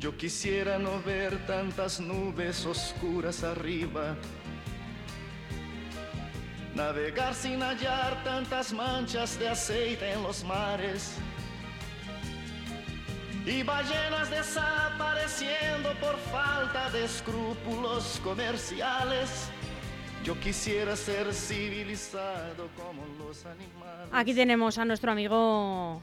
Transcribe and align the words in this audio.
Yo 0.00 0.16
quisiera 0.16 0.78
no 0.78 1.02
ver 1.02 1.46
tantas 1.46 2.00
nubes 2.00 2.64
oscuras 2.64 3.44
arriba. 3.44 4.16
Navegar 6.74 7.34
sin 7.34 7.60
hallar 7.60 8.24
tantas 8.24 8.72
manchas 8.72 9.38
de 9.38 9.50
aceite 9.50 10.10
en 10.10 10.22
los 10.22 10.42
mares. 10.42 11.16
Y 13.44 13.62
ballenas 13.62 14.30
desapareciendo 14.30 15.92
por 16.00 16.16
falta 16.32 16.88
de 16.92 17.04
escrúpulos 17.04 18.22
comerciales. 18.24 19.50
Yo 20.24 20.34
quisiera 20.40 20.96
ser 20.96 21.34
civilizado 21.34 22.70
como 22.74 23.04
los 23.18 23.44
animales. 23.44 24.08
Aquí 24.12 24.32
tenemos 24.32 24.78
a 24.78 24.86
nuestro 24.86 25.12
amigo. 25.12 26.00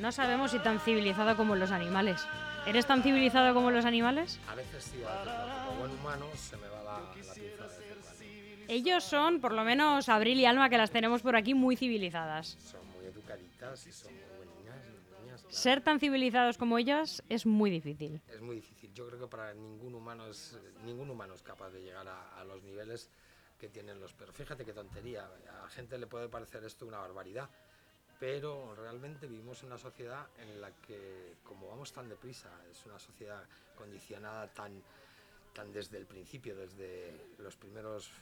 No 0.00 0.10
sabemos 0.10 0.50
si 0.50 0.58
tan 0.58 0.80
civilizado 0.80 1.36
como 1.36 1.54
los 1.54 1.70
animales. 1.70 2.20
¿Eres 2.66 2.86
tan 2.86 3.02
civilizado 3.02 3.52
como 3.54 3.70
los 3.70 3.84
animales? 3.84 4.38
A 4.48 4.54
veces 4.54 4.84
sí, 4.84 5.02
a 5.02 5.24
veces 5.24 5.26
no. 5.26 5.66
Como 5.66 5.78
buen 5.80 5.90
humano 5.92 6.26
se 6.36 6.56
me 6.56 6.68
va 6.68 6.82
la, 6.82 7.00
la 7.00 7.12
pinza 7.12 7.34
de. 7.34 8.64
Ellos 8.68 9.04
son, 9.04 9.40
por 9.40 9.52
lo 9.52 9.64
menos 9.64 10.08
Abril 10.08 10.38
y 10.38 10.46
Alma, 10.46 10.70
que 10.70 10.78
las 10.78 10.90
tenemos 10.90 11.22
por 11.22 11.36
aquí, 11.36 11.52
muy 11.54 11.76
civilizadas. 11.76 12.56
Son 12.60 12.80
muy 12.92 13.04
educaditas 13.06 13.86
y 13.86 13.92
son 13.92 14.14
muy 14.14 14.22
buenas 14.36 14.56
niñas. 14.56 15.40
claro. 15.40 15.54
Ser 15.54 15.80
tan 15.82 15.98
civilizados 15.98 16.56
como 16.56 16.78
ellas 16.78 17.22
es 17.28 17.44
muy 17.44 17.70
difícil. 17.70 18.22
Es 18.28 18.40
muy 18.40 18.56
difícil. 18.56 18.92
Yo 18.94 19.06
creo 19.08 19.18
que 19.18 19.26
para 19.26 19.52
ningún 19.52 19.94
humano 19.94 20.26
es 20.28 20.56
ningún 20.84 21.10
humano 21.10 21.34
es 21.34 21.42
capaz 21.42 21.70
de 21.70 21.82
llegar 21.82 22.06
a, 22.08 22.38
a 22.38 22.44
los 22.44 22.62
niveles 22.62 23.10
que 23.58 23.68
tienen 23.68 24.00
los 24.00 24.14
perros. 24.14 24.34
Fíjate 24.36 24.64
qué 24.64 24.72
tontería. 24.72 25.26
A 25.26 25.62
la 25.64 25.68
gente 25.68 25.98
le 25.98 26.06
puede 26.06 26.28
parecer 26.28 26.64
esto 26.64 26.86
una 26.86 26.98
barbaridad, 26.98 27.50
pero 28.22 28.72
realmente 28.76 29.26
vivimos 29.26 29.60
en 29.62 29.66
una 29.66 29.78
sociedad 29.78 30.28
en 30.38 30.60
la 30.60 30.70
que, 30.76 31.34
como 31.42 31.66
vamos 31.66 31.92
tan 31.92 32.08
deprisa, 32.08 32.50
es 32.70 32.86
una 32.86 32.96
sociedad 33.00 33.42
condicionada 33.76 34.46
tan, 34.46 34.80
tan 35.52 35.72
desde 35.72 35.98
el 35.98 36.06
principio, 36.06 36.54
desde 36.54 37.34
los 37.38 37.56
primeros 37.56 38.12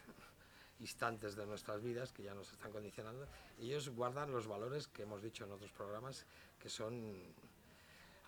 instantes 0.78 1.36
de 1.36 1.44
nuestras 1.44 1.82
vidas 1.82 2.12
que 2.12 2.22
ya 2.22 2.32
nos 2.32 2.50
están 2.50 2.72
condicionando, 2.72 3.26
ellos 3.60 3.90
guardan 3.90 4.32
los 4.32 4.46
valores 4.46 4.88
que 4.88 5.02
hemos 5.02 5.20
dicho 5.22 5.44
en 5.44 5.52
otros 5.52 5.70
programas 5.72 6.24
que 6.58 6.70
son 6.70 7.22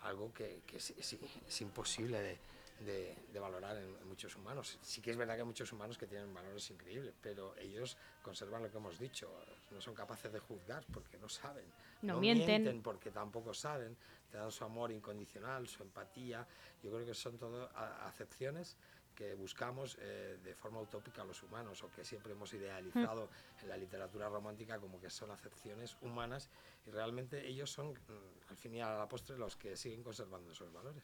algo 0.03 0.31
que, 0.31 0.61
que 0.67 0.77
es, 0.77 0.91
es- 0.91 1.13
es 1.47 1.61
imposible 1.61 2.21
de, 2.21 2.37
de- 2.79 3.15
de 3.31 3.39
valorar 3.39 3.77
en, 3.77 3.83
en 3.95 4.07
muchos 4.07 4.35
humanos. 4.35 4.77
Sí 4.81 5.01
que 5.01 5.11
es 5.11 5.17
verdad 5.17 5.35
que 5.35 5.41
hay 5.41 5.47
muchos 5.47 5.71
humanos 5.71 5.97
que 5.97 6.07
tienen 6.07 6.33
valores 6.33 6.69
increíbles, 6.71 7.13
pero 7.21 7.55
ellos 7.57 7.97
conservan 8.21 8.63
lo 8.63 8.69
que 8.71 8.77
hemos 8.77 8.97
dicho, 8.99 9.31
no 9.71 9.79
son 9.81 9.93
capaces 9.95 10.31
de 10.31 10.39
juzgar 10.39 10.85
porque 10.93 11.17
no 11.17 11.29
saben. 11.29 11.65
No 12.01 12.19
mienten. 12.19 12.81
porque 12.81 13.11
tampoco 13.11 13.53
saben, 13.53 13.95
te 14.29 14.37
dan 14.37 14.51
su 14.51 14.63
amor 14.65 14.91
incondicional, 14.91 15.67
su 15.67 15.83
empatía. 15.83 16.45
Yo 16.81 16.91
creo 16.91 17.05
que 17.05 17.13
son 17.13 17.37
todo 17.37 17.69
acepciones 18.05 18.75
que 19.15 19.35
buscamos 19.35 19.95
eh, 20.01 20.39
de 20.43 20.55
forma 20.55 20.81
utópica 20.81 21.23
los 21.23 21.43
humanos 21.43 21.83
o 21.83 21.91
que 21.91 22.03
siempre 22.03 22.31
hemos 22.33 22.51
idealizado 22.55 23.29
en 23.61 23.69
la 23.69 23.77
literatura 23.77 24.27
romántica 24.27 24.79
como 24.79 24.99
que 24.99 25.11
son 25.11 25.29
acepciones 25.29 25.95
humanas 26.01 26.49
y 26.87 26.89
realmente 26.89 27.45
ellos 27.47 27.69
son 27.71 27.91
mm, 27.91 28.49
al 28.49 28.57
fin 28.57 28.73
y 28.73 28.81
a 28.81 28.97
la 28.97 29.07
postre 29.07 29.37
los 29.37 29.55
que 29.55 29.77
siguen 29.77 30.01
conservando 30.01 30.51
esos 30.51 30.73
valores. 30.73 31.03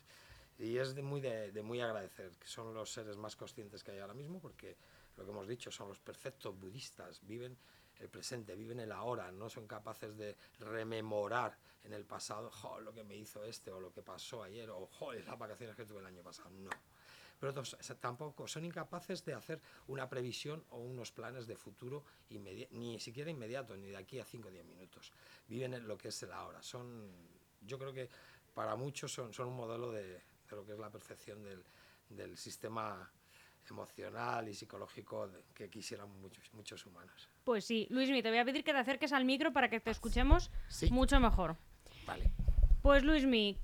Y 0.59 0.77
es 0.77 0.93
de 0.93 1.01
muy, 1.01 1.21
de, 1.21 1.61
muy 1.63 1.79
agradecer, 1.79 2.31
que 2.37 2.45
son 2.47 2.73
los 2.73 2.91
seres 2.91 3.15
más 3.15 3.37
conscientes 3.37 3.81
que 3.81 3.91
hay 3.91 3.99
ahora 3.99 4.13
mismo, 4.13 4.41
porque 4.41 4.75
lo 5.15 5.23
que 5.23 5.31
hemos 5.31 5.47
dicho, 5.47 5.71
son 5.71 5.87
los 5.87 5.99
perfectos 5.99 6.59
budistas, 6.59 7.21
viven 7.25 7.57
el 7.97 8.09
presente, 8.09 8.55
viven 8.55 8.81
el 8.81 8.91
ahora, 8.91 9.31
no 9.31 9.49
son 9.49 9.67
capaces 9.67 10.17
de 10.17 10.35
rememorar 10.59 11.57
en 11.83 11.93
el 11.93 12.05
pasado 12.05 12.51
"Jo, 12.51 12.79
lo 12.81 12.93
que 12.93 13.05
me 13.05 13.15
hizo 13.15 13.43
este 13.45 13.71
o 13.71 13.79
lo 13.79 13.91
que 13.91 14.01
pasó 14.01 14.43
ayer 14.43 14.69
o 14.69 14.85
"Jo, 14.87 15.13
las 15.13 15.39
vacaciones 15.39 15.77
que 15.77 15.85
tuve 15.85 15.99
el 15.99 16.05
año 16.05 16.23
pasado. 16.23 16.49
No. 16.51 16.69
Pero 17.39 17.53
tampoco 18.01 18.45
son 18.49 18.65
incapaces 18.65 19.23
de 19.23 19.33
hacer 19.33 19.61
una 19.87 20.09
previsión 20.09 20.65
o 20.71 20.79
unos 20.79 21.13
planes 21.13 21.47
de 21.47 21.55
futuro 21.55 22.03
ni 22.71 22.99
siquiera 22.99 23.31
inmediato, 23.31 23.77
ni 23.77 23.87
de 23.87 23.95
aquí 23.95 24.19
a 24.19 24.25
5 24.25 24.49
o 24.49 24.51
10 24.51 24.65
minutos. 24.65 25.13
Viven 25.47 25.73
en 25.73 25.87
lo 25.87 25.97
que 25.97 26.09
es 26.09 26.21
el 26.23 26.33
ahora. 26.33 26.61
Son, 26.61 27.09
yo 27.61 27.79
creo 27.79 27.93
que 27.93 28.09
para 28.53 28.75
muchos 28.75 29.13
son, 29.13 29.33
son 29.33 29.47
un 29.47 29.55
modelo 29.55 29.89
de, 29.93 30.21
de 30.49 30.55
lo 30.61 30.65
que 30.65 30.73
es 30.73 30.79
la 30.79 30.89
perfección 30.89 31.43
del, 31.43 31.63
del 32.09 32.37
sistema 32.37 33.09
emocional 33.69 34.47
y 34.49 34.53
psicológico 34.55 35.29
que 35.53 35.69
quisieran 35.69 36.09
muchos, 36.21 36.51
muchos 36.53 36.85
humanos. 36.85 37.29
Pues 37.43 37.65
sí, 37.65 37.87
Luismi, 37.91 38.23
te 38.23 38.29
voy 38.29 38.39
a 38.39 38.45
pedir 38.45 38.63
que 38.63 38.71
te 38.71 38.79
acerques 38.79 39.13
al 39.13 39.25
micro 39.25 39.53
para 39.53 39.69
que 39.69 39.79
te 39.79 39.91
escuchemos 39.91 40.49
Sí. 40.69 40.89
mucho 40.91 41.19
mejor. 41.19 41.55
Vale. 42.05 42.31
Pues 42.81 43.03
Luismi, 43.03 43.59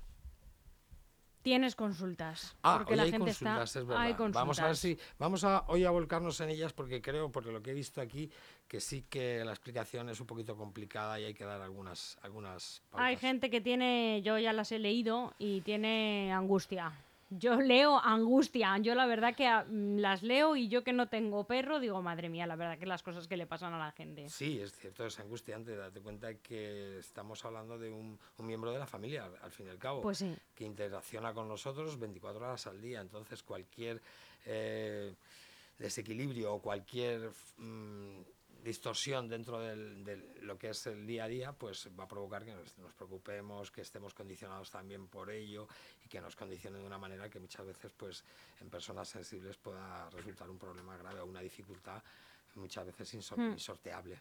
tienes 1.46 1.76
consultas. 1.76 2.58
Ah, 2.64 2.78
porque 2.80 2.94
hoy 2.94 2.98
la 2.98 3.04
hay 3.04 3.12
gente 3.12 3.26
consultas, 3.28 3.70
está. 3.70 3.80
es 3.80 3.86
verdad. 3.86 4.02
Hay 4.02 4.16
Vamos 4.32 4.60
a 4.60 4.66
ver 4.66 4.76
si 4.76 4.98
vamos 5.20 5.44
a 5.44 5.64
hoy 5.68 5.86
a 5.86 5.92
volcarnos 5.92 6.42
en 6.42 6.50
ellas 6.50 6.74
porque 6.74 7.04
creo, 7.04 7.32
porque 7.32 7.52
lo 7.52 7.62
que 7.62 7.70
he 7.70 7.74
visto 7.76 8.02
aquí, 8.02 8.32
que 8.68 8.82
sí 8.82 9.06
que 9.08 9.46
la 9.46 9.52
explicación 9.52 10.10
es 10.10 10.20
un 10.20 10.26
poquito 10.26 10.58
complicada 10.58 11.20
y 11.20 11.26
hay 11.26 11.36
que 11.36 11.46
dar 11.46 11.62
algunas 11.62 12.18
algunas 12.24 12.82
Hay 12.94 13.16
gente 13.18 13.52
que 13.52 13.62
tiene, 13.62 14.24
yo 14.24 14.40
ya 14.40 14.54
las 14.54 14.72
he 14.72 14.80
leído 14.80 15.36
y 15.38 15.62
tiene 15.62 16.34
angustia. 16.34 16.94
Yo 17.38 17.60
leo 17.62 18.00
angustia. 18.00 18.78
Yo 18.80 18.96
la 18.96 19.06
verdad 19.06 19.36
que 19.36 19.48
ah, 19.48 19.66
mm, 19.68 19.98
las 19.98 20.24
leo 20.24 20.56
y 20.56 20.68
yo 20.68 20.84
que 20.84 20.94
no 20.94 21.08
tengo 21.08 21.46
perro 21.46 21.80
digo, 21.80 22.02
madre 22.02 22.30
mía, 22.30 22.46
la 22.48 22.56
verdad 22.56 22.78
que 22.78 22.86
las 22.86 23.04
cosas 23.04 23.28
que 23.28 23.38
le 23.38 23.46
pasan 23.48 23.74
a 23.74 23.80
la 23.80 23.92
gente. 23.92 24.30
Sí, 24.30 24.60
es 24.60 24.74
cierto, 24.74 25.06
es 25.06 25.20
angustiante. 25.20 25.76
Date 25.76 26.02
cuenta 26.02 26.34
que 26.36 27.00
estamos 27.00 27.44
hablando 27.46 27.78
de 27.78 27.90
un, 27.92 28.20
un 28.38 28.46
miembro 28.48 28.72
de 28.72 28.80
la 28.80 28.88
familia, 28.88 29.26
al, 29.26 29.36
al 29.42 29.52
fin 29.52 29.68
y 29.68 29.70
al 29.70 29.78
cabo, 29.80 30.02
Pues 30.02 30.20
sí. 30.20 30.34
que 30.54 30.64
interacciona 30.66 31.34
con 31.34 31.48
nosotros 31.48 32.00
24 32.00 32.46
horas 32.46 32.68
al 32.68 32.82
día. 32.82 33.02
Entonces, 33.02 33.44
cualquier 33.44 34.02
eh, 34.46 35.14
desequilibrio 35.78 36.54
o 36.54 36.62
cualquier 36.62 37.32
mm, 37.58 38.22
distorsión 38.66 39.30
dentro 39.30 39.60
del- 39.62 40.04
de 40.04 40.18
lo 40.42 40.58
que 40.58 40.70
es 40.72 40.88
el 40.88 41.06
día 41.06 41.26
a 41.26 41.28
día, 41.28 41.54
pues 41.54 41.88
va 41.98 42.04
a 42.04 42.08
provocar 42.08 42.44
que 42.44 42.54
nos, 42.54 42.78
nos 42.80 42.94
preocupemos, 42.94 43.70
que 43.72 43.82
estemos 43.82 44.14
condicionados 44.14 44.70
también 44.72 45.08
por 45.08 45.30
ello 45.30 45.68
y 46.04 46.10
que 46.10 46.20
nos 46.20 46.36
condicione 46.36 46.80
de 46.80 46.86
una 46.86 46.98
manera 46.98 47.30
que 47.30 47.40
muchas 47.40 47.66
veces, 47.66 47.92
pues, 47.96 48.24
en 48.60 48.70
personas 48.70 49.08
sensibles 49.08 49.56
pueda 49.58 50.10
resultar 50.10 50.50
un 50.50 50.58
problema 50.58 50.98
grave 50.98 51.20
o 51.22 51.26
una 51.26 51.42
dificultad 51.42 52.02
muchas 52.56 52.86
veces 52.88 53.14
Hmm. 53.38 53.52
insorteable. 53.52 54.20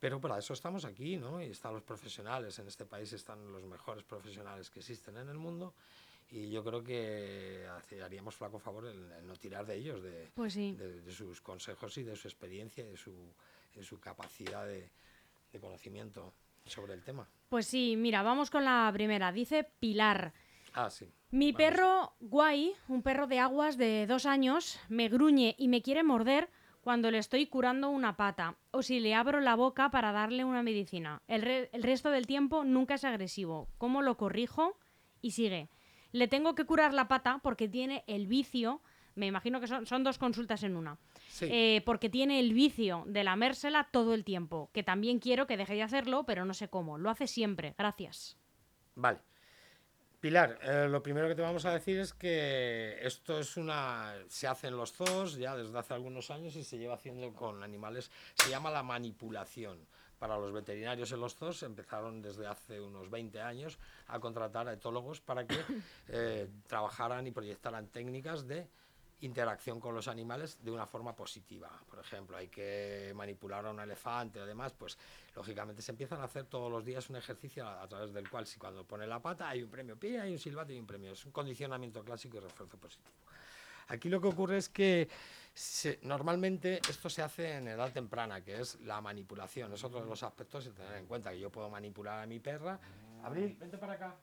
Pero 0.00 0.20
para 0.20 0.38
eso 0.38 0.52
estamos 0.52 0.84
aquí, 0.84 1.16
¿no? 1.16 1.40
Y 1.40 1.46
están 1.50 1.72
los 1.72 1.82
profesionales. 1.82 2.58
En 2.58 2.66
este 2.66 2.84
país 2.84 3.12
están 3.12 3.50
los 3.52 3.62
mejores 3.64 4.04
profesionales 4.04 4.68
que 4.70 4.80
existen 4.80 5.16
en 5.18 5.28
el 5.28 5.38
mundo. 5.38 5.72
Y 6.30 6.50
yo 6.50 6.64
creo 6.64 6.82
que 6.82 7.66
haríamos 8.02 8.34
flaco 8.34 8.58
favor 8.58 8.86
en, 8.86 9.12
en 9.12 9.26
no 9.26 9.36
tirar 9.36 9.64
de 9.66 9.76
ellos, 9.76 10.02
de, 10.02 10.30
Pues 10.34 10.54
sí. 10.54 10.74
de- 10.74 11.00
de 11.02 11.12
sus 11.12 11.40
consejos 11.40 11.96
y 11.98 12.02
de 12.02 12.16
su 12.16 12.26
experiencia 12.28 12.82
y 12.84 12.90
de 12.90 12.96
su, 12.96 13.12
de 13.74 13.82
su 13.82 13.98
capacidad 14.00 14.66
de, 14.66 14.90
de 15.52 15.60
conocimiento 15.60 16.34
sobre 16.64 16.94
el 16.94 17.02
tema. 17.02 17.28
Pues 17.48 17.66
sí, 17.66 17.96
mira, 17.96 18.22
vamos 18.22 18.50
con 18.50 18.64
la 18.64 18.90
primera. 18.92 19.32
Dice 19.32 19.64
Pilar. 19.80 20.32
Ah, 20.74 20.90
sí. 20.90 21.06
Mi 21.30 21.52
Vamos. 21.52 21.56
perro 21.66 22.12
guay, 22.20 22.72
un 22.88 23.02
perro 23.02 23.26
de 23.26 23.38
aguas 23.38 23.76
de 23.76 24.06
dos 24.06 24.26
años, 24.26 24.78
me 24.88 25.08
gruñe 25.08 25.54
y 25.58 25.68
me 25.68 25.82
quiere 25.82 26.02
morder 26.02 26.48
cuando 26.80 27.10
le 27.10 27.18
estoy 27.18 27.46
curando 27.46 27.90
una 27.90 28.16
pata 28.16 28.56
o 28.70 28.82
si 28.82 29.00
le 29.00 29.14
abro 29.14 29.40
la 29.40 29.54
boca 29.54 29.90
para 29.90 30.12
darle 30.12 30.44
una 30.44 30.62
medicina. 30.62 31.22
El, 31.28 31.42
re- 31.42 31.70
el 31.72 31.82
resto 31.82 32.10
del 32.10 32.26
tiempo 32.26 32.64
nunca 32.64 32.94
es 32.94 33.04
agresivo. 33.04 33.68
¿Cómo 33.78 34.02
lo 34.02 34.16
corrijo? 34.16 34.76
Y 35.22 35.30
sigue. 35.32 35.68
Le 36.12 36.28
tengo 36.28 36.54
que 36.54 36.64
curar 36.66 36.92
la 36.94 37.08
pata 37.08 37.40
porque 37.42 37.68
tiene 37.68 38.04
el 38.06 38.26
vicio. 38.26 38.80
Me 39.14 39.26
imagino 39.26 39.60
que 39.60 39.66
son, 39.66 39.86
son 39.86 40.04
dos 40.04 40.18
consultas 40.18 40.62
en 40.62 40.76
una. 40.76 40.98
Sí. 41.34 41.48
Eh, 41.50 41.82
porque 41.84 42.08
tiene 42.08 42.38
el 42.38 42.54
vicio 42.54 43.02
de 43.08 43.24
lamérsela 43.24 43.88
todo 43.90 44.14
el 44.14 44.22
tiempo. 44.22 44.70
Que 44.72 44.84
también 44.84 45.18
quiero 45.18 45.48
que 45.48 45.56
deje 45.56 45.74
de 45.74 45.82
hacerlo, 45.82 46.22
pero 46.24 46.44
no 46.44 46.54
sé 46.54 46.68
cómo. 46.68 46.96
Lo 46.96 47.10
hace 47.10 47.26
siempre. 47.26 47.74
Gracias. 47.76 48.38
Vale. 48.94 49.18
Pilar, 50.20 50.60
eh, 50.62 50.86
lo 50.88 51.02
primero 51.02 51.26
que 51.26 51.34
te 51.34 51.42
vamos 51.42 51.64
a 51.64 51.72
decir 51.72 51.98
es 51.98 52.14
que 52.14 52.96
esto 53.02 53.40
es 53.40 53.56
una. 53.56 54.14
se 54.28 54.46
hace 54.46 54.68
en 54.68 54.76
los 54.76 54.92
zoos 54.92 55.34
ya 55.34 55.56
desde 55.56 55.76
hace 55.76 55.92
algunos 55.92 56.30
años 56.30 56.54
y 56.54 56.62
se 56.62 56.78
lleva 56.78 56.94
haciendo 56.94 57.34
con 57.34 57.64
animales. 57.64 58.12
Se 58.34 58.48
llama 58.48 58.70
la 58.70 58.84
manipulación. 58.84 59.88
Para 60.20 60.38
los 60.38 60.52
veterinarios 60.52 61.10
en 61.10 61.20
los 61.20 61.34
zoos 61.34 61.64
empezaron 61.64 62.22
desde 62.22 62.46
hace 62.46 62.80
unos 62.80 63.10
20 63.10 63.40
años 63.40 63.80
a 64.06 64.20
contratar 64.20 64.68
a 64.68 64.74
etólogos 64.74 65.20
para 65.20 65.48
que 65.48 65.56
eh, 66.08 66.48
trabajaran 66.68 67.26
y 67.26 67.32
proyectaran 67.32 67.88
técnicas 67.88 68.46
de 68.46 68.68
interacción 69.20 69.80
con 69.80 69.94
los 69.94 70.08
animales 70.08 70.62
de 70.62 70.70
una 70.70 70.86
forma 70.86 71.14
positiva. 71.14 71.70
Por 71.88 71.98
ejemplo, 71.98 72.36
hay 72.36 72.48
que 72.48 73.12
manipular 73.14 73.64
a 73.66 73.70
un 73.70 73.80
elefante 73.80 74.40
o 74.40 74.46
demás, 74.46 74.72
pues 74.72 74.98
lógicamente 75.34 75.82
se 75.82 75.92
empiezan 75.92 76.20
a 76.20 76.24
hacer 76.24 76.44
todos 76.44 76.70
los 76.70 76.84
días 76.84 77.08
un 77.10 77.16
ejercicio 77.16 77.66
a, 77.66 77.86
través 77.88 78.12
del 78.12 78.28
cual 78.28 78.46
si 78.46 78.58
cuando 78.58 78.84
pone 78.84 79.06
la 79.06 79.20
pata 79.20 79.48
hay 79.48 79.62
un 79.62 79.70
premio 79.70 79.96
pie, 79.96 80.20
hay 80.20 80.32
un 80.32 80.38
silbato 80.38 80.72
y 80.72 80.78
un 80.78 80.86
premio. 80.86 81.12
Es 81.12 81.24
un 81.24 81.32
condicionamiento 81.32 82.04
clásico 82.04 82.36
y 82.36 82.40
refuerzo 82.40 82.76
positivo. 82.76 83.16
Aquí 83.88 84.08
lo 84.08 84.20
que 84.20 84.28
ocurre 84.28 84.56
es 84.56 84.68
que 84.68 85.08
normalmente 86.02 86.80
esto 86.88 87.10
se 87.10 87.22
hace 87.22 87.56
en 87.56 87.68
edad 87.68 87.92
temprana, 87.92 88.42
que 88.42 88.60
es 88.60 88.80
la 88.80 89.00
manipulación. 89.00 89.72
Es 89.72 89.84
otro 89.84 90.00
de 90.00 90.06
los 90.06 90.22
aspectos 90.22 90.64
de 90.64 90.72
tener 90.72 90.96
en 90.96 91.06
cuenta 91.06 91.30
que 91.30 91.38
yo 91.38 91.50
puedo 91.50 91.68
manipular 91.68 92.22
a 92.22 92.26
mi 92.26 92.40
perra. 92.40 92.78
Abril, 93.22 93.56
vente 93.58 93.78
para 93.78 93.94
acá. 93.94 94.16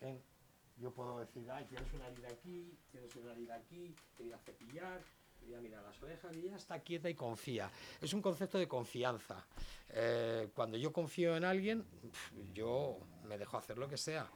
Ven 0.00 0.33
yo 0.76 0.90
puedo 0.92 1.18
decir, 1.20 1.48
ay, 1.50 1.64
tienes 1.66 1.92
una 1.92 2.06
herida 2.08 2.28
aquí, 2.28 2.76
tienes 2.90 3.14
una 3.16 3.32
herida 3.32 3.54
aquí, 3.54 3.94
te 4.16 4.24
voy 4.24 4.32
a 4.32 4.38
cepillar, 4.38 5.00
te 5.38 5.46
voy 5.46 5.54
a 5.54 5.60
mirar 5.60 5.82
las 5.82 6.02
orejas 6.02 6.36
y 6.36 6.46
ella 6.46 6.56
está 6.56 6.78
quieta 6.80 7.08
y 7.08 7.14
confía. 7.14 7.70
Es 8.00 8.12
un 8.12 8.22
concepto 8.22 8.58
de 8.58 8.66
confianza. 8.66 9.44
Eh, 9.90 10.48
cuando 10.54 10.76
yo 10.76 10.92
confío 10.92 11.36
en 11.36 11.44
alguien, 11.44 11.84
yo 12.52 12.98
me 13.24 13.38
dejo 13.38 13.56
hacer 13.56 13.78
lo 13.78 13.88
que 13.88 13.96
sea. 13.96 14.28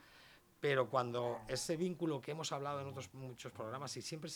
Pero 0.60 0.90
cuando 0.90 1.40
ese 1.46 1.76
vínculo 1.76 2.20
que 2.20 2.32
hemos 2.32 2.50
hablado 2.50 2.80
en 2.80 2.88
otros 2.88 3.12
muchos 3.14 3.52
programas, 3.52 3.96
y 3.96 4.02
siempre, 4.02 4.30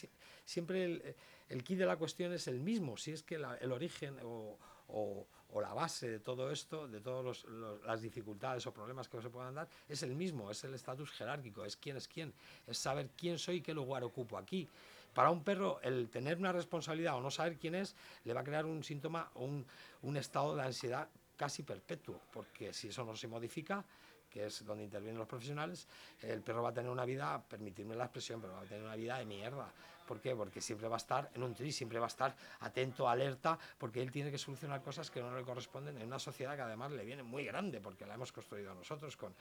siempre 0.44 0.84
el, 0.84 1.16
el 1.48 1.64
key 1.64 1.74
de 1.74 1.84
la 1.84 1.96
cuestión 1.96 2.32
es 2.32 2.46
el 2.46 2.60
mismo, 2.60 2.96
si 2.96 3.10
es 3.10 3.24
que 3.24 3.34
el 3.34 3.72
origen 3.72 4.18
o, 4.22 4.56
o, 4.92 5.26
la 5.60 5.74
base 5.74 6.08
de 6.08 6.18
todo 6.18 6.50
esto, 6.50 6.88
de 6.88 7.00
todas 7.00 7.44
las 7.84 8.00
dificultades 8.00 8.66
o 8.66 8.72
problemas 8.72 9.08
que 9.08 9.20
se 9.20 9.28
puedan 9.28 9.54
dar, 9.54 9.68
es 9.86 10.02
el 10.02 10.14
mismo, 10.14 10.50
es 10.50 10.64
el 10.64 10.72
estatus 10.72 11.10
jerárquico, 11.10 11.64
es 11.64 11.76
quién 11.76 11.96
es 11.96 12.08
quién, 12.08 12.32
es 12.66 12.78
saber 12.78 13.10
quién 13.16 13.38
soy 13.38 13.56
y 13.56 13.60
qué 13.60 13.74
lugar 13.74 14.02
ocupo 14.02 14.38
aquí. 14.38 14.66
Para 15.12 15.30
un 15.30 15.44
perro, 15.44 15.78
el 15.82 16.08
tener 16.08 16.38
una 16.38 16.52
responsabilidad 16.52 17.16
o 17.16 17.20
no 17.20 17.30
saber 17.30 17.58
quién 17.58 17.74
es, 17.74 17.94
le 18.24 18.32
va 18.32 18.40
a 18.40 18.44
crear 18.44 18.64
un 18.64 18.82
síntoma 18.82 19.30
o 19.34 19.44
un, 19.44 19.66
un 20.02 20.16
estado 20.16 20.56
de 20.56 20.62
ansiedad 20.62 21.06
casi 21.36 21.62
perpetuo, 21.62 22.18
porque 22.32 22.72
si 22.72 22.88
eso 22.88 23.04
no 23.04 23.14
se 23.14 23.28
modifica, 23.28 23.84
que 24.32 24.46
es 24.46 24.64
donde 24.64 24.84
intervienen 24.84 25.18
los 25.18 25.28
profesionales, 25.28 25.86
el 26.22 26.40
perro 26.40 26.62
va 26.62 26.70
a 26.70 26.74
tener 26.74 26.90
una 26.90 27.04
vida, 27.04 27.42
permitirme 27.48 27.94
la 27.94 28.04
expresión, 28.04 28.40
pero 28.40 28.54
va 28.54 28.60
a 28.60 28.64
tener 28.64 28.82
una 28.82 28.96
vida 28.96 29.18
de 29.18 29.26
mierda. 29.26 29.70
¿Por 30.06 30.20
qué? 30.20 30.34
Porque 30.34 30.60
siempre 30.60 30.88
va 30.88 30.96
a 30.96 30.98
estar 30.98 31.30
en 31.34 31.42
un 31.42 31.54
tri, 31.54 31.70
siempre 31.72 31.98
va 31.98 32.06
a 32.06 32.08
estar 32.08 32.34
atento, 32.60 33.08
alerta, 33.08 33.58
porque 33.78 34.02
él 34.02 34.10
tiene 34.10 34.30
que 34.30 34.38
solucionar 34.38 34.82
cosas 34.82 35.10
que 35.10 35.20
no 35.20 35.34
le 35.36 35.42
corresponden 35.42 35.96
en 35.98 36.06
una 36.06 36.18
sociedad 36.18 36.56
que 36.56 36.62
además 36.62 36.92
le 36.92 37.04
viene 37.04 37.22
muy 37.22 37.44
grande, 37.44 37.80
porque 37.80 38.06
la 38.06 38.14
hemos 38.14 38.32
construido 38.32 38.74
nosotros 38.74 39.16
con 39.16 39.34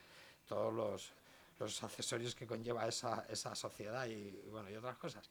todos 0.47 0.73
los, 0.73 1.11
los 1.59 1.83
accesorios 1.83 2.35
que 2.35 2.45
conlleva 2.45 2.87
esa, 2.87 3.25
esa 3.29 3.55
sociedad 3.55 4.05
y, 4.07 4.31
bueno, 4.51 4.69
y 4.69 4.75
otras 4.75 4.97
cosas. 4.97 5.29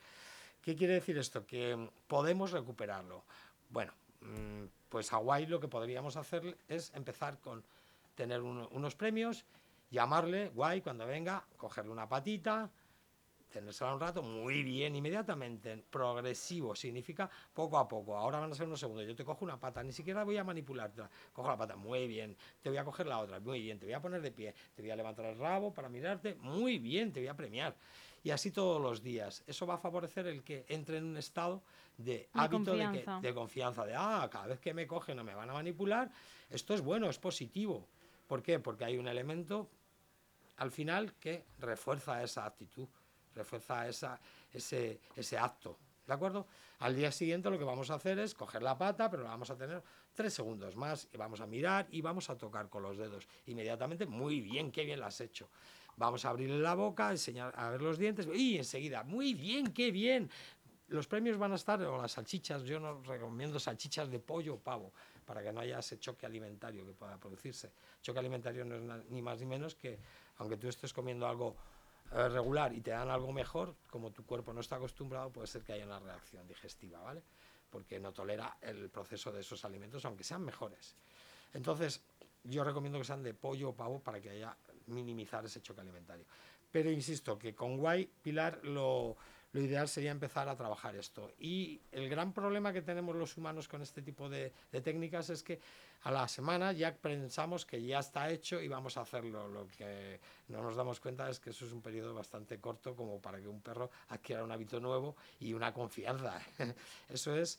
¿Qué 0.62 0.76
quiere 0.76 0.94
decir 0.94 1.16
esto? 1.16 1.46
Que 1.46 1.88
podemos 2.06 2.50
recuperarlo. 2.50 3.22
Bueno, 3.70 3.92
mm, 4.20 4.64
pues 4.88 5.10
Hawái 5.10 5.46
lo 5.46 5.60
que 5.60 5.68
podríamos 5.68 6.16
hacer 6.16 6.56
es 6.68 6.92
empezar 6.94 7.38
con 7.38 7.62
tener 8.20 8.42
unos 8.42 8.94
premios, 8.96 9.46
llamarle, 9.90 10.50
guay, 10.50 10.82
cuando 10.82 11.06
venga, 11.06 11.42
cogerle 11.56 11.90
una 11.90 12.06
patita, 12.06 12.70
tenérsela 13.48 13.94
un 13.94 14.00
rato, 14.00 14.22
muy 14.22 14.62
bien, 14.62 14.94
inmediatamente, 14.94 15.82
progresivo, 15.88 16.76
significa 16.76 17.30
poco 17.54 17.78
a 17.78 17.88
poco. 17.88 18.14
Ahora 18.14 18.38
van 18.38 18.52
a 18.52 18.54
ser 18.54 18.66
unos 18.66 18.78
segundos, 18.78 19.06
yo 19.06 19.16
te 19.16 19.24
cojo 19.24 19.42
una 19.46 19.58
pata, 19.58 19.82
ni 19.82 19.94
siquiera 19.94 20.22
voy 20.22 20.36
a 20.36 20.44
manipularte, 20.44 21.00
cojo 21.32 21.48
la 21.48 21.56
pata, 21.56 21.76
muy 21.76 22.06
bien, 22.06 22.36
te 22.60 22.68
voy 22.68 22.76
a 22.76 22.84
coger 22.84 23.06
la 23.06 23.20
otra, 23.20 23.40
muy 23.40 23.62
bien, 23.62 23.78
te 23.78 23.86
voy 23.86 23.94
a 23.94 24.02
poner 24.02 24.20
de 24.20 24.32
pie, 24.32 24.54
te 24.74 24.82
voy 24.82 24.90
a 24.90 24.96
levantar 24.96 25.24
el 25.24 25.38
rabo 25.38 25.72
para 25.72 25.88
mirarte, 25.88 26.34
muy 26.34 26.78
bien, 26.78 27.14
te 27.14 27.20
voy 27.20 27.28
a 27.28 27.34
premiar. 27.34 27.74
Y 28.22 28.32
así 28.32 28.50
todos 28.50 28.82
los 28.82 29.02
días. 29.02 29.42
Eso 29.46 29.66
va 29.66 29.76
a 29.76 29.78
favorecer 29.78 30.26
el 30.26 30.44
que 30.44 30.66
entre 30.68 30.98
en 30.98 31.04
un 31.04 31.16
estado 31.16 31.62
de, 31.96 32.28
hábito 32.34 32.76
De, 32.76 33.06
de 33.22 33.34
confianza, 33.34 33.86
de, 33.86 33.94
ah, 33.96 34.28
cada 34.30 34.46
vez 34.46 34.60
que 34.60 34.74
me 34.74 34.86
cogen 34.86 35.16
no 35.16 35.24
me 35.24 35.34
van 35.34 35.48
a 35.48 35.54
manipular, 35.54 36.10
esto 36.50 36.74
es 36.74 36.82
bueno, 36.82 37.08
es 37.08 37.18
positivo. 37.18 37.88
¿Por 38.30 38.44
qué? 38.44 38.60
Porque 38.60 38.84
hay 38.84 38.96
un 38.96 39.08
elemento 39.08 39.68
al 40.58 40.70
final 40.70 41.14
que 41.14 41.46
refuerza 41.58 42.22
esa 42.22 42.46
actitud 42.46 42.86
refuerza 43.34 43.88
esa, 43.88 44.20
ese, 44.52 45.00
ese 45.16 45.36
acto. 45.36 45.76
¿De 46.06 46.14
acuerdo? 46.14 46.46
Al 46.78 46.94
día 46.94 47.10
siguiente 47.10 47.50
lo 47.50 47.58
que 47.58 47.64
vamos 47.64 47.90
a 47.90 47.94
hacer 47.94 48.20
es 48.20 48.34
coger 48.34 48.62
la 48.62 48.78
pata, 48.78 49.10
pero 49.10 49.24
la 49.24 49.30
vamos 49.30 49.50
a 49.50 49.56
tener 49.56 49.82
tres 50.14 50.32
segundos 50.32 50.76
más 50.76 51.08
y 51.12 51.16
vamos 51.16 51.40
a 51.40 51.46
mirar 51.46 51.88
y 51.90 52.02
vamos 52.02 52.30
a 52.30 52.38
tocar 52.38 52.68
con 52.68 52.84
los 52.84 52.96
dedos. 52.98 53.26
Inmediatamente, 53.46 54.06
muy 54.06 54.40
bien, 54.40 54.70
qué 54.70 54.84
bien 54.84 55.00
lo 55.00 55.06
has 55.06 55.20
hecho. 55.20 55.50
Vamos 55.96 56.24
a 56.24 56.30
abrirle 56.30 56.60
la 56.60 56.74
boca, 56.74 57.10
enseñar 57.10 57.52
a 57.56 57.70
ver 57.70 57.82
los 57.82 57.98
dientes 57.98 58.28
y 58.32 58.58
enseguida, 58.58 59.02
muy 59.02 59.34
bien, 59.34 59.72
qué 59.72 59.90
bien. 59.90 60.30
Los 60.86 61.08
premios 61.08 61.36
van 61.36 61.50
a 61.50 61.56
estar, 61.56 61.82
o 61.82 62.00
las 62.00 62.12
salchichas, 62.12 62.62
yo 62.62 62.78
no 62.78 63.02
recomiendo 63.02 63.58
salchichas 63.58 64.08
de 64.08 64.20
pollo 64.20 64.54
o 64.54 64.58
pavo, 64.58 64.92
para 65.30 65.44
que 65.44 65.52
no 65.52 65.60
haya 65.60 65.78
ese 65.78 66.00
choque 66.00 66.26
alimentario 66.26 66.84
que 66.84 66.92
pueda 66.92 67.16
producirse. 67.16 67.70
Choque 68.02 68.18
alimentario 68.18 68.64
no 68.64 68.96
es 68.96 69.04
ni 69.10 69.22
más 69.22 69.38
ni 69.38 69.46
menos 69.46 69.76
que, 69.76 69.96
aunque 70.38 70.56
tú 70.56 70.66
estés 70.66 70.92
comiendo 70.92 71.24
algo 71.28 71.54
eh, 72.10 72.28
regular 72.28 72.72
y 72.72 72.80
te 72.80 72.90
dan 72.90 73.08
algo 73.10 73.32
mejor, 73.32 73.76
como 73.88 74.10
tu 74.10 74.26
cuerpo 74.26 74.52
no 74.52 74.60
está 74.60 74.74
acostumbrado, 74.74 75.30
puede 75.30 75.46
ser 75.46 75.62
que 75.62 75.72
haya 75.72 75.86
una 75.86 76.00
reacción 76.00 76.48
digestiva, 76.48 76.98
¿vale? 77.00 77.22
Porque 77.70 78.00
no 78.00 78.12
tolera 78.12 78.56
el 78.60 78.90
proceso 78.90 79.30
de 79.30 79.42
esos 79.42 79.64
alimentos, 79.64 80.04
aunque 80.04 80.24
sean 80.24 80.44
mejores. 80.44 80.96
Entonces, 81.54 82.02
yo 82.42 82.64
recomiendo 82.64 82.98
que 82.98 83.04
sean 83.04 83.22
de 83.22 83.32
pollo 83.32 83.68
o 83.68 83.72
pavo 83.72 84.00
para 84.00 84.20
que 84.20 84.30
haya 84.30 84.56
minimizar 84.86 85.44
ese 85.44 85.62
choque 85.62 85.80
alimentario. 85.80 86.24
Pero 86.72 86.90
insisto 86.90 87.38
que 87.38 87.54
con 87.54 87.76
Guay, 87.76 88.10
Pilar, 88.20 88.64
lo, 88.64 89.16
lo 89.52 89.60
ideal 89.60 89.88
sería 89.88 90.10
empezar 90.10 90.48
a 90.48 90.56
trabajar 90.56 90.94
esto. 90.94 91.32
Y 91.38 91.80
el 91.90 92.08
gran 92.08 92.32
problema 92.32 92.72
que 92.72 92.82
tenemos 92.82 93.16
los 93.16 93.36
humanos 93.36 93.66
con 93.66 93.82
este 93.82 94.02
tipo 94.02 94.28
de, 94.28 94.52
técnicas 94.82 95.30
es 95.30 95.42
que 95.42 95.60
a 96.02 96.10
la 96.10 96.28
semana 96.28 96.72
ya 96.72 96.94
pensamos 96.94 97.66
que 97.66 97.82
ya 97.82 97.98
está 97.98 98.30
hecho 98.30 98.60
y 98.60 98.68
vamos 98.68 98.96
a 98.96 99.02
hacerlo. 99.02 99.48
Lo 99.48 99.66
que 99.66 100.20
no 100.48 100.62
nos 100.62 100.76
damos 100.76 101.00
cuenta 101.00 101.28
es 101.28 101.40
que 101.40 101.50
eso 101.50 101.66
es 101.66 101.72
un 101.72 101.82
periodo 101.82 102.14
bastante 102.14 102.58
corto 102.60 102.94
como 102.94 103.20
para 103.20 103.40
que 103.40 103.48
un 103.48 103.60
perro 103.60 103.90
adquiera 104.08 104.44
un 104.44 104.52
hábito 104.52 104.78
nuevo 104.78 105.16
y 105.40 105.52
una 105.52 105.72
confianza. 105.72 106.40
eso 107.08 107.34
es 107.34 107.58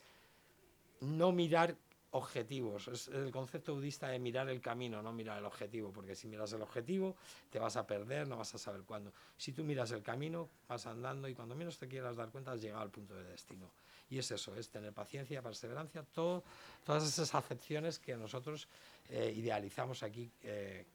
no 1.01 1.31
mirar 1.31 1.75
objetivos. 2.11 2.87
Es 2.87 3.07
el 3.07 3.31
concepto 3.31 3.73
budista 3.73 4.07
de 4.07 4.19
mirar 4.19 4.49
el 4.49 4.61
camino, 4.61 5.01
no 5.01 5.13
mirar 5.13 5.37
el 5.37 5.45
objetivo, 5.45 5.91
porque 5.91 6.15
si 6.15 6.27
miras 6.27 6.51
el 6.53 6.61
objetivo 6.61 7.15
te 7.49 7.59
vas 7.59 7.75
a 7.77 7.87
perder, 7.87 8.27
no 8.27 8.37
vas 8.37 8.53
a 8.55 8.57
saber 8.57 8.81
cuándo. 8.83 9.13
Si 9.37 9.53
tú 9.53 9.63
miras 9.63 9.91
el 9.91 10.03
camino, 10.03 10.49
vas 10.67 10.85
andando 10.85 11.27
y 11.27 11.33
cuando 11.33 11.55
menos 11.55 11.77
te 11.77 11.87
quieras 11.87 12.15
dar 12.15 12.29
cuenta 12.29 12.51
has 12.51 12.61
llegado 12.61 12.81
al 12.81 12.91
punto 12.91 13.15
de 13.15 13.23
destino. 13.23 13.71
Y 14.09 14.17
es 14.17 14.29
eso, 14.29 14.55
es 14.55 14.69
tener 14.69 14.91
paciencia, 14.91 15.41
perseverancia, 15.41 16.03
todas 16.13 17.03
esas 17.03 17.33
acepciones 17.33 17.97
que 17.97 18.17
nosotros 18.17 18.67
eh, 19.09 19.33
idealizamos 19.35 20.03
aquí 20.03 20.29
eh, 20.43 20.85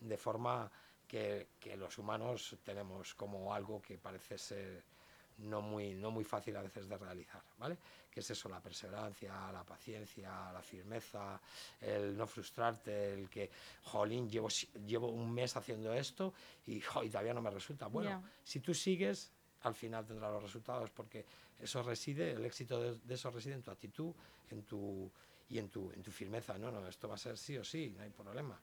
de 0.00 0.16
forma 0.16 0.70
que, 1.06 1.48
que 1.60 1.76
los 1.76 1.98
humanos 1.98 2.56
tenemos 2.64 3.14
como 3.14 3.52
algo 3.52 3.82
que 3.82 3.98
parece 3.98 4.38
ser 4.38 4.95
no 5.38 5.60
muy, 5.60 5.94
no 5.94 6.10
muy 6.10 6.24
fácil 6.24 6.56
a 6.56 6.62
veces 6.62 6.88
de 6.88 6.96
realizar, 6.96 7.42
¿vale? 7.58 7.76
Que 8.10 8.20
es 8.20 8.30
eso, 8.30 8.48
la 8.48 8.60
perseverancia, 8.60 9.52
la 9.52 9.62
paciencia, 9.64 10.52
la 10.52 10.62
firmeza, 10.62 11.40
el 11.80 12.16
no 12.16 12.26
frustrarte, 12.26 13.12
el 13.12 13.28
que, 13.28 13.50
jolín, 13.84 14.28
llevo, 14.28 14.48
llevo 14.86 15.08
un 15.08 15.32
mes 15.32 15.56
haciendo 15.56 15.92
esto 15.92 16.32
y, 16.66 16.80
todavía 16.80 17.34
no 17.34 17.42
me 17.42 17.50
resulta. 17.50 17.86
Bueno, 17.86 18.22
si 18.42 18.60
tú 18.60 18.72
sigues, 18.72 19.30
al 19.62 19.74
final 19.74 20.06
tendrás 20.06 20.32
los 20.32 20.42
resultados 20.42 20.90
porque 20.90 21.24
eso 21.60 21.82
reside, 21.82 22.32
el 22.32 22.44
éxito 22.44 22.80
de, 22.80 23.14
eso 23.14 23.30
reside 23.30 23.54
en 23.54 23.62
tu 23.62 23.70
actitud 23.70 24.14
en 24.50 24.62
tu, 24.62 25.10
y 25.48 25.58
en 25.58 25.68
tu, 25.68 25.90
en 25.92 26.02
tu 26.02 26.10
firmeza. 26.10 26.58
No, 26.58 26.70
no, 26.70 26.86
esto 26.86 27.08
va 27.08 27.14
a 27.14 27.18
ser 27.18 27.36
sí 27.36 27.56
o 27.56 27.64
sí, 27.64 27.92
no 27.96 28.02
hay 28.02 28.10
problema. 28.10 28.58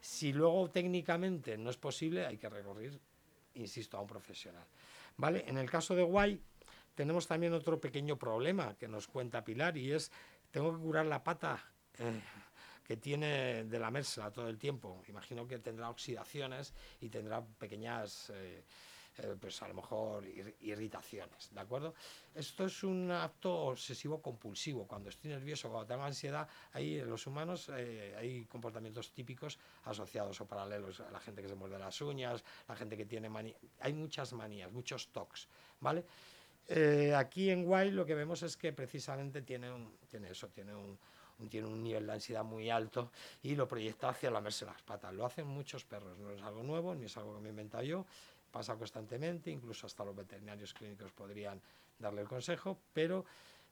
Si 0.00 0.32
luego 0.32 0.70
técnicamente 0.70 1.56
no 1.56 1.70
es 1.70 1.76
posible, 1.76 2.26
hay 2.26 2.36
que 2.36 2.48
recurrir, 2.48 2.98
insisto, 3.54 3.96
a 3.96 4.00
un 4.00 4.06
profesional. 4.06 4.64
¿Vale? 5.16 5.44
En 5.46 5.58
el 5.58 5.70
caso 5.70 5.94
de 5.94 6.02
Guay 6.02 6.40
tenemos 6.94 7.26
también 7.26 7.52
otro 7.52 7.80
pequeño 7.80 8.18
problema 8.18 8.74
que 8.76 8.88
nos 8.88 9.06
cuenta 9.06 9.44
Pilar 9.44 9.76
y 9.76 9.92
es, 9.92 10.10
tengo 10.50 10.72
que 10.72 10.82
curar 10.82 11.06
la 11.06 11.22
pata 11.22 11.62
eh, 11.98 12.20
que 12.84 12.96
tiene 12.96 13.64
de 13.64 13.78
la 13.78 13.90
mesa 13.90 14.30
todo 14.30 14.48
el 14.48 14.58
tiempo. 14.58 15.02
Imagino 15.08 15.46
que 15.46 15.58
tendrá 15.58 15.90
oxidaciones 15.90 16.74
y 17.00 17.08
tendrá 17.08 17.44
pequeñas... 17.44 18.30
Eh, 18.34 18.64
eh, 19.18 19.34
pues 19.40 19.60
a 19.62 19.68
lo 19.68 19.74
mejor 19.74 20.24
irritaciones, 20.60 21.48
¿de 21.52 21.60
acuerdo? 21.60 21.94
Esto 22.34 22.66
es 22.66 22.82
un 22.84 23.10
acto 23.10 23.52
obsesivo 23.52 24.20
compulsivo. 24.20 24.86
Cuando 24.86 25.08
estoy 25.08 25.30
nervioso, 25.30 25.70
cuando 25.70 25.86
tengo 25.86 26.04
ansiedad, 26.04 26.48
ahí 26.72 26.98
en 26.98 27.08
los 27.08 27.26
humanos 27.26 27.70
eh, 27.74 28.14
hay 28.18 28.44
comportamientos 28.44 29.12
típicos 29.12 29.58
asociados 29.84 30.40
o 30.40 30.46
paralelos 30.46 31.02
la 31.10 31.20
gente 31.20 31.42
que 31.42 31.48
se 31.48 31.54
muerde 31.54 31.78
las 31.78 32.00
uñas, 32.00 32.44
la 32.68 32.76
gente 32.76 32.96
que 32.96 33.06
tiene 33.06 33.28
manías. 33.28 33.58
Hay 33.80 33.92
muchas 33.92 34.32
manías, 34.32 34.70
muchos 34.70 35.08
tocs, 35.08 35.48
¿vale? 35.80 36.04
Eh, 36.68 37.14
aquí 37.14 37.50
en 37.50 37.64
Wild 37.66 37.94
lo 37.94 38.04
que 38.04 38.14
vemos 38.14 38.42
es 38.42 38.56
que 38.56 38.72
precisamente 38.72 39.42
tiene, 39.42 39.70
un, 39.70 39.96
tiene 40.10 40.30
eso, 40.30 40.48
tiene 40.48 40.74
un, 40.74 40.98
tiene 41.48 41.68
un 41.68 41.82
nivel 41.82 42.06
de 42.06 42.12
ansiedad 42.14 42.44
muy 42.44 42.70
alto 42.70 43.12
y 43.42 43.54
lo 43.54 43.68
proyecta 43.68 44.08
hacia 44.08 44.30
lamerse 44.30 44.64
las 44.64 44.82
patas. 44.82 45.14
Lo 45.14 45.26
hacen 45.26 45.46
muchos 45.46 45.84
perros, 45.84 46.18
no 46.18 46.30
es 46.30 46.42
algo 46.42 46.62
nuevo, 46.62 46.94
ni 46.94 47.04
es 47.04 47.16
algo 47.16 47.36
que 47.36 47.40
me 47.40 47.48
he 47.48 47.50
inventado 47.50 47.84
yo, 47.84 48.06
pasa 48.50 48.76
constantemente, 48.76 49.50
incluso 49.50 49.86
hasta 49.86 50.04
los 50.04 50.14
veterinarios 50.14 50.72
clínicos 50.72 51.12
podrían 51.12 51.60
darle 51.98 52.22
el 52.22 52.28
consejo, 52.28 52.78
pero 52.92 53.24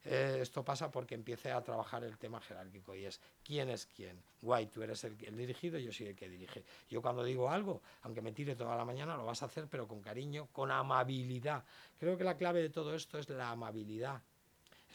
eh, 0.03 0.37
esto 0.41 0.63
pasa 0.63 0.91
porque 0.91 1.15
empiece 1.15 1.51
a 1.51 1.63
trabajar 1.63 2.03
el 2.03 2.17
tema 2.17 2.39
jerárquico 2.39 2.93
y 2.95 3.05
es 3.05 3.19
quién 3.43 3.69
es 3.69 3.87
quién. 3.87 4.21
Guay, 4.41 4.67
tú 4.67 4.83
eres 4.83 5.03
el, 5.03 5.17
el, 5.25 5.35
dirigido, 5.35 5.79
yo 5.79 5.91
soy 5.91 6.07
el 6.07 6.15
que 6.15 6.29
dirige. 6.29 6.63
Yo 6.89 7.01
cuando 7.01 7.23
digo 7.23 7.49
algo, 7.49 7.81
aunque 8.03 8.21
me 8.21 8.31
tire 8.31 8.55
toda 8.55 8.75
la 8.75 8.85
mañana, 8.85 9.17
lo 9.17 9.25
vas 9.25 9.41
a 9.41 9.47
hacer, 9.47 9.67
pero 9.67 9.87
con 9.87 10.01
cariño, 10.01 10.47
con 10.51 10.71
amabilidad. 10.71 11.63
Creo 11.99 12.17
que 12.17 12.23
la 12.23 12.37
clave 12.37 12.61
de 12.61 12.69
todo 12.69 12.93
esto 12.93 13.17
es 13.17 13.29
la 13.29 13.49
amabilidad. 13.49 14.21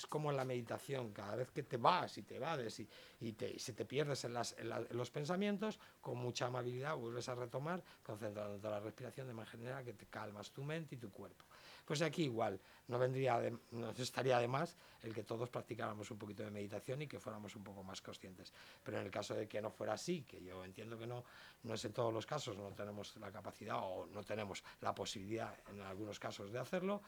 Es 0.00 0.06
como 0.06 0.32
la 0.32 0.46
meditación, 0.46 1.12
cada 1.12 1.36
vez 1.36 1.50
que 1.50 1.62
te 1.62 1.76
vas 1.76 2.16
y 2.16 2.22
te 2.22 2.36
evades 2.36 2.80
y, 2.80 2.88
y, 3.20 3.32
te, 3.32 3.50
y 3.50 3.58
si 3.58 3.74
te 3.74 3.84
pierdes 3.84 4.24
en, 4.24 4.32
las, 4.32 4.56
en, 4.56 4.70
la, 4.70 4.78
en, 4.78 4.96
los 4.96 5.10
pensamientos, 5.10 5.78
con 6.00 6.16
mucha 6.16 6.46
amabilidad 6.46 6.96
vuelves 6.96 7.28
a 7.28 7.34
retomar, 7.34 7.84
concentrándote 8.02 8.66
en 8.66 8.72
la 8.72 8.80
respiración 8.80 9.26
de 9.28 9.34
manera 9.34 9.84
que 9.84 9.92
te 9.92 10.06
calmas 10.06 10.52
tu 10.52 10.64
mente 10.64 10.94
y 10.94 10.98
tu 10.98 11.10
cuerpo. 11.10 11.44
Pues 11.84 12.00
aquí 12.00 12.22
igual, 12.22 12.58
no 12.88 12.98
vendría 12.98 13.38
de, 13.40 13.54
no 13.72 13.90
estaría 13.90 14.38
de 14.38 14.48
más 14.48 14.74
el 15.02 15.12
que 15.12 15.22
todos 15.22 15.50
practicáramos 15.50 16.10
un 16.10 16.16
poquito 16.16 16.44
de 16.44 16.50
meditación 16.50 17.02
y 17.02 17.06
que 17.06 17.18
fuéramos 17.18 17.54
un 17.54 17.62
poco 17.62 17.82
más 17.82 18.00
conscientes. 18.00 18.54
Pero 18.82 19.00
en 19.00 19.04
el 19.04 19.10
caso 19.10 19.34
de 19.34 19.46
que 19.46 19.60
no 19.60 19.70
fuera 19.70 19.92
así, 19.92 20.22
que 20.22 20.42
yo 20.42 20.64
entiendo 20.64 20.98
que 20.98 21.06
no, 21.06 21.24
no 21.64 21.74
es 21.74 21.84
en 21.84 21.92
todos 21.92 22.14
los 22.14 22.24
casos, 22.24 22.56
no 22.56 22.70
tenemos 22.70 23.14
la 23.16 23.30
capacidad 23.30 23.76
o 23.82 24.06
no 24.06 24.22
tenemos 24.22 24.64
la 24.80 24.94
posibilidad 24.94 25.54
en 25.68 25.82
algunos 25.82 26.18
casos 26.18 26.50
de 26.50 26.58
hacerlo, 26.58 27.02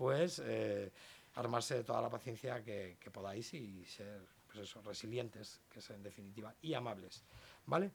pues 0.00 0.40
eh, 0.42 0.90
armarse 1.34 1.74
de 1.76 1.84
toda 1.84 2.02
la 2.02 2.10
paciencia 2.10 2.62
que, 2.62 2.96
podáis 3.12 3.54
y 3.54 3.84
ser 3.84 4.20
pues 4.46 4.68
eso, 4.68 4.82
resilientes, 4.82 5.60
que 5.72 5.78
es 5.78 5.90
en 5.90 6.02
definitiva, 6.02 6.54
y 6.62 6.74
amables. 6.74 7.22
¿Vale? 7.66 7.90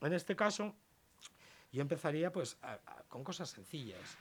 En 0.00 0.12
este 0.12 0.36
caso, 0.36 0.74
yo 1.72 1.80
empezaría 1.80 2.30
pues 2.30 2.56
con 3.08 3.24
cosas 3.24 3.50
sencillas. 3.50 4.16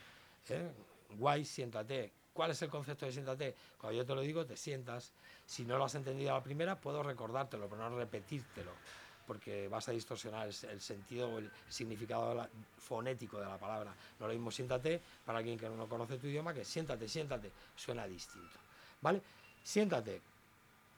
¿eh? 0.49 0.71
guay, 1.17 1.45
siéntate. 1.45 2.11
¿Cuál 2.33 2.51
es 2.51 2.61
el 2.61 2.69
concepto 2.69 3.05
de 3.05 3.11
siéntate? 3.11 3.55
Cuando 3.77 3.97
yo 3.97 4.05
te 4.05 4.15
lo 4.15 4.21
digo, 4.21 4.45
te 4.45 4.57
sientas. 4.57 5.11
Si 5.45 5.65
no 5.65 5.77
lo 5.77 5.85
has 5.85 5.95
entendido 5.95 6.31
a 6.31 6.35
la 6.35 6.43
primera, 6.43 6.79
puedo 6.79 7.03
recordártelo, 7.03 7.69
pero 7.69 7.89
no 7.89 7.97
repetírtelo, 7.97 8.71
porque 9.25 9.67
vas 9.67 9.87
a 9.89 9.91
distorsionar 9.91 10.47
el, 10.47 10.81
sentido 10.81 11.29
o 11.29 11.39
el 11.39 11.49
significado 11.69 12.47
fonético 12.77 13.39
de 13.39 13.45
la 13.45 13.57
palabra. 13.57 13.93
No 14.19 14.27
lo 14.27 14.33
mismo 14.33 14.51
siéntate 14.51 15.01
para 15.25 15.39
alguien 15.39 15.57
que 15.57 15.69
no 15.69 15.87
conoce 15.87 16.17
tu 16.17 16.27
idioma 16.27 16.53
que 16.53 16.65
siéntate, 16.65 17.07
siéntate. 17.07 17.51
Suena 17.75 18.07
distinto. 18.07 18.59
¿Vale? 19.01 19.21
Siéntate. 19.63 20.21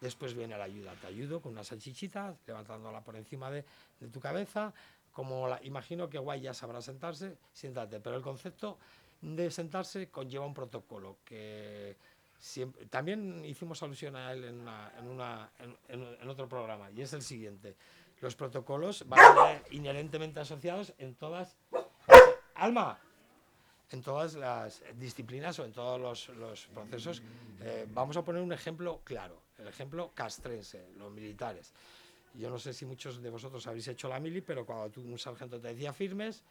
Después 0.01 0.33
viene 0.33 0.57
la 0.57 0.65
ayuda. 0.65 0.93
Te 0.93 1.07
ayudo 1.07 1.41
con 1.41 1.53
una 1.53 1.63
salchichita, 1.63 2.35
levantándola 2.45 3.01
por 3.01 3.15
encima 3.15 3.49
de, 3.49 3.63
tu 4.11 4.19
cabeza. 4.19 4.73
Como 5.13 5.47
imagino 5.63 6.09
que 6.09 6.17
guay 6.17 6.41
ya 6.41 6.53
sabrá 6.53 6.81
sentarse, 6.81 7.37
siéntate. 7.53 7.99
Pero 7.99 8.17
el 8.17 8.21
concepto 8.21 8.77
de 9.21 9.49
sentarse 9.49 10.09
conlleva 10.09 10.45
un 10.45 10.53
protocolo 10.53 11.17
que 11.23 11.95
siempre, 12.39 12.85
también 12.87 13.43
hicimos 13.45 13.81
alusión 13.81 14.15
a 14.15 14.31
él 14.33 14.43
en, 14.43 14.67
en, 15.87 16.29
otro 16.29 16.47
programa 16.47 16.91
y 16.91 17.01
es 17.01 17.13
el 17.13 17.21
siguiente. 17.21 17.75
Los 18.25 18.35
protocolos 18.35 19.07
van 19.07 19.19
a 19.19 19.45
ser 19.45 19.63
inherentemente 19.69 20.39
asociados 20.39 20.95
en 20.97 21.13
todas... 21.13 21.55
Alma, 22.55 22.97
en 23.91 24.01
todas 24.01 24.33
las 24.33 24.81
disciplinas 24.95 25.59
o 25.59 25.65
en 25.65 25.71
todos 25.71 26.01
los, 26.01 26.29
los 26.29 26.65
procesos. 26.73 27.21
Eh, 27.61 27.85
vamos 27.87 28.17
a 28.17 28.25
poner 28.25 28.41
un 28.41 28.51
ejemplo 28.51 29.01
claro, 29.03 29.43
el 29.59 29.67
ejemplo 29.67 30.09
castrense, 30.15 30.87
los 30.97 31.11
militares. 31.11 31.71
Yo 32.33 32.49
no 32.49 32.57
sé 32.57 32.73
si 32.73 32.87
muchos 32.87 33.21
de 33.21 33.29
vosotros 33.29 33.67
habéis 33.67 33.89
hecho 33.89 34.09
la 34.09 34.19
mili, 34.19 34.41
pero 34.41 34.65
cuando 34.65 34.89
tú, 34.89 35.01
un 35.01 35.19
sargento 35.19 35.61
te 35.61 35.67
decía 35.67 35.93
firmes, 35.93 36.41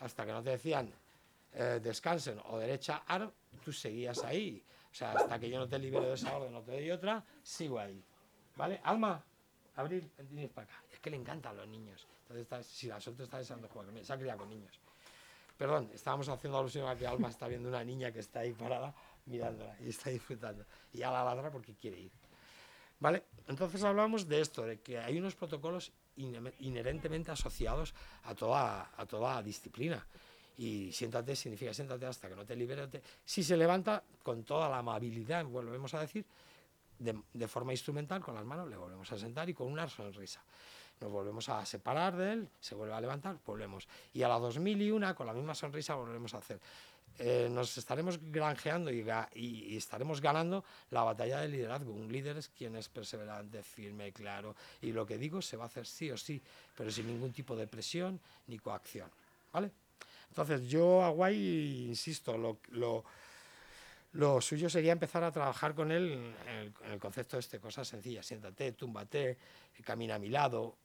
hasta 0.00 0.24
que 0.24 0.32
no 0.32 0.42
te 0.42 0.50
decían 0.50 0.90
eh, 1.52 1.80
descansen 1.82 2.40
o 2.48 2.56
derecha 2.56 3.02
AR, 3.06 3.30
tú 3.62 3.74
seguías 3.74 4.24
ahí. 4.24 4.64
O 4.90 4.94
sea, 4.94 5.12
hasta 5.12 5.38
que 5.38 5.50
yo 5.50 5.58
no 5.58 5.68
te 5.68 5.78
libero 5.78 6.06
de 6.06 6.14
esa 6.14 6.34
orden, 6.34 6.50
no 6.50 6.62
te 6.62 6.72
doy 6.72 6.90
otra, 6.90 7.22
sigo 7.42 7.78
ahí. 7.78 8.02
¿Vale? 8.56 8.80
Alma, 8.84 9.22
Abril, 9.76 10.10
venid 10.30 10.50
para 10.50 10.66
acá. 10.66 10.89
Que 11.00 11.10
le 11.10 11.16
encantan 11.16 11.56
los 11.56 11.66
niños. 11.68 12.06
Entonces, 12.28 12.66
si 12.66 12.86
la 12.86 13.00
suerte 13.00 13.24
está 13.24 13.38
deseando 13.38 13.68
jugar 13.68 13.88
con 13.88 14.04
se 14.04 14.12
ha 14.12 14.18
criado 14.18 14.40
con 14.40 14.50
niños. 14.50 14.78
Perdón, 15.56 15.90
estábamos 15.92 16.28
haciendo 16.28 16.58
alusión 16.58 16.88
a 16.88 16.96
que 16.96 17.06
Alma 17.06 17.28
está 17.28 17.46
viendo 17.46 17.68
una 17.68 17.84
niña 17.84 18.10
que 18.10 18.20
está 18.20 18.40
ahí 18.40 18.52
parada 18.52 18.94
mirándola 19.26 19.76
y 19.80 19.88
está 19.90 20.10
disfrutando. 20.10 20.64
Y 20.92 21.02
a 21.02 21.10
la 21.10 21.24
ladra 21.24 21.50
porque 21.50 21.74
quiere 21.74 21.98
ir. 21.98 22.12
¿Vale? 22.98 23.24
Entonces 23.46 23.82
hablamos 23.82 24.28
de 24.28 24.40
esto, 24.40 24.62
de 24.62 24.80
que 24.80 24.98
hay 24.98 25.18
unos 25.18 25.34
protocolos 25.34 25.92
inherentemente 26.16 27.30
asociados 27.30 27.94
a 28.24 28.34
toda, 28.34 28.90
a 28.96 29.06
toda 29.06 29.42
disciplina 29.42 30.06
y 30.60 30.92
siéntate 30.92 31.34
significa 31.34 31.72
siéntate 31.72 32.04
hasta 32.04 32.28
que 32.28 32.36
no 32.36 32.44
te 32.44 32.54
liberes. 32.54 32.88
Si 33.24 33.42
se 33.42 33.56
levanta 33.56 34.02
con 34.22 34.44
toda 34.44 34.68
la 34.68 34.78
amabilidad, 34.78 35.46
volvemos 35.46 35.94
a 35.94 36.00
decir, 36.00 36.26
de, 36.98 37.18
de, 37.32 37.48
forma 37.48 37.72
instrumental, 37.72 38.20
con 38.20 38.34
las 38.34 38.44
manos 38.44 38.68
le 38.68 38.76
volvemos 38.76 39.10
a 39.10 39.16
sentar 39.16 39.48
y 39.48 39.54
con 39.54 39.68
una 39.68 39.88
sonrisa. 39.88 40.42
Nos 41.00 41.10
volvemos 41.10 41.48
a 41.48 41.64
separar 41.64 42.14
de 42.16 42.32
él, 42.32 42.48
se 42.60 42.74
vuelve 42.74 42.94
a 42.94 43.00
levantar, 43.00 43.38
volvemos. 43.46 43.88
Y 44.12 44.22
a 44.22 44.28
la 44.28 44.38
2001, 44.38 45.14
con 45.14 45.26
la 45.26 45.32
misma 45.32 45.54
sonrisa, 45.54 45.94
volvemos 45.94 46.34
a 46.34 46.38
hacer. 46.38 46.60
Eh, 47.18 47.48
nos 47.50 47.76
estaremos 47.76 48.18
granjeando 48.30 48.90
y, 48.90 49.04
y, 49.34 49.76
estaremos 49.76 50.22
ganando 50.22 50.64
la 50.90 51.02
batalla 51.02 51.40
del 51.40 51.52
liderazgo. 51.52 51.92
Un 51.92 52.10
líder 52.10 52.38
es 52.38 52.48
quien 52.48 52.76
es 52.76 52.88
perseverante, 52.88 53.62
firme, 53.62 54.12
claro, 54.12 54.56
y 54.80 54.92
lo 54.92 55.04
que 55.04 55.18
digo 55.18 55.42
se 55.42 55.56
va 55.56 55.64
a 55.64 55.66
hacer 55.66 55.86
sí 55.86 56.10
o 56.10 56.16
sí, 56.16 56.40
pero 56.74 56.90
sin 56.90 57.06
ningún 57.06 57.32
tipo 57.32 57.54
de 57.54 57.66
presión 57.66 58.18
ni 58.46 58.58
coacción. 58.58 59.10
¿Vale? 59.52 59.70
Entonces, 60.30 60.68
yo 60.68 61.02
a 61.02 61.10
Guay, 61.10 61.88
insisto, 61.88 62.38
lo, 62.38 62.60
lo, 62.70 63.04
lo, 64.12 64.40
suyo 64.40 64.70
sería 64.70 64.92
empezar 64.92 65.22
a 65.22 65.32
trabajar 65.32 65.74
con 65.74 65.92
él 65.92 66.12
en 66.12 66.48
el, 66.48 66.72
en 66.84 66.92
el, 66.92 66.98
concepto 66.98 67.36
de 67.36 67.40
este, 67.40 67.58
cosas 67.58 67.86
sencillas. 67.86 68.24
Siéntate, 68.24 68.72
túmbate, 68.72 69.36
camina 69.84 70.14
a 70.14 70.18
mi 70.18 70.28
lado, 70.28 70.76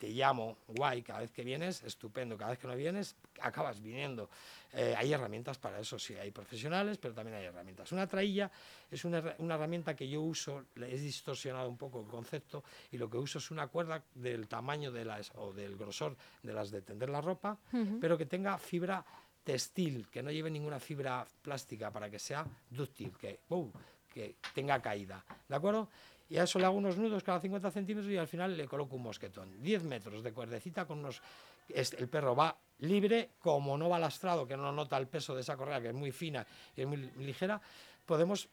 te 0.00 0.08
llamo, 0.08 0.56
guay, 0.66 1.02
cada 1.02 1.20
vez 1.20 1.30
que 1.30 1.44
vienes, 1.44 1.82
estupendo, 1.82 2.38
cada 2.38 2.52
vez 2.52 2.58
que 2.58 2.66
no 2.66 2.74
vienes, 2.74 3.16
acabas 3.42 3.82
viniendo. 3.82 4.30
Eh, 4.72 4.94
hay 4.96 5.12
herramientas 5.12 5.58
para 5.58 5.78
eso, 5.78 5.98
sí, 5.98 6.14
hay 6.14 6.30
profesionales, 6.30 6.96
pero 6.96 7.12
también 7.12 7.36
hay 7.36 7.44
herramientas. 7.44 7.92
Una 7.92 8.06
trailla 8.06 8.50
es 8.90 9.04
una, 9.04 9.36
una, 9.36 9.56
herramienta 9.56 9.94
que 9.94 10.08
yo 10.08 10.22
uso, 10.22 10.64
he 10.74 10.96
distorsionado 10.96 11.68
un 11.68 11.76
poco 11.76 12.00
el 12.00 12.06
concepto, 12.06 12.64
y 12.90 12.96
lo 12.96 13.10
que 13.10 13.18
uso 13.18 13.40
es 13.40 13.50
una 13.50 13.66
cuerda 13.66 14.02
del 14.14 14.48
tamaño 14.48 14.90
de 14.90 15.04
las, 15.04 15.32
o 15.34 15.52
del 15.52 15.76
grosor 15.76 16.16
de 16.42 16.54
las 16.54 16.70
de 16.70 16.80
tender 16.80 17.10
la 17.10 17.20
ropa, 17.20 17.58
uh 17.70 17.76
-huh. 17.76 17.98
pero 18.00 18.16
que 18.16 18.24
tenga 18.24 18.56
fibra 18.56 19.04
textil, 19.44 20.08
que 20.08 20.22
no 20.22 20.30
lleve 20.30 20.50
ninguna 20.50 20.80
fibra 20.80 21.26
plástica 21.42 21.90
para 21.90 22.08
que 22.08 22.18
sea 22.18 22.46
dúctil, 22.70 23.12
que, 23.18 23.40
uh, 23.50 23.70
que 24.12 24.36
tenga 24.54 24.80
caída. 24.80 25.24
¿De 25.48 25.56
acuerdo? 25.56 25.88
y 26.30 26.38
a 26.38 26.44
eso 26.44 26.60
le 26.60 26.64
hago 26.64 26.76
unos 26.76 26.96
nudos 26.96 27.24
cada 27.24 27.40
50 27.40 27.70
centímetros 27.72 28.10
y 28.10 28.16
al 28.16 28.28
final 28.28 28.56
le 28.56 28.68
coloco 28.68 28.94
un 28.94 29.02
mosquetón. 29.02 29.60
10 29.60 29.82
metros 29.82 30.22
de 30.22 30.32
cuerdecita 30.32 30.86
con 30.86 31.00
unos... 31.00 31.20
El 31.68 32.08
perro 32.08 32.36
va 32.36 32.56
libre, 32.78 33.30
como 33.40 33.76
no 33.76 33.88
va 33.88 33.98
lastrado, 33.98 34.46
que 34.46 34.56
no 34.56 34.72
nota 34.72 34.96
el 34.96 35.08
peso 35.08 35.34
de 35.34 35.40
esa 35.40 35.56
correa, 35.56 35.80
que 35.80 35.88
es 35.88 35.94
muy 35.94 36.12
fina 36.12 36.46
y 36.76 36.82
es 36.82 36.86
muy 36.86 36.98
ligera, 37.18 37.60
podemos 38.06 38.48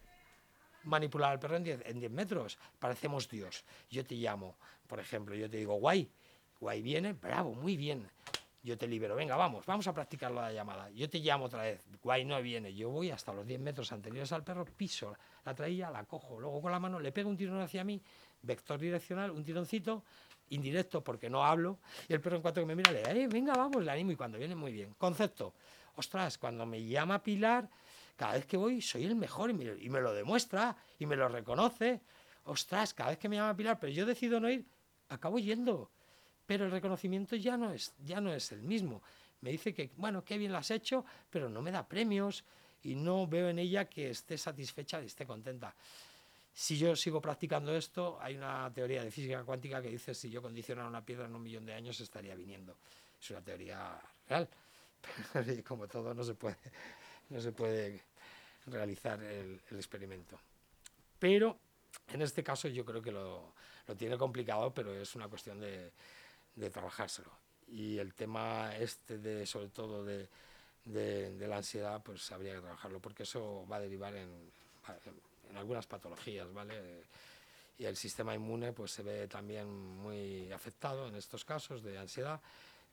manipular 0.84 1.32
al 1.32 1.40
perro 1.40 1.58
en 1.58 1.64
10, 1.64 1.82
en 1.86 2.00
10 2.00 2.12
metros. 2.12 2.58
Parecemos 2.80 3.30
Dios. 3.30 3.64
Yo 3.92 4.04
te 4.04 4.16
llamo, 4.16 4.56
por 4.88 5.00
ejemplo, 5.00 5.36
yo 5.36 5.50
te 5.50 5.58
digo, 5.58 5.76
guay, 5.76 6.10
guay 6.60 6.82
viene, 6.82 7.14
bravo, 7.14 7.54
muy 7.54 7.78
bien. 7.78 8.08
Yo 8.68 8.78
te 8.78 8.86
libero, 8.86 9.16
venga, 9.16 9.38
vamos, 9.38 9.66
vamos 9.66 9.88
a 9.88 9.94
practicar 9.94 10.30
la 10.30 10.52
llamada. 10.52 10.90
Yo 10.90 11.10
te 11.10 11.20
llamo 11.20 11.46
otra 11.46 11.62
vez, 11.62 11.86
guay 12.04 12.26
no 12.26 12.42
viene. 12.42 12.74
Yo 12.74 12.90
voy 12.90 13.12
hasta 13.12 13.32
los 13.32 13.48
10 13.48 13.62
metros 13.62 13.94
anteriores 13.94 14.30
al 14.34 14.44
perro, 14.44 14.66
piso 14.66 15.16
la 15.46 15.56
traía, 15.56 15.90
la 15.90 16.04
cojo, 16.04 16.38
luego 16.38 16.62
con 16.62 16.74
la 16.74 16.78
mano 16.78 17.00
le 17.00 17.14
pego 17.14 17.30
un 17.30 17.38
tirón 17.38 17.62
hacia 17.62 17.86
mí, 17.86 18.02
vector 18.42 18.78
direccional, 18.78 19.32
un 19.32 19.42
tironcito, 19.42 20.04
indirecto 20.50 21.02
porque 21.02 21.30
no 21.30 21.46
hablo, 21.46 21.80
y 22.10 22.14
el 22.14 22.20
perro 22.20 22.36
en 22.36 22.42
cuanto 22.42 22.60
que 22.60 22.66
me 22.66 22.76
mira 22.76 22.92
le 22.92 23.10
eh, 23.10 23.28
venga, 23.30 23.54
vamos, 23.54 23.86
le 23.86 23.90
animo 23.90 24.12
y 24.12 24.18
cuando 24.18 24.38
viene 24.38 24.54
muy 24.54 24.74
bien. 24.74 24.94
Concepto, 24.98 25.54
ostras, 25.96 26.38
cuando 26.38 26.66
me 26.66 26.86
llama 26.86 27.24
Pilar, 27.24 27.70
cada 28.18 28.34
vez 28.34 28.46
que 28.46 28.58
voy 28.58 28.82
soy 28.82 29.06
el 29.06 29.16
mejor 29.16 29.50
y 29.50 29.54
me, 29.54 29.64
y 29.82 29.90
me 29.90 30.02
lo 30.02 30.14
demuestra 30.14 30.76
y 31.00 31.06
me 31.06 31.16
lo 31.16 31.30
reconoce. 31.30 32.02
Ostras, 32.44 32.94
cada 32.94 33.12
vez 33.12 33.18
que 33.18 33.30
me 33.30 33.38
llama 33.38 33.56
Pilar, 33.56 33.80
pero 33.80 33.94
yo 33.94 34.06
decido 34.06 34.42
no 34.42 34.50
ir, 34.50 34.66
acabo 35.08 35.40
yendo. 35.40 35.90
Pero 36.48 36.66
el 36.66 36.72
reconocimiento 36.72 37.36
ya 37.36 37.58
no 37.58 37.72
es, 37.72 37.94
ya 38.04 38.20
no 38.20 38.34
es 38.34 38.52
el 38.52 38.64
mismo. 38.64 39.04
Me 39.42 39.52
dice 39.52 39.74
que, 39.74 39.92
bueno, 39.98 40.24
qué 40.24 40.40
bien 40.40 40.52
lo 40.52 40.58
has 40.58 40.72
hecho, 40.72 41.06
pero 41.30 41.48
no 41.50 41.62
me 41.62 41.72
da 41.72 41.88
premios, 41.88 42.44
y 42.84 42.96
no 42.96 43.28
veo 43.28 43.50
en 43.50 43.60
ella 43.60 43.86
que 43.86 44.10
esté 44.10 44.38
satisfecha 44.38 45.02
y 45.02 45.08
esté 45.08 45.26
contenta. 45.26 45.76
Si 46.54 46.78
yo 46.78 46.96
sigo 46.96 47.22
practicando 47.22 47.76
esto, 47.76 48.18
hay 48.20 48.36
una 48.36 48.72
teoría 48.74 49.04
de 49.04 49.12
física 49.12 49.44
cuántica 49.44 49.82
que 49.82 49.90
dice 49.90 50.14
si 50.14 50.30
yo 50.30 50.42
condicionara 50.42 50.88
una 50.88 51.06
piedra 51.06 51.26
en 51.26 51.36
un 51.36 51.44
millón 51.44 51.66
de 51.66 51.74
años 51.74 52.00
estaría 52.00 52.34
viniendo. 52.34 52.78
Es 53.22 53.30
una 53.30 53.42
teoría 53.42 54.00
real, 54.28 54.48
pero 55.34 55.64
como 55.68 55.88
todo 55.88 56.14
no 56.14 56.24
se 56.24 56.34
puede, 56.34 56.58
no 57.30 57.42
se 57.42 57.52
puede 57.52 58.02
realizar 58.68 59.22
el, 59.22 59.60
el 59.70 59.78
experimento. 59.78 60.40
Pero 61.20 61.58
en 62.14 62.22
este 62.22 62.44
caso 62.44 62.68
yo 62.68 62.86
creo 62.86 63.02
que 63.02 63.12
lo, 63.12 63.54
lo 63.88 63.96
tiene 63.96 64.18
complicado, 64.18 64.74
pero 64.74 64.94
es 64.94 65.14
una 65.16 65.28
cuestión 65.28 65.60
de, 65.60 65.92
de 66.58 66.70
trabajárselo. 66.70 67.32
Y 67.70 67.98
el 67.98 68.14
tema 68.14 68.76
este 68.76 69.18
de, 69.18 69.46
sobre 69.46 69.70
todo 69.70 70.04
de, 70.04 70.28
de, 70.86 71.48
la 71.48 71.58
ansiedad, 71.58 72.02
pues 72.04 72.32
habría 72.32 72.56
que 72.56 72.62
trabajarlo, 72.62 73.00
porque 73.00 73.24
eso 73.24 73.66
va 73.72 73.78
a 73.78 73.82
derivar 73.82 74.16
en, 74.16 74.30
en 75.50 75.58
algunas 75.58 75.86
patologías, 75.86 76.52
¿vale? 76.54 77.04
Y 77.78 77.86
el 77.86 77.96
sistema 77.96 78.34
inmune 78.34 78.74
pues 78.74 78.92
se 78.92 79.04
ve 79.04 79.28
también 79.28 79.70
muy 79.70 80.52
afectado 80.52 81.08
en 81.08 81.16
estos 81.16 81.46
casos 81.46 81.84
de 81.84 81.98
ansiedad, 81.98 82.42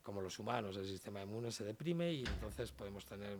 como 0.02 0.21
los 0.21 0.38
humanos, 0.38 0.76
el 0.76 0.87
sistema 0.87 1.23
inmune 1.23 1.50
se 1.50 1.64
deprime 1.64 2.12
y 2.12 2.25
entonces 2.25 2.71
podemos 2.73 3.06
tener 3.06 3.38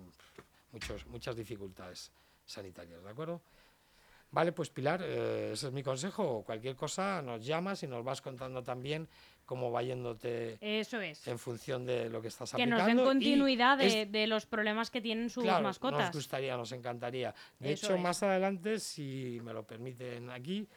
muchos, 0.73 1.07
muchas 1.07 1.37
dificultades 1.37 2.11
sanitarias, 2.47 3.03
¿de 3.03 3.11
acuerdo? 3.11 3.43
Vale, 4.35 4.51
pues 4.51 4.69
Pilar, 4.69 5.01
eh, 5.01 5.51
ese 5.53 5.69
es 5.69 5.73
mi 5.73 5.85
consejo. 5.85 6.43
Cualquier 6.45 6.75
cosa 6.75 7.23
nos 7.23 7.47
llamas 7.47 7.85
y 7.85 7.87
nos 7.87 8.05
vas 8.05 8.21
contando 8.21 8.65
también 8.65 9.09
cómo 9.45 9.71
va 9.71 9.83
yéndote 9.85 10.59
Eso 10.61 11.01
es. 11.01 11.27
en 11.29 11.39
función 11.39 11.87
de 11.87 12.11
lo 12.11 12.21
que 12.21 12.29
estás 12.29 12.51
que 12.51 12.63
aplicando. 12.63 12.85
Que 12.85 12.95
nos 12.95 12.97
den 12.97 13.07
continuidad 13.07 13.79
de, 13.79 14.27
los 14.27 14.47
problemas 14.47 14.91
que 14.91 15.01
tienen 15.01 15.31
sus 15.31 15.45
mascotas. 15.45 16.07
Nos 16.07 16.17
gustaría, 16.17 16.57
nos 16.57 16.73
encantaría. 16.73 17.33
De 17.61 17.73
hecho, 17.73 17.97
más 17.97 18.25
adelante, 18.25 18.81
si 18.81 19.41
me 19.45 19.53
lo 19.53 19.65
permiten 19.65 20.29
aquí, 20.31 20.69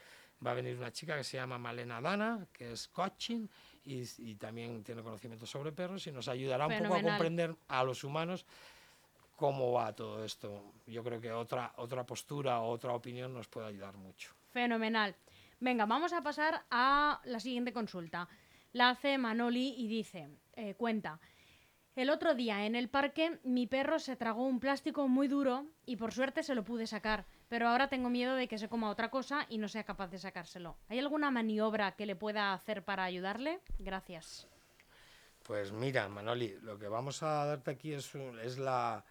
va 0.45 0.51
a 0.51 0.53
venir 0.53 0.77
una 0.77 0.91
chica 0.91 1.17
que 1.17 1.23
se 1.23 1.37
llama 1.37 1.57
Malena 1.57 1.99
Dana, 1.99 2.45
que 2.53 2.73
es 2.73 2.87
coaching 2.89 3.47
y, 3.83 4.03
y 4.19 4.35
también 4.35 4.83
tiene 4.83 5.01
conocimiento 5.01 5.47
sobre 5.47 5.71
perros 5.71 6.05
y 6.05 6.11
nos 6.11 6.27
ayudará 6.27 6.67
un 6.67 6.77
poco 6.77 6.93
a 6.93 7.01
comprender 7.01 7.55
a 7.69 7.83
los 7.83 8.03
humanos 8.03 8.45
cómo 9.37 9.71
va 9.71 9.95
todo 9.95 10.25
esto. 10.25 10.73
Yo 10.87 11.03
creo 11.03 11.21
que 11.21 11.31
otra, 11.31 11.71
otra 11.77 12.05
postura 12.05 12.59
o 12.59 12.69
otra 12.69 12.91
opinión 12.93 13.33
nos 13.33 13.47
puede 13.47 13.67
ayudar 13.67 13.95
mucho. 13.95 14.33
Fenomenal. 14.49 15.15
Venga, 15.59 15.85
vamos 15.85 16.11
a 16.11 16.21
pasar 16.23 16.65
a 16.71 17.21
la 17.23 17.39
siguiente 17.39 17.71
consulta. 17.71 18.27
La 18.73 18.89
hace 18.89 19.17
Manoli 19.17 19.75
y 19.77 19.87
dice, 19.87 20.27
eh, 20.53 20.73
cuenta, 20.73 21.19
el 21.95 22.09
otro 22.09 22.33
día 22.33 22.65
en 22.65 22.75
el 22.75 22.89
parque 22.89 23.39
mi 23.43 23.67
perro 23.67 23.99
se 23.99 24.15
tragó 24.15 24.45
un 24.45 24.59
plástico 24.59 25.07
muy 25.07 25.27
duro 25.27 25.65
y 25.85 25.95
por 25.95 26.11
suerte 26.11 26.41
se 26.43 26.55
lo 26.55 26.63
pude 26.63 26.87
sacar, 26.87 27.25
pero 27.47 27.67
ahora 27.67 27.89
tengo 27.89 28.09
miedo 28.09 28.35
de 28.35 28.47
que 28.47 28.57
se 28.57 28.69
coma 28.69 28.89
otra 28.89 29.09
cosa 29.09 29.45
y 29.49 29.59
no 29.59 29.67
sea 29.67 29.83
capaz 29.83 30.07
de 30.09 30.17
sacárselo. 30.17 30.77
¿Hay 30.89 30.99
alguna 30.99 31.31
maniobra 31.31 31.93
que 31.93 32.07
le 32.07 32.15
pueda 32.15 32.53
hacer 32.53 32.83
para 32.83 33.03
ayudarle? 33.03 33.59
Gracias. 33.77 34.47
Pues 35.43 35.71
mira, 35.71 36.09
Manoli, 36.09 36.57
lo 36.61 36.77
que 36.77 36.87
vamos 36.87 37.23
a 37.23 37.45
darte 37.45 37.71
aquí 37.71 37.93
es, 37.93 38.13
es 38.43 38.57
la, 38.57 39.05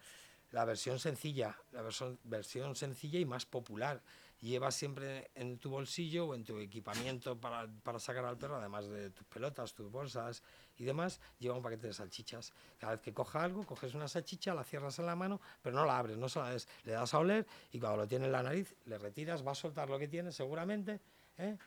la 0.51 0.65
versión 0.65 0.99
sencilla, 0.99 1.57
la 1.71 1.81
versión, 1.81 2.19
versión 2.23 2.75
sencilla 2.75 3.19
y 3.19 3.25
más 3.25 3.45
popular. 3.45 4.01
Llevas 4.39 4.75
siempre 4.75 5.31
en 5.33 5.57
tu 5.57 5.71
bolsillo 5.71 6.27
o 6.27 6.35
en 6.35 6.43
tu 6.43 6.59
equipamiento 6.59 7.39
para, 7.39 7.67
para, 7.83 7.97
sacar 7.97 8.23
al 8.23 8.37
perro, 8.37 8.57
además 8.57 8.87
de 8.87 9.09
tus 9.09 9.25
pelotas, 9.25 9.73
tus 9.73 9.89
bolsas 9.91 10.43
y 10.77 10.83
demás, 10.83 11.19
lleva 11.39 11.55
un 11.55 11.63
paquete 11.63 11.87
de 11.87 11.93
salchichas. 11.93 12.53
Cada 12.77 12.93
vez 12.93 13.01
que 13.01 13.13
coja 13.13 13.43
algo, 13.43 13.65
coges 13.65 13.95
una 13.95 14.07
salchicha, 14.07 14.53
la 14.53 14.63
cierras 14.63 14.99
en 14.99 15.07
la 15.07 15.15
mano, 15.15 15.41
pero 15.61 15.75
no 15.75 15.85
la 15.85 15.97
abres, 15.97 16.17
no 16.17 16.29
se 16.29 16.39
la 16.39 16.51
des, 16.51 16.67
le 16.83 16.91
das 16.91 17.15
a 17.15 17.19
oler 17.19 17.47
y 17.71 17.79
cuando 17.79 17.97
lo 17.97 18.07
tiene 18.07 18.25
en 18.25 18.31
la 18.31 18.43
nariz, 18.43 18.75
le 18.85 18.99
retiras, 18.99 19.45
va 19.45 19.53
a 19.53 19.55
soltar 19.55 19.89
lo 19.89 19.97
que 19.97 20.07
tiene 20.07 20.31
seguramente, 20.31 21.01
¿eh? 21.39 21.57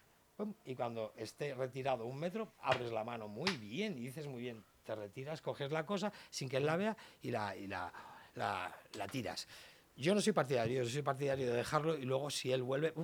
y 0.65 0.75
cuando 0.75 1.13
esté 1.17 1.55
retirado 1.55 2.07
un 2.07 2.19
metro, 2.19 2.53
abres 2.61 2.93
la 2.93 3.05
mano 3.05 3.29
muy 3.29 3.51
bien 3.57 3.99
y 3.99 4.03
dices 4.03 4.27
muy 4.27 4.41
bien, 4.41 4.65
te 4.85 4.95
retiras, 4.95 5.43
coges 5.43 5.71
la 5.71 5.85
cosa 5.85 6.13
sin 6.31 6.49
que 6.49 6.57
él 6.57 6.67
la 6.67 6.77
vea 6.77 6.97
y 7.21 7.31
la, 7.31 7.57
y 7.57 7.67
la 7.67 7.93
la, 8.35 8.73
tiras. 9.11 9.47
Yo 9.97 10.15
no 10.15 10.21
soy 10.21 10.33
partidario, 10.33 10.83
yo 10.83 10.89
soy 10.89 11.03
partidario 11.03 11.47
de 11.47 11.57
dejarlo 11.57 11.97
y 11.97 12.03
luego 12.03 12.31
si 12.31 12.53
él 12.53 12.63
vuelve, 12.63 12.95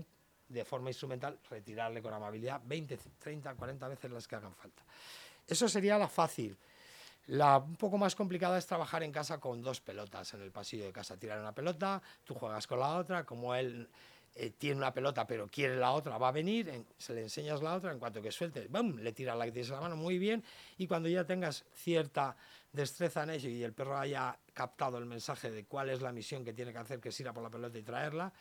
de 0.49 0.65
forma 0.65 0.91
instrumental, 0.91 1.39
retirarle 1.51 2.01
con 2.01 2.13
amabilidad 2.15 2.61
20, 2.65 2.99
30, 3.19 3.55
40 3.55 3.89
veces 3.89 4.11
las 4.11 4.27
que 4.27 4.37
hagan 4.37 4.55
falta. 4.55 4.83
Eso 5.47 5.69
sería 5.69 5.99
la 5.99 6.09
fácil. 6.09 6.57
La 7.27 7.59
un 7.59 7.77
poco 7.77 7.99
más 7.99 8.15
complicada 8.15 8.57
es 8.57 8.67
trabajar 8.67 9.03
en 9.03 9.11
casa 9.11 9.39
con 9.39 9.61
dos 9.61 9.81
pelotas 9.81 10.33
en 10.35 10.43
el 10.43 10.53
pasillo 10.53 10.85
de 10.85 10.93
casa. 10.93 11.17
Tirar 11.17 11.41
una 11.41 11.53
pelota, 11.53 12.01
tú 12.25 12.35
juegas 12.35 12.67
con 12.67 12.79
la 12.79 12.97
otra, 12.97 13.25
como 13.25 13.55
él 13.55 13.89
eh, 14.39 14.51
tiene 14.51 14.77
una 14.77 14.93
pelota 14.93 15.27
pero 15.27 15.49
quiere 15.49 15.77
la 15.77 15.93
otra, 15.93 16.19
va 16.19 16.29
a 16.29 16.33
venir, 16.33 16.85
se 16.99 17.15
le 17.15 17.23
enseñas 17.23 17.63
la 17.63 17.75
otra, 17.75 17.91
en 17.91 17.99
cuanto 17.99 18.21
que 18.21 18.31
suelte, 18.31 18.67
¡bum! 18.69 18.99
le 18.99 19.13
tiras 19.13 19.35
la 19.35 19.47
que 19.47 19.53
tienes 19.53 19.71
en 19.71 19.77
la 19.77 19.81
mano 19.81 19.97
muy 19.97 20.19
bien 20.19 20.45
y 20.77 20.87
cuando 20.87 21.09
ya 21.09 21.25
tengas 21.25 21.65
cierta 21.75 22.37
destreza 22.77 23.23
en 23.23 23.31
ello 23.31 23.49
y 23.49 23.65
el 23.65 23.73
perro 23.73 23.99
haya 23.99 24.39
captado 24.53 24.99
el 24.99 25.07
mensaje 25.07 25.51
de 25.51 25.65
cuál 25.65 25.89
es 25.91 26.03
la 26.03 26.13
misión 26.13 26.45
que 26.45 26.53
tiene 26.53 26.73
que 26.73 26.79
hacer, 26.79 27.01
que 27.01 27.09
es 27.09 27.21
ir 27.21 27.29
a 27.29 27.33
por 27.33 27.43
la 27.43 27.51
pelota 27.51 27.79
y 27.79 27.83
traerla, 27.83 28.33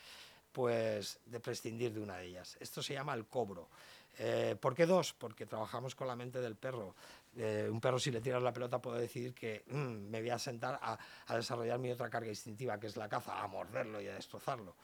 pues 0.51 1.19
de 1.25 1.39
prescindir 1.39 1.93
de 1.93 2.01
una 2.01 2.17
de 2.17 2.25
ellas. 2.27 2.57
Esto 2.59 2.83
se 2.83 2.93
llama 2.93 3.13
el 3.13 3.25
cobro. 3.25 3.69
Eh, 4.17 4.55
¿Por 4.59 4.75
qué 4.75 4.85
dos? 4.85 5.13
Porque 5.13 5.45
trabajamos 5.45 5.95
con 5.95 6.07
la 6.07 6.15
mente 6.15 6.39
del 6.39 6.55
perro. 6.55 6.95
Eh, 7.37 7.67
un 7.69 7.81
perro 7.81 7.97
si 7.99 8.11
le 8.11 8.21
tiras 8.21 8.41
la 8.41 8.53
pelota 8.53 8.81
puede 8.81 9.01
decidir 9.01 9.33
que 9.33 9.63
mm, 9.67 10.09
me 10.09 10.21
voy 10.21 10.29
a 10.29 10.39
sentar 10.39 10.79
a, 10.81 10.97
a 11.27 11.35
desarrollar 11.35 11.79
mi 11.79 11.91
otra 11.91 12.09
carga 12.09 12.29
instintiva, 12.29 12.79
que 12.79 12.87
es 12.87 12.97
la 12.97 13.09
caza, 13.09 13.41
a 13.41 13.47
morderlo 13.47 14.01
y 14.01 14.07
a 14.07 14.15
destrozarlo. 14.15 14.75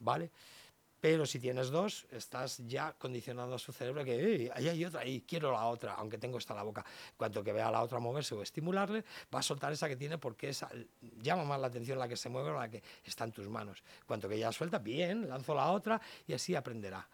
¿vale? 0.00 0.30
Pero 1.00 1.26
si 1.26 1.38
tienes 1.38 1.70
dos, 1.70 2.06
estás 2.10 2.58
ya 2.66 2.92
condicionando 2.98 3.54
a 3.54 3.58
su 3.58 3.72
cerebro 3.72 4.04
que 4.04 4.50
ahí 4.52 4.68
hay 4.68 4.84
otra, 4.84 5.06
y 5.06 5.20
quiero 5.20 5.52
la 5.52 5.66
otra, 5.66 5.94
aunque 5.94 6.18
tengo 6.18 6.38
esta 6.38 6.54
en 6.54 6.58
la 6.58 6.62
boca. 6.64 6.84
Cuanto 7.16 7.42
que 7.44 7.52
vea 7.52 7.68
a 7.68 7.70
la 7.70 7.82
otra 7.82 8.00
moverse 8.00 8.34
o 8.34 8.42
estimularle, 8.42 9.04
va 9.32 9.38
a 9.38 9.42
soltar 9.42 9.72
esa 9.72 9.88
que 9.88 9.96
tiene 9.96 10.18
porque 10.18 10.48
esa, 10.48 10.68
llama 11.22 11.44
más 11.44 11.60
la 11.60 11.68
atención 11.68 11.98
la 11.98 12.08
que 12.08 12.16
se 12.16 12.28
mueve 12.28 12.50
o 12.50 12.58
la 12.58 12.68
que 12.68 12.82
está 13.04 13.24
en 13.24 13.32
tus 13.32 13.48
manos. 13.48 13.82
Cuanto 14.06 14.28
que 14.28 14.38
ya 14.38 14.50
suelta, 14.50 14.78
bien, 14.78 15.28
lanzo 15.28 15.54
la 15.54 15.70
otra 15.70 16.00
y 16.26 16.32
así 16.32 16.56
aprenderá. 16.56 17.08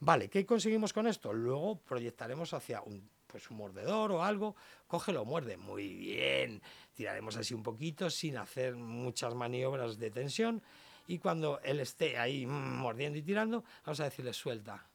Vale, 0.00 0.28
¿qué 0.28 0.44
conseguimos 0.44 0.92
con 0.92 1.06
esto? 1.06 1.32
Luego 1.32 1.76
proyectaremos 1.76 2.52
hacia 2.52 2.82
un, 2.82 3.08
pues 3.26 3.50
un 3.50 3.56
mordedor 3.56 4.12
o 4.12 4.22
algo, 4.22 4.56
cógelo, 4.86 5.24
muerde, 5.24 5.56
muy 5.56 5.94
bien. 5.94 6.60
Tiraremos 6.92 7.36
así 7.36 7.54
un 7.54 7.62
poquito 7.62 8.10
sin 8.10 8.36
hacer 8.36 8.74
muchas 8.74 9.34
maniobras 9.34 9.98
de 9.98 10.10
tensión 10.10 10.62
y 11.06 11.18
cuando 11.18 11.60
él 11.62 11.80
esté 11.80 12.18
ahí 12.18 12.46
mm, 12.46 12.78
mordiendo 12.78 13.18
y 13.18 13.22
tirando, 13.22 13.64
vamos 13.84 14.00
a 14.00 14.04
decirle 14.04 14.32
suelta. 14.32 14.86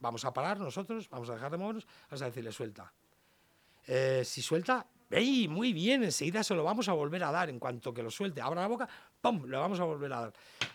Vamos 0.00 0.24
a 0.24 0.32
parar 0.32 0.58
nosotros, 0.58 1.08
vamos 1.10 1.30
a 1.30 1.34
dejar 1.34 1.50
de 1.50 1.56
movernos, 1.58 1.86
vamos 2.10 2.22
a 2.22 2.26
decirle 2.26 2.52
suelta. 2.52 2.92
Eh, 3.86 4.22
si 4.24 4.42
suelta, 4.42 4.86
¡ey! 5.10 5.48
Muy 5.48 5.72
bien, 5.72 6.02
enseguida 6.02 6.42
se 6.42 6.54
lo 6.54 6.64
vamos 6.64 6.88
a 6.88 6.92
volver 6.92 7.22
a 7.24 7.30
dar. 7.30 7.48
En 7.50 7.58
cuanto 7.58 7.94
que 7.94 8.02
lo 8.02 8.10
suelte, 8.10 8.40
abra 8.40 8.62
la 8.62 8.68
boca, 8.68 8.88
¡pum! 9.22 9.44
Lo 9.46 9.60
vamos 9.60 9.78
a 9.80 9.84
volver 9.84 10.12
a 10.12 10.20
dar. 10.20 10.32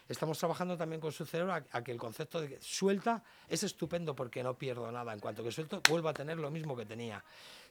Estamos 0.08 0.40
trabajando 0.40 0.78
también 0.78 1.02
con 1.02 1.12
su 1.12 1.26
cerebro 1.26 1.54
a, 1.54 1.84
que 1.84 1.92
el 1.92 1.98
concepto 1.98 2.40
de 2.40 2.48
que 2.48 2.62
suelta 2.62 3.22
es 3.48 3.62
estupendo 3.64 4.16
porque 4.16 4.42
no 4.42 4.58
pierdo 4.58 4.90
nada. 4.90 5.14
En 5.14 5.20
cuanto 5.20 5.44
que 5.44 5.52
suelto, 5.52 5.82
vuelvo 5.90 6.08
a 6.08 6.14
tener 6.14 6.38
lo 6.38 6.50
mismo 6.50 6.76
que 6.76 6.86
tenía. 6.86 7.22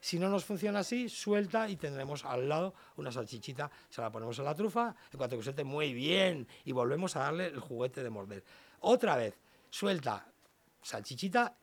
Si 0.00 0.18
no 0.18 0.28
nos 0.28 0.44
funciona 0.44 0.80
así, 0.80 1.08
suelta 1.08 1.68
y 1.68 1.76
tendremos 1.76 2.26
al 2.26 2.46
lado 2.46 2.74
una 2.98 3.10
salchichita, 3.10 3.70
se 3.88 4.02
la 4.02 4.12
ponemos 4.12 4.38
en 4.38 4.44
la 4.44 4.54
trufa, 4.54 4.94
en 5.10 5.16
cuanto 5.16 5.38
que 5.38 5.42
suelte, 5.42 5.64
muy 5.64 5.94
bien, 5.94 6.46
y 6.66 6.72
volvemos 6.72 7.16
a 7.16 7.20
darle 7.20 7.46
el 7.46 7.58
juguete 7.58 8.02
de 8.02 8.10
morder. 8.10 8.44
Otra 8.80 9.16
vez, 9.16 9.34
suelta, 9.70 10.26
salchichita 10.82 11.56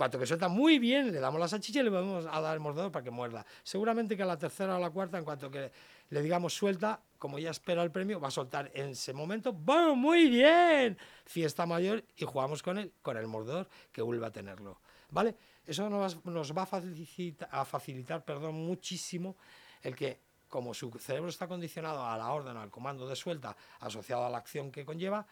cuanto 0.00 0.18
que 0.18 0.24
suelta 0.24 0.48
muy 0.48 0.78
bien, 0.78 1.12
le 1.12 1.20
damos 1.20 1.38
la 1.38 1.46
salchicha 1.46 1.80
y 1.80 1.82
le 1.82 1.90
vamos 1.90 2.24
a 2.24 2.40
dar 2.40 2.54
el 2.54 2.60
mordedor 2.60 2.90
para 2.90 3.04
que 3.04 3.10
muerda. 3.10 3.44
Seguramente 3.62 4.16
que 4.16 4.22
a 4.22 4.26
la 4.26 4.38
tercera 4.38 4.78
o 4.78 4.80
la 4.80 4.88
cuarta, 4.88 5.18
en 5.18 5.24
cuanto 5.24 5.50
que 5.50 5.70
le 6.08 6.22
digamos 6.22 6.54
suelta, 6.54 7.02
como 7.18 7.38
ya 7.38 7.50
espera 7.50 7.82
el 7.82 7.90
premio, 7.90 8.18
va 8.18 8.28
a 8.28 8.30
soltar 8.30 8.70
en 8.72 8.92
ese 8.92 9.12
momento, 9.12 9.52
¡bueno, 9.52 9.94
muy 9.94 10.30
bien! 10.30 10.96
Fiesta 11.26 11.66
mayor 11.66 12.02
y 12.16 12.24
jugamos 12.24 12.62
con 12.62 12.78
él, 12.78 12.94
con 13.02 13.18
el 13.18 13.26
mordedor, 13.26 13.68
que 13.92 14.00
vuelva 14.00 14.28
a 14.28 14.32
tenerlo. 14.32 14.80
¿Vale? 15.10 15.36
Eso 15.66 15.90
nos, 15.90 16.16
va 16.56 16.62
a 16.62 17.64
facilitar, 17.66 18.24
perdón, 18.24 18.54
muchísimo 18.54 19.36
el 19.82 19.94
que, 19.94 20.18
como 20.48 20.72
su 20.72 20.90
cerebro 20.92 21.28
está 21.28 21.46
condicionado 21.46 22.06
a 22.06 22.16
la 22.16 22.32
orden, 22.32 22.56
al 22.56 22.70
comando 22.70 23.06
de 23.06 23.16
suelta, 23.16 23.54
asociado 23.80 24.24
a 24.24 24.30
la 24.30 24.38
acción 24.38 24.72
que 24.72 24.86
conlleva, 24.86 25.26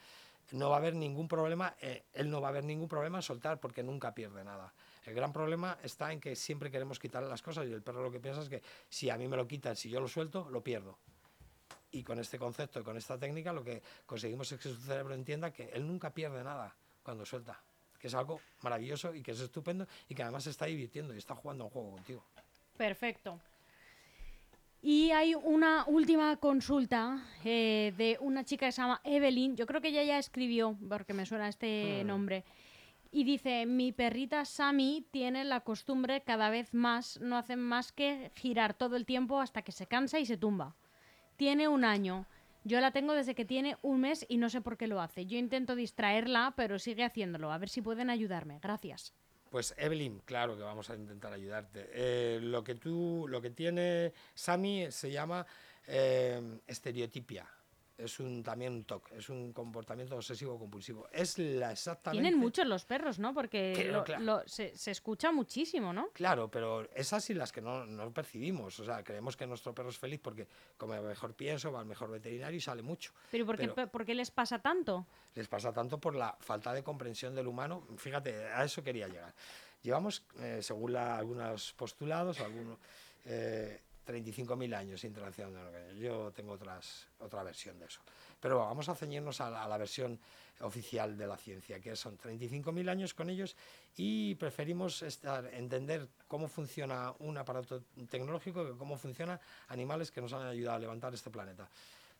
no 0.52 0.70
va 0.70 0.76
a 0.76 0.78
haber 0.78 0.94
ningún 0.94 1.28
problema, 1.28 1.74
eh, 1.80 2.04
él 2.12 2.30
no 2.30 2.40
va 2.40 2.48
a 2.48 2.50
haber 2.50 2.64
ningún 2.64 2.88
problema 2.88 3.18
en 3.18 3.22
soltar 3.22 3.61
porque 3.61 3.82
nunca 3.82 4.14
pierde 4.14 4.44
nada. 4.44 4.72
El 5.04 5.14
gran 5.14 5.32
problema 5.32 5.78
está 5.82 6.12
en 6.12 6.20
que 6.20 6.37
siempre 6.37 6.70
queremos 6.70 6.98
quitarle 6.98 7.28
las 7.28 7.42
cosas 7.42 7.66
y 7.66 7.72
el 7.72 7.82
perro 7.82 8.02
lo 8.02 8.11
que 8.11 8.20
piensa 8.20 8.42
es 8.42 8.48
que 8.48 8.62
si 8.88 9.11
a 9.11 9.16
mí 9.16 9.28
me 9.28 9.37
lo 9.37 9.46
quitan, 9.46 9.76
si 9.76 9.88
yo 9.88 10.00
lo 10.00 10.08
suelto, 10.08 10.48
lo 10.50 10.62
pierdo. 10.62 10.98
Y 11.90 12.02
con 12.02 12.18
este 12.18 12.38
concepto 12.38 12.80
y 12.80 12.82
con 12.82 12.96
esta 12.96 13.18
técnica 13.18 13.52
lo 13.52 13.64
que 13.64 13.82
conseguimos 14.04 14.50
es 14.52 14.61
que 14.61 14.68
su 14.68 14.76
cerebro 14.76 15.14
entienda 15.14 15.52
que 15.52 15.70
él 15.70 15.87
nunca 15.87 16.11
pierde 16.11 16.44
nada 16.44 16.74
cuando 17.02 17.24
suelta, 17.24 17.58
que 17.98 18.08
es 18.08 18.14
algo 18.14 18.40
maravilloso 18.61 19.14
y 19.14 19.22
que 19.22 19.30
es 19.30 19.40
estupendo 19.40 19.87
y 20.08 20.14
que 20.14 20.22
además 20.22 20.44
se 20.44 20.50
está 20.50 20.66
divirtiendo 20.66 21.14
y 21.14 21.18
está 21.18 21.34
jugando 21.34 21.64
un 21.64 21.70
juego 21.70 21.92
contigo. 21.92 22.24
Perfecto. 22.76 23.40
Y 24.80 25.10
hay 25.10 25.34
una 25.34 25.84
última 25.86 26.36
consulta 26.36 27.24
eh, 27.44 27.92
de 27.96 28.16
una 28.20 28.44
chica 28.44 28.66
que 28.66 28.72
se 28.72 28.80
llama 28.80 29.00
Evelyn. 29.02 29.56
Yo 29.56 29.66
creo 29.66 29.80
que 29.80 29.88
ella 29.88 30.04
ya 30.04 30.18
escribió, 30.18 30.78
porque 30.88 31.14
me 31.14 31.26
suena 31.26 31.48
este 31.48 32.02
hmm. 32.02 32.06
nombre. 32.06 32.44
Y 33.10 33.24
dice, 33.24 33.66
mi 33.66 33.92
perrita 33.92 34.44
Sammy 34.44 35.06
tiene 35.10 35.44
la 35.44 35.60
costumbre 35.60 36.22
cada 36.22 36.50
vez 36.50 36.74
más, 36.74 37.18
no 37.20 37.38
hace 37.38 37.56
más 37.56 37.90
que 37.90 38.30
girar 38.34 38.74
todo 38.74 38.96
el 38.96 39.06
tiempo 39.06 39.40
hasta 39.40 39.62
que 39.62 39.72
se 39.72 39.86
cansa 39.86 40.20
y 40.20 40.26
se 40.26 40.36
tumba. 40.36 40.76
Tiene 41.36 41.68
un 41.68 41.84
año. 41.84 42.26
Yo 42.64 42.80
la 42.80 42.90
tengo 42.90 43.14
desde 43.14 43.34
que 43.34 43.46
tiene 43.46 43.76
un 43.82 44.00
mes 44.00 44.26
y 44.28 44.36
no 44.36 44.50
sé 44.50 44.60
por 44.60 44.76
qué 44.76 44.86
lo 44.86 45.00
hace. 45.00 45.24
Yo 45.24 45.38
intento 45.38 45.74
distraerla, 45.74 46.52
pero 46.54 46.78
sigue 46.78 47.02
haciéndolo. 47.02 47.50
A 47.50 47.58
ver 47.58 47.70
si 47.70 47.80
pueden 47.80 48.10
ayudarme. 48.10 48.58
Gracias. 48.60 49.14
Pues 49.50 49.74
Evelyn, 49.78 50.20
claro 50.24 50.56
que 50.56 50.62
vamos 50.62 50.90
a 50.90 50.94
intentar 50.94 51.32
ayudarte. 51.32 51.88
Eh, 51.92 52.38
lo 52.42 52.62
que 52.62 52.74
tú, 52.74 53.26
lo 53.28 53.40
que 53.40 53.50
tiene 53.50 54.12
Sami 54.34 54.90
se 54.90 55.11
llama 55.11 55.46
eh, 55.87 56.61
estereotipia 56.66 57.46
es 57.98 58.20
un 58.20 58.44
también 58.44 58.72
un 58.72 58.84
TOC, 58.84 59.12
es 59.12 59.28
un 59.28 59.52
comportamiento 59.52 60.14
obsesivo 60.14 60.56
compulsivo. 60.56 61.08
Es 61.12 61.37
la 61.38 61.72
exactamente. 61.72 62.22
Tienen 62.22 62.38
muchos 62.38 62.66
los 62.66 62.84
perros, 62.84 63.18
¿no? 63.18 63.34
Porque 63.34 63.92
se, 64.46 64.90
escucha 64.90 65.32
muchísimo, 65.32 65.92
¿no? 65.92 66.11
Claro, 66.12 66.48
pero 66.48 66.88
esas 66.94 67.28
y 67.30 67.34
las 67.34 67.50
que 67.50 67.61
no, 67.61 67.84
no, 67.84 68.12
percibimos. 68.12 68.78
O 68.78 68.84
sea, 68.84 69.02
creemos 69.02 69.37
que 69.37 69.46
nuestro 69.46 69.74
perro 69.74 69.88
es 69.88 69.98
feliz 69.98 70.20
porque 70.22 70.46
come 70.76 71.00
mejor 71.00 71.34
pienso, 71.34 71.72
va 71.72 71.80
al 71.80 71.87
mejor 71.87 72.11
veterinario 72.11 72.56
y 72.56 72.61
sale 72.61 72.82
mucho. 72.82 73.12
¿Pero 73.32 73.44
por, 73.44 73.58
qué, 73.58 73.68
por 73.68 74.04
qué 74.04 74.14
les 74.14 74.30
pasa 74.30 74.61
tanto? 74.61 75.06
Les 75.34 75.48
pasa 75.48 75.72
tanto 75.72 75.98
por 75.98 76.14
la 76.14 76.37
falta 76.40 76.72
de 76.72 76.84
comprensión 76.84 77.34
del 77.34 77.48
humano. 77.48 77.84
Fíjate, 77.96 78.46
a 78.46 78.64
eso 78.64 78.84
quería 78.84 79.08
llegar. 79.08 79.34
Llevamos, 79.82 80.24
eh, 80.38 80.61
según 80.62 80.94
algunos 80.94 81.72
postulados, 81.72 82.40
algunos. 82.40 82.78
Eh, 83.24 83.80
35.000 84.08 84.74
años 84.74 85.04
interaccionando. 85.04 85.60
Yo 85.94 86.32
tengo 86.32 86.52
otras, 86.52 87.06
otra 87.18 87.42
versión 87.42 87.78
de 87.78 87.86
eso. 87.86 88.00
Pero 88.40 88.58
vamos 88.58 88.88
a 88.88 88.94
ceñirnos 88.94 89.40
a 89.40 89.68
la, 89.68 89.76
versión 89.76 90.18
oficial 90.60 91.16
de 91.18 91.26
la 91.26 91.36
ciencia, 91.36 91.78
que 91.78 91.94
son 91.94 92.16
35.000 92.16 92.88
años 92.88 93.12
con 93.12 93.28
ellos 93.28 93.54
y 93.96 94.34
preferimos 94.36 95.02
estar, 95.02 95.46
entender 95.52 96.08
cómo 96.26 96.48
funciona 96.48 97.12
un 97.18 97.36
aparato 97.36 97.82
tecnológico 98.08 98.64
que 98.64 98.76
cómo 98.78 98.96
funcionan 98.96 99.38
animales 99.68 100.10
que 100.10 100.20
nos 100.20 100.32
han 100.32 100.46
ayudado 100.46 100.76
a 100.76 100.80
levantar 100.80 101.12
este 101.12 101.30
planeta. 101.30 101.68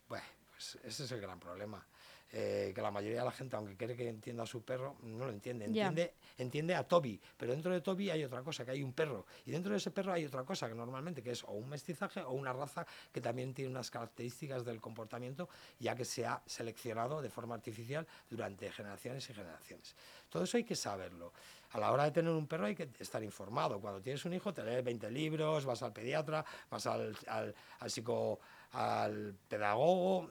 Bueno, 0.09 0.27
pues 0.51 0.79
ese 0.85 1.05
es 1.05 1.13
el 1.13 1.21
gran 1.21 1.41
problema. 1.41 1.85
Eh, 2.31 2.73
que 2.75 2.83
la 2.83 2.91
mayoría 2.91 3.21
de 3.21 3.25
la 3.25 3.33
gente, 3.33 3.57
aunque 3.57 3.75
quiere 3.75 3.97
que 3.97 4.07
entienda 4.07 4.43
a 4.43 4.47
su 4.47 4.63
perro, 4.63 4.97
no 5.03 5.25
lo 5.25 5.31
entiende. 5.31 5.65
Entiende, 5.65 6.13
entiende 6.37 6.75
a 6.75 6.87
Toby, 6.87 7.19
pero 7.39 7.53
dentro 7.53 7.73
de 7.73 7.81
Toby 7.81 8.11
hay 8.11 8.23
otra 8.23 8.43
cosa, 8.43 8.67
que 8.67 8.73
hay 8.73 8.83
un 8.83 8.93
perro. 8.93 9.25
Y 9.47 9.51
dentro 9.51 9.73
de 9.73 9.79
ese 9.79 9.91
perro 9.91 10.13
hay 10.13 10.27
otra 10.27 10.45
cosa, 10.45 10.69
que 10.69 10.75
normalmente 10.75 11.23
que 11.23 11.31
es 11.31 11.43
o 11.45 11.53
un 11.53 11.71
mestizaje 11.71 12.21
o 12.21 12.33
una 12.33 12.53
raza 12.53 12.87
que 13.11 13.23
también 13.23 13.55
tiene 13.55 13.71
unas 13.71 13.91
características 13.91 14.63
del 14.63 14.79
comportamiento, 14.79 15.49
ya 15.79 15.95
que 15.97 16.05
se 16.05 16.27
ha 16.27 16.43
seleccionado 16.45 17.23
de 17.23 17.31
forma 17.31 17.55
artificial 17.55 18.07
durante 18.29 18.71
generaciones 18.73 19.29
y 19.31 19.33
generaciones. 19.33 19.97
Todo 20.29 20.45
eso 20.45 20.59
hay 20.59 20.65
que 20.65 20.77
saberlo. 20.77 21.33
A 21.71 21.81
la 21.81 21.91
hora 21.93 22.05
de 22.05 22.11
tener 22.11 22.31
un 22.31 22.47
perro 22.47 22.67
hay 22.67 22.75
que 22.75 22.91
estar 22.99 23.23
informado. 23.23 23.81
Cuando 23.81 24.03
tienes 24.03 24.23
un 24.27 24.35
hijo, 24.35 24.53
te 24.53 24.63
lees 24.63 24.85
20 24.85 25.11
libros, 25.11 25.65
vas 25.65 25.83
al 25.83 25.95
pediatra, 25.95 26.45
vas 26.71 26.87
al, 26.87 27.17
al, 27.27 27.55
al 27.79 27.91
psico, 27.91 28.39
al 28.73 29.35
pedagogo, 29.49 30.29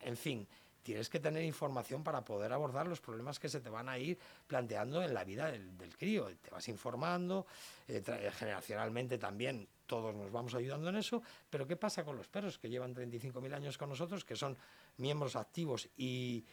en 0.00 0.16
fin, 0.16 0.48
tienes 0.82 1.08
que 1.08 1.20
tener 1.20 1.44
información 1.44 2.02
para 2.02 2.24
poder 2.24 2.52
abordar 2.52 2.86
los 2.86 3.00
problemas 3.00 3.38
que 3.38 3.48
se 3.48 3.60
te 3.60 3.68
van 3.68 3.88
a 3.88 3.98
ir 3.98 4.18
planteando 4.46 5.02
en 5.02 5.14
la 5.14 5.24
vida 5.24 5.50
del, 5.50 5.96
crío. 5.96 6.28
Te 6.40 6.50
vas 6.50 6.68
informando, 6.68 7.46
eh, 7.88 8.02
eh, 8.06 8.30
generacionalmente 8.32 9.18
también 9.18 9.68
todos 9.86 10.14
nos 10.14 10.30
vamos 10.30 10.54
ayudando 10.54 10.88
en 10.88 10.96
eso, 10.96 11.22
pero 11.48 11.66
¿qué 11.66 11.76
pasa 11.76 12.04
con 12.04 12.16
los 12.16 12.28
perros 12.28 12.58
que 12.58 12.68
llevan 12.68 12.94
35.000 12.94 13.54
años 13.54 13.76
con 13.76 13.88
nosotros, 13.88 14.24
que 14.24 14.36
son 14.36 14.56
miembros 14.98 15.34
activos 15.34 15.88
y, 15.96 16.44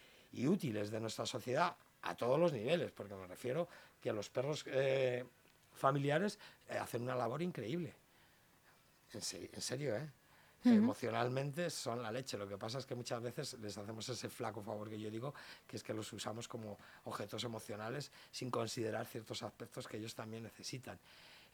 útiles 0.46 0.90
de 0.90 1.00
nuestra 1.00 1.24
sociedad 1.24 1.76
a 2.02 2.16
todos 2.16 2.38
los 2.38 2.52
niveles? 2.52 2.90
Porque 2.90 3.14
me 3.14 3.26
refiero 3.26 3.68
que 4.00 4.12
los 4.12 4.28
perros 4.28 4.64
eh, 4.66 5.24
familiares 5.72 6.38
hacen 6.68 7.02
una 7.02 7.14
labor 7.14 7.40
increíble. 7.40 7.94
En, 9.12 9.20
en 9.52 9.60
serio, 9.62 9.96
¿eh? 9.96 10.10
Emocionalmente 10.64 11.70
son 11.70 12.02
la 12.02 12.10
leche. 12.10 12.36
Lo 12.36 12.48
que 12.48 12.58
pasa 12.58 12.78
es 12.78 12.86
que 12.86 12.94
muchas 12.94 13.22
veces 13.22 13.56
les 13.60 13.76
hacemos 13.78 14.08
ese 14.08 14.28
flaco 14.28 14.62
favor 14.62 14.88
que 14.88 14.98
yo 14.98 15.10
digo, 15.10 15.34
que 15.66 15.76
es 15.76 15.82
que 15.82 15.94
los 15.94 16.12
usamos 16.12 16.48
como 16.48 16.78
objetos 17.04 17.44
emocionales 17.44 18.10
sin 18.30 18.50
considerar 18.50 19.06
ciertos 19.06 19.42
aspectos 19.42 19.86
que 19.86 19.96
ellos 19.96 20.14
también 20.14 20.42
necesitan. 20.42 20.98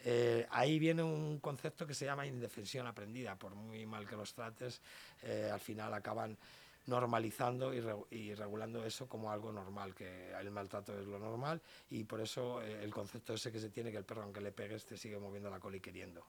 Eh, 0.06 0.46
ahí 0.50 0.78
viene 0.78 1.02
un 1.02 1.38
concepto 1.38 1.86
que 1.86 1.94
se 1.94 2.04
llama 2.04 2.26
indefensión 2.26 2.86
aprendida. 2.86 3.36
Por 3.36 3.54
muy 3.54 3.86
mal 3.86 4.06
que 4.06 4.16
los 4.16 4.34
trates, 4.34 4.80
eh, 5.22 5.50
al 5.52 5.60
final 5.60 5.94
acaban 5.94 6.36
normalizando 6.86 7.72
y, 7.72 8.34
regulando 8.34 8.84
eso 8.84 9.08
como 9.08 9.30
algo 9.32 9.50
normal, 9.52 9.94
que 9.94 10.32
el 10.32 10.50
maltrato 10.50 10.98
es 10.98 11.06
lo 11.06 11.18
normal 11.18 11.60
y 11.90 12.04
por 12.04 12.20
eso 12.20 12.62
eh, 12.62 12.84
el 12.84 12.92
concepto 12.92 13.32
ese 13.34 13.50
que 13.50 13.58
se 13.58 13.70
tiene 13.70 13.90
que 13.90 13.96
el 13.96 14.04
perro 14.04 14.22
aunque 14.22 14.42
le 14.42 14.52
pegues 14.52 14.84
te 14.84 14.98
sigue 14.98 15.18
moviendo 15.18 15.48
la 15.48 15.60
cola 15.60 15.78
y 15.78 15.80
queriendo 15.80 16.22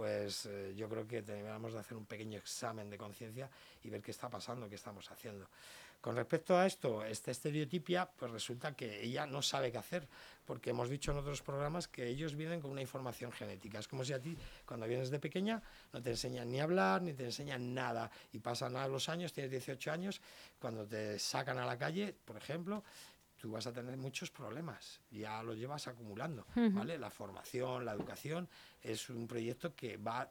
pues 0.00 0.46
eh, 0.46 0.72
yo 0.74 0.88
creo 0.88 1.06
que 1.06 1.20
deberíamos 1.20 1.74
de 1.74 1.78
hacer 1.78 1.94
un 1.94 2.06
pequeño 2.06 2.38
examen 2.38 2.88
de 2.88 2.96
conciencia 2.96 3.50
y 3.84 3.90
ver 3.90 4.00
qué 4.00 4.12
está 4.12 4.30
pasando, 4.30 4.66
qué 4.66 4.76
estamos 4.76 5.10
haciendo. 5.10 5.46
Con 6.00 6.16
respecto 6.16 6.56
a 6.56 6.64
esto, 6.64 7.04
esta 7.04 7.30
estereotipia, 7.30 8.08
pues 8.10 8.32
resulta 8.32 8.74
que 8.74 9.02
ella 9.02 9.26
no 9.26 9.42
sabe 9.42 9.70
qué 9.70 9.76
hacer, 9.76 10.08
porque 10.46 10.70
hemos 10.70 10.88
dicho 10.88 11.12
en 11.12 11.18
otros 11.18 11.42
programas 11.42 11.86
que 11.86 12.08
ellos 12.08 12.34
vienen 12.34 12.62
con 12.62 12.70
una 12.70 12.80
información 12.80 13.30
genética. 13.30 13.78
Es 13.78 13.88
como 13.88 14.02
si 14.02 14.14
a 14.14 14.22
ti, 14.22 14.34
cuando 14.64 14.86
vienes 14.86 15.10
de 15.10 15.18
pequeña, 15.18 15.62
no 15.92 16.00
te 16.00 16.08
enseñan 16.08 16.50
ni 16.50 16.60
a 16.60 16.62
hablar, 16.62 17.02
ni 17.02 17.12
te 17.12 17.24
enseñan 17.24 17.74
nada, 17.74 18.10
y 18.32 18.38
pasan 18.38 18.76
a 18.76 18.88
los 18.88 19.10
años, 19.10 19.34
tienes 19.34 19.50
18 19.50 19.92
años, 19.92 20.22
cuando 20.58 20.86
te 20.86 21.18
sacan 21.18 21.58
a 21.58 21.66
la 21.66 21.76
calle, 21.76 22.14
por 22.24 22.38
ejemplo, 22.38 22.82
tú 23.40 23.50
vas 23.50 23.66
a 23.66 23.72
tener 23.72 23.96
muchos 23.96 24.30
problemas, 24.30 25.00
ya 25.10 25.42
lo 25.42 25.54
llevas 25.54 25.88
acumulando, 25.88 26.46
¿vale? 26.54 26.98
La 26.98 27.10
formación, 27.10 27.86
la 27.86 27.92
educación 27.92 28.48
es 28.82 29.08
un 29.08 29.26
proyecto 29.26 29.74
que 29.74 29.96
va 29.96 30.30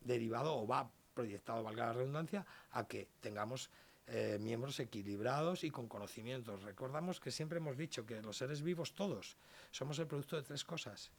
derivado 0.00 0.56
o 0.56 0.66
va 0.66 0.88
proyectado, 1.12 1.64
valga 1.64 1.86
la 1.86 1.92
redundancia, 1.94 2.46
a 2.70 2.86
que 2.86 3.08
tengamos 3.20 3.70
eh, 4.06 4.38
miembros 4.40 4.78
equilibrados 4.78 5.64
y 5.64 5.70
con 5.70 5.88
conocimientos. 5.88 6.62
Recordamos 6.62 7.18
que 7.18 7.32
siempre 7.32 7.58
hemos 7.58 7.76
dicho 7.76 8.06
que 8.06 8.22
los 8.22 8.36
seres 8.36 8.62
vivos 8.62 8.94
todos 8.94 9.36
somos 9.72 9.98
el 9.98 10.06
producto 10.06 10.36
de 10.36 10.42
tres 10.42 10.62
cosas. 10.62 11.10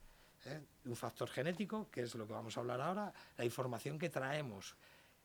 ¿eh? 0.45 0.61
Un 0.85 0.95
factor 0.95 1.27
genético, 1.27 1.89
que 1.91 2.03
es 2.03 2.15
lo 2.15 2.25
que 2.25 2.31
vamos 2.31 2.55
a 2.55 2.61
hablar 2.61 2.79
ahora, 2.79 3.13
la 3.35 3.43
información 3.43 3.99
que 3.99 4.09
traemos 4.09 4.77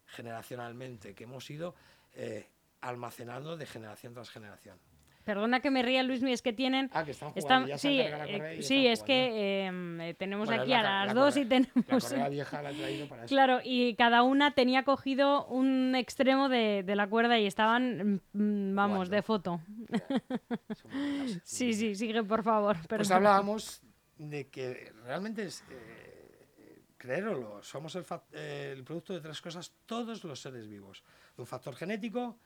generacionalmente, 0.06 1.14
que 1.14 1.22
hemos 1.22 1.48
ido 1.50 1.76
eh, 2.14 2.48
almacenando 2.80 3.56
de 3.56 3.64
generación 3.64 4.12
tras 4.12 4.28
generación. 4.28 4.76
Perdona 5.24 5.60
que 5.60 5.70
me 5.70 5.82
ría, 5.82 6.02
Luis, 6.02 6.22
es 6.22 6.42
que 6.42 6.52
tienen... 6.52 6.90
Ah, 6.92 7.04
que 7.04 7.12
están 7.12 7.30
jugando, 7.30 7.68
ya 7.68 7.78
sí, 7.78 8.00
eh, 8.00 8.58
sí 8.60 8.86
es 8.88 9.04
que 9.04 9.66
em, 9.66 10.00
eh, 10.00 10.14
tenemos 10.14 10.50
aquí 10.50 10.72
a 10.72 10.82
las 10.82 11.14
dos 11.14 11.36
y 11.36 11.44
tenemos... 11.44 12.10
La 12.12 12.28
vieja 12.28 12.60
la 12.60 12.72
he 12.72 12.74
traído 12.74 13.08
para 13.08 13.24
eso. 13.24 13.32
Claro, 13.32 13.60
y 13.62 13.94
cada 13.94 14.24
una 14.24 14.54
tenía 14.54 14.82
cogido 14.82 15.46
un 15.46 15.94
extremo 15.94 16.48
de, 16.48 16.82
de 16.82 16.96
la 16.96 17.08
cuerda 17.08 17.38
y 17.38 17.46
estaban, 17.46 18.20
mm, 18.32 18.74
vamos, 18.74 19.10
de 19.10 19.22
foto. 19.22 19.60
sí, 21.44 21.72
sí, 21.72 21.94
sigue, 21.94 22.24
por 22.24 22.42
favor. 22.42 22.76
Pues 22.88 23.10
hablábamos 23.10 23.80
de 24.18 24.48
que 24.48 24.92
realmente 25.04 25.44
es... 25.44 25.64
Eh, 25.70 26.82
creéroslo, 26.96 27.62
somos 27.62 27.94
el, 27.94 28.04
el, 28.32 28.84
producto 28.84 29.12
de 29.12 29.20
tres 29.20 29.40
cosas, 29.40 29.72
todos 29.86 30.24
los 30.24 30.40
seres 30.40 30.68
vivos. 30.68 31.04
De 31.36 31.42
un 31.42 31.46
factor 31.46 31.76
genético, 31.76 32.38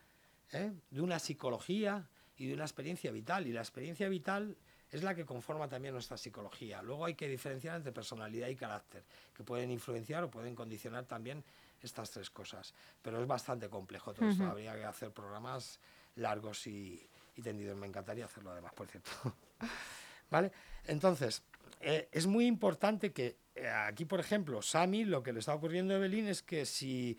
de 0.52 1.00
una 1.00 1.18
psicología 1.18 2.08
y 2.36 2.46
de 2.46 2.54
una 2.54 2.64
experiencia 2.64 3.10
vital. 3.10 3.46
Y 3.46 3.52
la 3.52 3.60
experiencia 3.60 4.08
vital 4.08 4.56
es 4.90 5.02
la 5.02 5.14
que 5.14 5.24
conforma 5.24 5.68
también 5.68 5.94
nuestra 5.94 6.16
psicología. 6.16 6.82
Luego 6.82 7.04
hay 7.04 7.14
que 7.14 7.28
diferenciar 7.28 7.76
entre 7.76 7.92
personalidad 7.92 8.48
y 8.48 8.56
carácter, 8.56 9.04
que 9.34 9.42
pueden 9.42 9.70
influenciar 9.70 10.24
o 10.24 10.30
pueden 10.30 10.54
condicionar 10.54 11.04
también 11.04 11.42
estas 11.82 12.10
tres 12.10 12.30
cosas. 12.30 12.74
Pero 13.02 13.20
es 13.20 13.26
bastante 13.26 13.68
complejo 13.68 14.12
todo 14.14 14.28
esto. 14.28 14.44
Habría 14.44 14.74
que 14.74 14.84
hacer 14.84 15.10
programas 15.10 15.80
largos 16.16 16.66
y, 16.66 17.08
tendidos. 17.42 17.76
Me 17.76 17.86
encantaría 17.86 18.24
hacerlo 18.24 18.52
además, 18.52 18.72
por 18.74 18.88
cierto. 18.88 19.10
¿Vale? 20.30 20.50
Entonces, 20.86 21.42
eh, 21.80 22.08
es 22.10 22.26
muy 22.26 22.46
importante 22.46 23.12
que 23.12 23.36
eh, 23.54 23.68
aquí, 23.68 24.04
por 24.04 24.20
ejemplo, 24.20 24.62
Sami, 24.62 25.04
lo 25.04 25.22
que 25.22 25.32
le 25.32 25.40
está 25.40 25.54
ocurriendo 25.54 25.94
a 25.94 25.96
Evelyn 25.98 26.28
es 26.28 26.42
que 26.42 26.66
si 26.66 27.16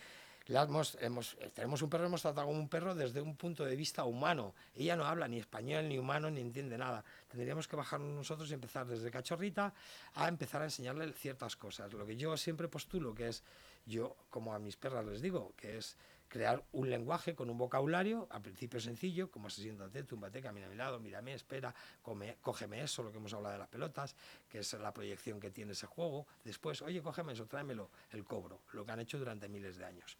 hemos, 0.47 0.97
hemos, 1.01 1.37
tenemos 1.53 1.81
un 1.81 1.89
perro, 1.89 2.05
hemos 2.05 2.21
tratado 2.21 2.47
como 2.47 2.59
un 2.59 2.69
perro 2.69 2.95
desde 2.95 3.21
un 3.21 3.35
punto 3.35 3.65
de 3.65 3.75
vista 3.75 4.05
humano. 4.05 4.53
Ella 4.75 4.95
no 4.95 5.05
habla 5.05 5.27
ni 5.27 5.39
español, 5.39 5.87
ni 5.89 5.97
humano, 5.97 6.29
ni 6.29 6.41
entiende 6.41 6.77
nada. 6.77 7.03
Tendríamos 7.27 7.67
que 7.67 7.75
bajarnos 7.75 8.13
nosotros 8.13 8.49
y 8.49 8.53
empezar 8.53 8.87
desde 8.87 9.11
cachorrita 9.11 9.73
a 10.15 10.27
empezar 10.27 10.61
a 10.61 10.65
enseñarle 10.65 11.11
ciertas 11.13 11.55
cosas. 11.55 11.91
Lo 11.93 12.05
que 12.05 12.15
yo 12.15 12.37
siempre 12.37 12.67
postulo, 12.67 13.13
que 13.13 13.27
es, 13.27 13.43
yo 13.85 14.15
como 14.29 14.53
a 14.53 14.59
mis 14.59 14.77
perras 14.77 15.05
les 15.05 15.21
digo, 15.21 15.53
que 15.57 15.77
es 15.77 15.97
crear 16.27 16.63
un 16.73 16.89
lenguaje 16.89 17.35
con 17.35 17.49
un 17.49 17.57
vocabulario, 17.57 18.27
al 18.29 18.41
principio 18.41 18.79
sencillo, 18.79 19.31
como 19.31 19.49
se 19.49 19.61
siéntate, 19.61 20.03
túmbate, 20.03 20.41
camina 20.41 20.67
a 20.67 20.69
mi 20.69 20.75
lado, 20.75 20.99
mírame, 20.99 21.33
espera, 21.33 21.73
come, 22.01 22.37
cógeme 22.41 22.81
eso, 22.81 23.03
lo 23.03 23.11
que 23.11 23.17
hemos 23.17 23.33
hablado 23.33 23.53
de 23.53 23.59
las 23.59 23.67
pelotas, 23.67 24.15
que 24.49 24.59
es 24.59 24.73
la 24.73 24.93
proyección 24.93 25.39
que 25.39 25.51
tiene 25.51 25.71
ese 25.71 25.87
juego. 25.87 26.27
Después, 26.43 26.81
oye, 26.81 27.01
cógeme 27.01 27.33
eso, 27.33 27.45
tráemelo, 27.45 27.89
el 28.11 28.25
cobro, 28.25 28.61
lo 28.73 28.85
que 28.85 28.91
han 28.91 28.99
hecho 28.99 29.17
durante 29.17 29.47
miles 29.47 29.77
de 29.77 29.85
años. 29.85 30.17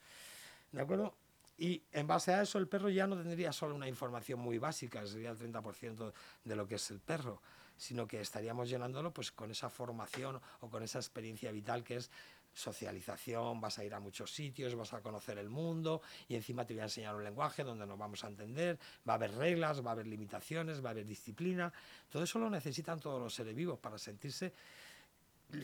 ¿De 0.72 0.82
acuerdo? 0.82 1.14
Y 1.58 1.82
en 1.92 2.06
base 2.06 2.34
a 2.34 2.44
eso 2.44 2.60
el 2.60 2.68
perro 2.68 2.90
ya 2.90 3.08
no 3.08 3.18
tendría 3.18 3.52
solo 3.52 3.74
una 3.74 3.88
información 3.88 4.40
muy 4.40 4.60
básica, 4.60 5.06
sería 5.08 5.32
el 5.32 5.38
30% 5.38 6.14
de 6.44 6.56
lo 6.56 6.68
que 6.68 6.76
es 6.76 6.92
el 6.92 7.00
perro, 7.00 7.42
sino 7.78 8.08
que 8.08 8.22
estaríamos 8.22 8.70
llenándolo 8.70 9.12
pues 9.12 9.32
con 9.32 9.50
esa 9.50 9.70
formación 9.70 10.40
o 10.62 10.70
con 10.70 10.84
esa 10.84 11.00
experiencia 11.00 11.52
vital 11.52 11.84
que 11.84 11.96
es 11.96 12.12
socialización, 12.58 13.62
vas 13.62 13.78
a 13.78 13.86
ir 13.86 13.94
a 13.94 14.00
muchos 14.00 14.34
sitios, 14.34 14.74
vas 14.76 14.94
a 14.94 15.02
conocer 15.02 15.38
el 15.38 15.50
mundo 15.50 16.02
y 16.28 16.36
encima 16.36 16.66
te 16.66 16.74
voy 16.74 16.82
a 16.82 16.86
enseñar 16.86 17.16
un 17.16 17.24
lenguaje 17.24 17.64
donde 17.64 17.86
nos 17.86 17.98
vamos 17.98 18.24
a 18.24 18.28
entender, 18.28 18.80
va 19.08 19.14
a 19.14 19.16
haber 19.16 19.36
reglas, 19.36 19.86
va 19.86 19.92
a 19.92 19.94
haber 19.94 20.08
limitaciones, 20.08 20.84
va 20.84 20.90
a 20.90 20.92
haber 20.92 21.06
disciplina. 21.06 21.72
Todo 22.10 22.24
eso 22.24 22.40
lo 22.40 22.50
necesitan 22.50 23.00
todos 23.00 23.22
los 23.22 23.34
seres 23.34 23.54
vivos 23.54 23.78
para 23.78 23.98
sentirse 23.98 24.54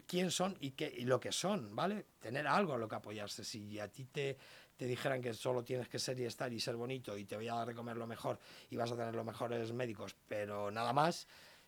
quién 0.05 0.31
son 0.31 0.55
y, 0.59 0.71
qué, 0.71 0.93
y 0.95 1.05
lo 1.05 1.19
que 1.19 1.31
son, 1.31 1.75
¿vale? 1.75 2.05
Tener 2.19 2.47
algo 2.47 2.73
a 2.73 2.77
lo 2.77 2.87
que 2.87 2.95
apoyarse. 2.95 3.43
Si 3.43 3.79
a 3.79 3.87
ti 3.87 4.05
te, 4.05 4.37
te 4.77 4.85
dijeran 4.85 5.21
que 5.21 5.33
solo 5.33 5.63
tienes 5.63 5.87
que 5.87 5.99
ser 5.99 6.19
y 6.19 6.25
estar 6.25 6.51
y 6.53 6.59
ser 6.59 6.75
bonito 6.75 7.17
y 7.17 7.25
te 7.25 7.35
voy 7.35 7.47
a 7.47 7.55
dar 7.55 7.73
lo 7.73 8.07
mejor 8.07 8.39
y 8.69 8.75
vas 8.75 8.91
a 8.91 8.95
tener 8.95 9.15
los 9.15 9.25
mejores 9.25 9.73
médicos, 9.73 10.15
pero 10.27 10.71
nada 10.71 10.93
más, 10.93 11.27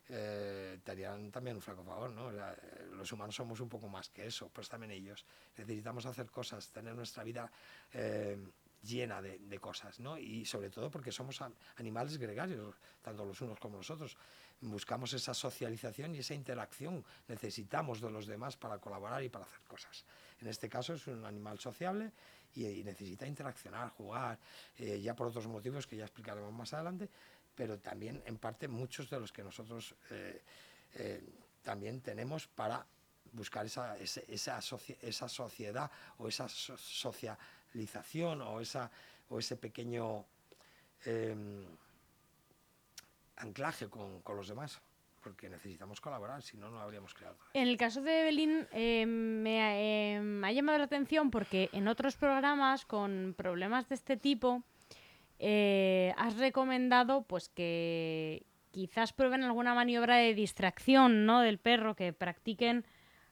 eh, 0.10 0.80
te 0.84 0.92
harían 0.92 1.32
también 1.32 1.56
un 1.56 1.62
flaco 1.62 1.84
favor, 1.84 2.12
¿no? 2.12 2.32
Eh, 2.32 2.36
los 2.92 3.12
humanos 3.12 3.36
somos 3.36 3.60
un 3.60 3.70
poco 3.70 3.88
más 3.88 4.10
que 4.10 4.28
eso, 4.28 4.50
pues 4.50 4.70
también 4.70 4.92
ellos. 4.92 5.26
Necesitamos 5.58 6.06
hacer 6.06 6.30
cosas, 6.30 6.70
tener 6.70 6.96
nuestra 6.96 7.24
vida 7.24 7.52
eh, 7.94 8.38
llena 8.84 9.22
de, 9.22 9.40
de, 9.40 9.60
cosas, 9.60 10.00
¿no? 10.00 10.18
Y 10.18 10.46
sobre 10.46 10.70
todo 10.70 10.92
porque 10.92 11.12
somos 11.12 11.42
animales 11.78 12.18
gregarios, 12.20 12.76
tanto 13.02 13.26
los 13.26 13.42
unos 13.42 13.60
como 13.60 13.78
los 13.78 13.90
otros. 13.90 14.16
Buscamos 14.62 15.12
esa 15.14 15.34
socialización 15.34 16.14
y 16.16 16.20
esa 16.20 16.36
interacción. 16.36 17.04
Necesitamos 17.28 18.00
de 18.00 18.12
los 18.12 18.28
demás 18.28 18.58
para 18.58 18.78
colaborar 18.78 19.24
y 19.24 19.30
para 19.30 19.46
hacer 19.46 19.62
cosas. 19.68 20.06
En 20.40 20.48
este 20.48 20.70
caso 20.70 20.94
es 20.94 21.08
un 21.08 21.26
animal 21.26 21.60
sociable 21.60 22.12
y, 22.56 22.84
necesita 22.84 23.28
interaccionar, 23.28 23.90
jugar, 23.90 24.40
eh, 24.78 25.02
ya 25.02 25.16
por 25.16 25.28
otros 25.28 25.48
motivos 25.48 25.88
que 25.88 25.98
ya 25.98 26.06
explicaremos 26.06 26.54
más 26.54 26.74
adelante, 26.74 27.10
pero 27.56 27.80
también 27.80 28.22
en 28.26 28.38
parte 28.38 28.68
muchos 28.68 29.10
de 29.10 29.20
los 29.20 29.32
que 29.32 29.44
nosotros 29.44 29.96
eh, 30.12 30.42
eh, 30.96 31.24
también 31.64 32.02
tenemos 32.02 32.48
para 32.48 32.86
buscar 33.32 33.66
esa, 33.66 33.98
esa, 33.98 34.22
esa, 34.28 35.30
sociedad 35.30 35.92
o 36.18 36.28
esa 36.28 36.48
socialización 36.48 38.42
o, 38.42 38.62
esa, 38.62 38.92
o 39.30 39.40
ese 39.40 39.58
pequeño 39.58 40.26
em, 41.06 41.66
anclaje 43.38 43.90
con, 43.90 44.22
con 44.22 44.38
los 44.38 44.48
demás 44.48 44.80
porque 45.26 45.50
necesitamos 45.50 46.00
colaborar, 46.00 46.44
si 46.44 46.56
no, 46.56 46.70
no 46.70 46.80
habríamos 46.80 47.16
creado. 47.16 47.36
En 47.56 47.68
el 47.68 47.78
caso 47.78 48.04
de 48.04 48.22
Evelyn, 48.22 48.68
eh, 48.72 49.08
me, 49.08 50.46
ha 50.46 50.52
llamado 50.52 50.78
la 50.78 50.84
atención 50.84 51.32
porque 51.32 51.72
en 51.74 51.88
otros 51.88 52.16
programas 52.16 52.86
con 52.86 53.34
problemas 53.36 53.90
de 53.90 53.96
este 53.96 54.18
tipo 54.18 54.62
eh, 55.40 56.14
has 56.18 56.38
recomendado 56.38 57.24
pues 57.24 57.50
que 57.50 58.46
quizás 58.72 59.14
prueben 59.14 59.44
alguna 59.44 59.74
maniobra 59.74 60.18
de 60.18 60.34
distracción 60.34 61.26
¿no? 61.26 61.42
del 61.42 61.60
perro, 61.60 61.96
que 61.96 62.14
practiquen 62.14 62.86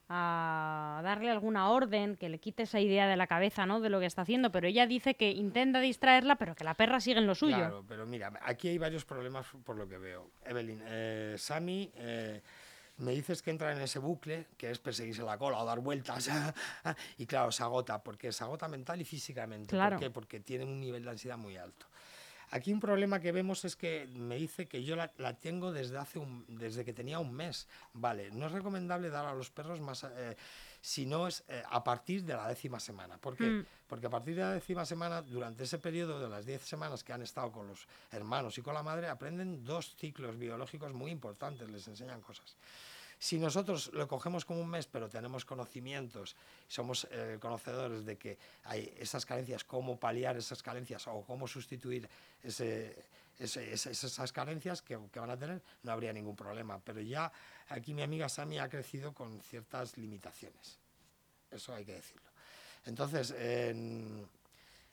a 0.08 1.00
darle 1.02 1.30
alguna 1.30 1.70
orden, 1.70 2.16
que 2.16 2.28
le 2.28 2.38
quite 2.38 2.64
esa 2.64 2.80
idea 2.80 3.06
de 3.06 3.16
la 3.16 3.26
cabeza, 3.26 3.64
¿no? 3.64 3.80
De 3.80 3.88
lo 3.88 4.00
que 4.00 4.06
está 4.06 4.22
haciendo, 4.22 4.52
pero 4.52 4.68
ella 4.68 4.86
dice 4.86 5.14
que 5.14 5.30
intenta 5.30 5.80
distraerla, 5.80 6.36
pero 6.36 6.54
que 6.54 6.64
la 6.64 6.74
perra 6.74 7.00
sigue 7.00 7.18
en 7.18 7.26
lo 7.26 7.34
suyo. 7.34 7.56
Claro, 7.56 7.84
pero 7.88 8.06
mira, 8.06 8.32
aquí 8.42 8.68
hay 8.68 8.78
varios 8.78 9.04
problemas 9.04 9.46
por 9.64 9.76
lo 9.76 9.88
que 9.88 9.96
veo. 9.96 10.30
Evelyn, 10.44 10.82
eh, 10.84 11.36
Sammy, 11.38 11.90
eh, 11.96 12.42
me 12.98 13.12
dices 13.12 13.40
que 13.40 13.50
entra 13.50 13.72
en 13.72 13.80
ese 13.80 13.98
bucle, 13.98 14.48
que 14.56 14.70
es 14.70 14.78
perseguirse 14.78 15.22
la 15.22 15.38
cola 15.38 15.58
o 15.58 15.64
dar 15.64 15.80
vueltas, 15.80 16.28
y 17.18 17.26
claro, 17.26 17.50
se 17.50 17.62
agota, 17.62 18.02
porque 18.02 18.30
se 18.30 18.44
agota 18.44 18.68
mental 18.68 19.00
y 19.00 19.04
físicamente. 19.04 19.76
¿Por 19.76 19.98
qué? 19.98 20.10
Porque 20.10 20.40
tiene 20.40 20.64
un 20.64 20.80
nivel 20.80 21.02
de 21.04 21.10
ansiedad 21.10 21.38
muy 21.38 21.56
alto. 21.56 21.86
Aquí 22.54 22.72
un 22.72 22.78
problema 22.78 23.18
que 23.18 23.32
vemos 23.32 23.64
es 23.64 23.74
que 23.74 24.06
me 24.14 24.36
dice 24.36 24.68
que 24.68 24.84
yo 24.84 24.94
la, 24.94 25.34
tengo 25.40 25.72
desde 25.72 25.98
hace 25.98 26.20
un, 26.20 26.44
desde 26.46 26.84
que 26.84 26.92
tenía 26.92 27.18
un 27.18 27.34
mes. 27.34 27.66
Vale, 27.94 28.30
no 28.30 28.46
es 28.46 28.52
recomendable 28.52 29.10
dar 29.10 29.26
a 29.26 29.34
los 29.34 29.50
perros 29.50 29.80
más, 29.80 30.04
eh, 30.04 30.36
si 30.80 31.04
no 31.04 31.26
es 31.26 31.42
eh, 31.48 31.64
a 31.68 31.82
partir 31.82 32.22
de 32.22 32.34
la 32.34 32.46
décima 32.46 32.78
semana. 32.78 33.18
¿Por 33.18 33.36
qué? 33.36 33.42
Mm. 33.50 33.66
Porque 33.88 34.06
a 34.06 34.10
partir 34.10 34.36
de 34.36 34.42
la 34.42 34.52
décima 34.52 34.86
semana, 34.86 35.20
durante 35.20 35.64
ese 35.64 35.80
periodo 35.80 36.20
de 36.20 36.28
las 36.28 36.46
diez 36.46 36.62
semanas 36.62 37.02
que 37.02 37.12
han 37.12 37.22
estado 37.22 37.50
con 37.50 37.66
los 37.66 37.88
hermanos 38.12 38.56
y 38.56 38.62
con 38.62 38.74
la 38.74 38.84
madre, 38.84 39.08
aprenden 39.08 39.64
dos 39.64 39.96
ciclos 39.96 40.38
biológicos 40.38 40.92
muy 40.92 41.10
importantes, 41.10 41.68
les 41.68 41.88
enseñan 41.88 42.20
cosas. 42.20 42.56
Si 43.24 43.38
nosotros 43.38 43.90
lo 43.94 44.06
cogemos 44.06 44.44
como 44.44 44.60
un 44.60 44.68
mes, 44.68 44.84
pero 44.86 45.08
tenemos 45.08 45.46
conocimientos, 45.46 46.36
somos 46.68 47.08
eh, 47.10 47.38
conocedores 47.40 48.04
de 48.04 48.18
que 48.18 48.36
hay 48.64 48.92
esas 48.98 49.24
carencias, 49.24 49.64
cómo 49.64 49.98
paliar 49.98 50.36
esas 50.36 50.62
carencias 50.62 51.08
o 51.08 51.22
cómo 51.22 51.48
sustituir 51.48 52.06
esas 52.42 54.30
carencias 54.30 54.82
que, 54.82 54.98
van 54.98 55.30
a 55.30 55.38
tener, 55.38 55.62
no 55.84 55.92
habría 55.92 56.12
ningún 56.12 56.36
problema. 56.36 56.78
Pero 56.84 57.00
ya 57.00 57.32
aquí 57.70 57.94
mi 57.94 58.02
amiga 58.02 58.28
Sami 58.28 58.58
ha 58.58 58.68
crecido 58.68 59.14
con 59.14 59.40
ciertas 59.40 59.96
limitaciones. 59.96 60.78
Eso 61.50 61.74
hay 61.74 61.86
que 61.86 61.94
decirlo. 61.94 62.28
Entonces, 62.84 63.34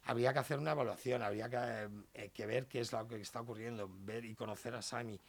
habría 0.06 0.32
que 0.32 0.40
hacer 0.40 0.58
una 0.58 0.72
evaluación, 0.72 1.22
habría 1.22 1.50
que, 1.50 1.90
eh, 2.14 2.30
que, 2.34 2.46
ver 2.46 2.68
qué 2.68 2.80
es 2.80 2.94
lo 2.94 3.06
que 3.10 3.20
está 3.20 3.42
ocurriendo, 3.42 3.90
ver 4.06 4.24
y 4.24 4.36
conocer 4.36 4.74
a 4.74 4.82
Sami 4.82 5.20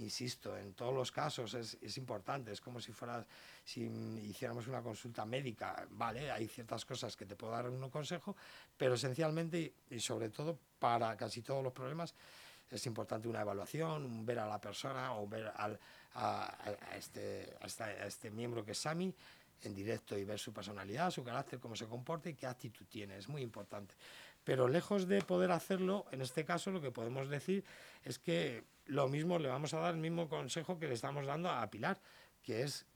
insisto, 0.00 0.56
en 0.56 0.74
todos 0.74 0.94
los 0.94 1.12
casos 1.12 1.54
es, 1.54 1.78
es, 1.80 1.96
importante, 1.96 2.52
es 2.52 2.60
como 2.60 2.80
si 2.80 2.92
fuera, 2.92 3.24
si 3.64 3.82
hiciéramos 3.82 4.66
una 4.66 4.82
consulta 4.82 5.24
médica, 5.24 5.86
vale, 5.90 6.30
hay 6.30 6.48
ciertas 6.48 6.84
cosas 6.84 7.16
que 7.16 7.26
te 7.26 7.36
puedo 7.36 7.52
dar 7.52 7.68
un 7.68 7.90
consejo, 7.90 8.36
pero 8.76 8.94
esencialmente 8.94 9.74
y 9.90 10.00
sobre 10.00 10.30
todo 10.30 10.58
para 10.78 11.16
casi 11.16 11.42
todos 11.42 11.62
los 11.62 11.72
problemas 11.72 12.14
es 12.70 12.86
importante 12.86 13.28
una 13.28 13.40
evaluación, 13.40 14.24
ver 14.24 14.38
a 14.38 14.46
la 14.46 14.60
persona 14.60 15.14
o 15.16 15.26
ver 15.26 15.52
al, 15.56 15.78
a, 16.14 16.56
este, 16.96 17.56
a, 17.60 18.06
este, 18.06 18.30
miembro 18.30 18.64
que 18.64 18.72
es 18.72 18.78
Sami 18.78 19.12
en 19.62 19.74
directo 19.74 20.16
y 20.16 20.24
ver 20.24 20.38
su 20.38 20.52
personalidad, 20.52 21.10
su 21.10 21.22
carácter, 21.22 21.58
cómo 21.58 21.76
se 21.76 21.86
comporta 21.86 22.30
y 22.30 22.34
qué 22.34 22.46
actitud 22.46 22.86
tiene, 22.86 23.18
es 23.18 23.28
muy 23.28 23.42
importante. 23.42 23.94
Pero 24.44 24.68
lejos 24.68 25.06
de 25.06 25.22
poder 25.22 25.50
hacerlo, 25.50 26.06
en 26.10 26.22
este 26.22 26.44
caso 26.44 26.70
lo 26.70 26.80
que 26.80 26.90
podemos 26.90 27.28
decir 27.28 27.64
es 28.04 28.18
que 28.18 28.64
lo 28.86 29.08
mismo 29.08 29.38
le 29.38 29.48
vamos 29.48 29.74
a 29.74 29.80
dar 29.80 29.94
el 29.94 30.00
mismo 30.00 30.28
consejo 30.28 30.78
que 30.78 30.88
le 30.88 30.94
estamos 30.94 31.26
dando 31.26 31.50
a 31.50 31.68
Pilar, 31.70 32.00
que 32.42 32.62
es 32.62 32.86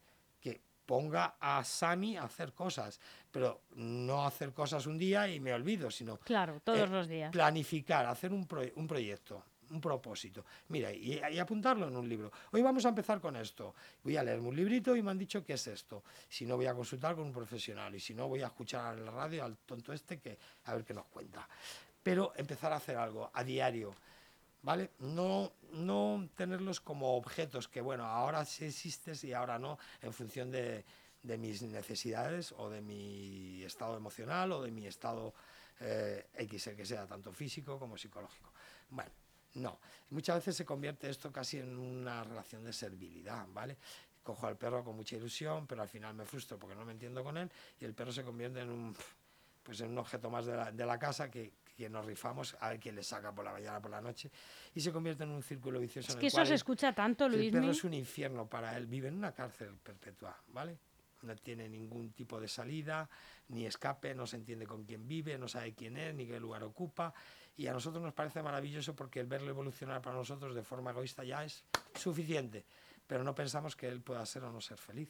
que 0.40 0.60
ponga 0.86 1.36
a 1.40 1.62
Sami 1.64 2.16
a 2.16 2.24
hacer 2.24 2.52
cosas, 2.52 3.00
pero 3.30 3.62
no 3.74 4.26
hacer 4.26 4.52
cosas 4.52 4.86
un 4.86 4.98
día 4.98 5.28
y 5.28 5.40
me 5.40 5.52
olvido, 5.52 5.90
sino 5.90 6.18
claro, 6.18 6.60
todos 6.60 6.80
eh, 6.80 6.86
los 6.86 7.08
días. 7.08 7.30
planificar, 7.30 8.06
hacer 8.06 8.32
un, 8.32 8.48
un 8.74 8.86
proyecto, 8.86 9.44
un 9.70 9.80
propósito. 9.80 10.44
Mira, 10.68 10.92
y, 10.92 11.20
apuntarlo 11.38 11.88
en 11.88 11.96
un 11.96 12.08
libro. 12.08 12.32
Hoy 12.52 12.62
vamos 12.62 12.84
a 12.86 12.88
empezar 12.88 13.20
con 13.20 13.36
esto. 13.36 13.74
Voy 14.02 14.16
a 14.16 14.22
leerme 14.22 14.48
un 14.48 14.56
librito 14.56 14.94
y 14.96 15.02
me 15.02 15.10
han 15.10 15.18
dicho 15.18 15.44
qué 15.44 15.54
es 15.54 15.66
esto. 15.66 16.02
Si 16.28 16.46
no, 16.46 16.56
voy 16.56 16.66
a 16.66 16.74
consultar 16.74 17.14
con 17.14 17.24
un 17.24 17.32
profesional 17.32 17.94
y 17.94 18.00
si 18.00 18.14
no, 18.14 18.28
voy 18.28 18.42
a 18.42 18.46
escuchar 18.46 18.98
en 18.98 19.04
la 19.04 19.10
radio 19.10 19.44
al 19.44 19.56
tonto 19.58 19.92
este 19.92 20.18
que 20.18 20.38
a 20.64 20.74
ver 20.74 20.84
qué 20.84 20.94
nos 20.94 21.06
cuenta. 21.06 21.48
Pero 22.02 22.32
empezar 22.36 22.72
a 22.72 22.76
hacer 22.76 22.96
algo 22.96 23.30
a 23.32 23.42
diario 23.44 23.94
¿vale? 24.62 24.90
No, 24.98 25.52
no 25.72 26.26
tenerlos 26.34 26.80
como 26.80 27.16
objetos 27.16 27.68
que, 27.68 27.82
bueno, 27.82 28.06
ahora 28.06 28.44
sí 28.46 28.64
existes 28.64 29.22
y 29.24 29.34
ahora 29.34 29.58
no, 29.58 29.78
en 30.00 30.12
función 30.12 30.50
de, 30.50 30.84
de 31.22 31.38
mis 31.38 31.62
necesidades 31.62 32.52
o 32.56 32.70
de 32.70 32.80
mi 32.80 33.62
estado 33.62 33.96
emocional 33.96 34.52
o 34.52 34.62
de 34.62 34.70
mi 34.70 34.86
estado 34.86 35.34
eh, 35.80 36.26
X, 36.34 36.70
que 36.76 36.86
sea, 36.86 37.06
tanto 37.06 37.32
físico 37.32 37.78
como 37.78 37.96
psicológico. 37.96 38.52
Bueno, 38.90 39.10
no. 39.54 39.78
Muchas 40.10 40.36
veces 40.36 40.56
se 40.56 40.64
convierte 40.64 41.08
esto 41.08 41.32
casi 41.32 41.58
en 41.58 41.76
una 41.76 42.22
relación 42.24 42.64
de 42.64 42.72
servilidad, 42.72 43.46
¿vale? 43.52 43.76
Cojo 44.22 44.46
al 44.46 44.56
perro 44.56 44.82
con 44.82 44.96
mucha 44.96 45.16
ilusión, 45.16 45.66
pero 45.66 45.82
al 45.82 45.88
final 45.88 46.14
me 46.14 46.24
frustro 46.24 46.58
porque 46.58 46.74
no 46.74 46.84
me 46.84 46.92
entiendo 46.92 47.22
con 47.22 47.36
él 47.36 47.50
y 47.80 47.84
el 47.84 47.94
perro 47.94 48.12
se 48.12 48.22
convierte 48.22 48.60
en 48.60 48.70
un, 48.70 48.96
pues 49.62 49.80
en 49.80 49.90
un 49.90 49.98
objeto 49.98 50.30
más 50.30 50.46
de 50.46 50.56
la, 50.56 50.72
de 50.72 50.86
la 50.86 50.98
casa 50.98 51.30
que, 51.30 51.52
que 51.76 51.88
nos 51.88 52.04
rifamos 52.06 52.56
a 52.60 52.70
ver 52.70 52.80
quién 52.80 52.94
le 52.94 53.02
saca 53.02 53.34
por 53.34 53.44
la 53.44 53.52
mañana, 53.52 53.80
por 53.80 53.90
la 53.90 54.00
noche, 54.00 54.30
y 54.74 54.80
se 54.80 54.92
convierte 54.92 55.24
en 55.24 55.30
un 55.30 55.42
círculo 55.42 55.80
vicioso. 55.80 56.12
Es 56.12 56.16
que 56.16 56.28
eso 56.28 56.44
se 56.46 56.54
escucha 56.54 56.94
tanto, 56.94 57.28
Luis. 57.28 57.46
El 57.46 57.52
perro 57.52 57.70
es 57.70 57.84
un 57.84 57.94
infierno 57.94 58.48
para 58.48 58.76
él, 58.76 58.86
vive 58.86 59.08
en 59.08 59.16
una 59.16 59.32
cárcel 59.32 59.76
perpetua, 59.82 60.36
¿vale? 60.48 60.78
No 61.22 61.34
tiene 61.36 61.68
ningún 61.68 62.12
tipo 62.12 62.38
de 62.38 62.48
salida, 62.48 63.08
ni 63.48 63.66
escape, 63.66 64.14
no 64.14 64.26
se 64.26 64.36
entiende 64.36 64.66
con 64.66 64.84
quién 64.84 65.08
vive, 65.08 65.38
no 65.38 65.48
sabe 65.48 65.74
quién 65.74 65.96
es, 65.96 66.14
ni 66.14 66.26
qué 66.26 66.38
lugar 66.38 66.62
ocupa. 66.62 67.14
Y 67.56 67.66
a 67.66 67.72
nosotros 67.72 68.02
nos 68.02 68.14
parece 68.14 68.42
maravilloso 68.42 68.94
porque 68.94 69.20
el 69.20 69.26
verlo 69.26 69.50
evolucionar 69.50 70.02
para 70.02 70.16
nosotros 70.16 70.54
de 70.54 70.62
forma 70.62 70.90
egoísta 70.90 71.22
ya 71.24 71.44
es 71.44 71.64
suficiente, 71.94 72.64
pero 73.06 73.22
no 73.22 73.34
pensamos 73.34 73.76
que 73.76 73.86
él 73.88 74.00
pueda 74.00 74.24
ser 74.26 74.44
o 74.44 74.52
no 74.52 74.60
ser 74.60 74.78
feliz. 74.78 75.08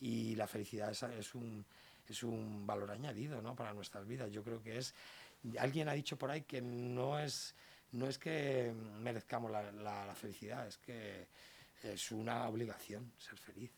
Y 0.00 0.34
la 0.34 0.46
felicidad 0.46 0.90
es, 0.90 1.02
es 1.02 1.34
un, 1.34 1.64
es 2.08 2.22
un 2.22 2.66
valor 2.66 2.90
añadido 2.90 3.42
¿no? 3.42 3.54
para 3.54 3.72
nuestras 3.74 4.06
vidas. 4.06 4.30
Yo 4.30 4.42
creo 4.42 4.62
que 4.62 4.78
es 4.78 4.94
alguien 5.58 5.88
ha 5.88 5.92
dicho 5.92 6.16
por 6.16 6.30
ahí 6.30 6.42
que 6.42 6.60
no 6.60 7.18
es, 7.18 7.54
no 7.92 8.06
es 8.06 8.18
que 8.18 8.72
merezcamos 9.00 9.50
la, 9.50 10.14
felicidad, 10.14 10.66
es 10.66 10.78
que 10.78 11.26
es 11.82 12.10
una 12.12 12.48
obligación 12.48 13.12
ser 13.18 13.38
feliz. 13.38 13.70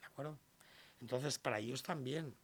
¿De 0.00 0.06
acuerdo? 0.06 0.38
Entonces, 1.00 1.38
para 1.38 1.58
ellos 1.58 1.82
también. 1.82 2.34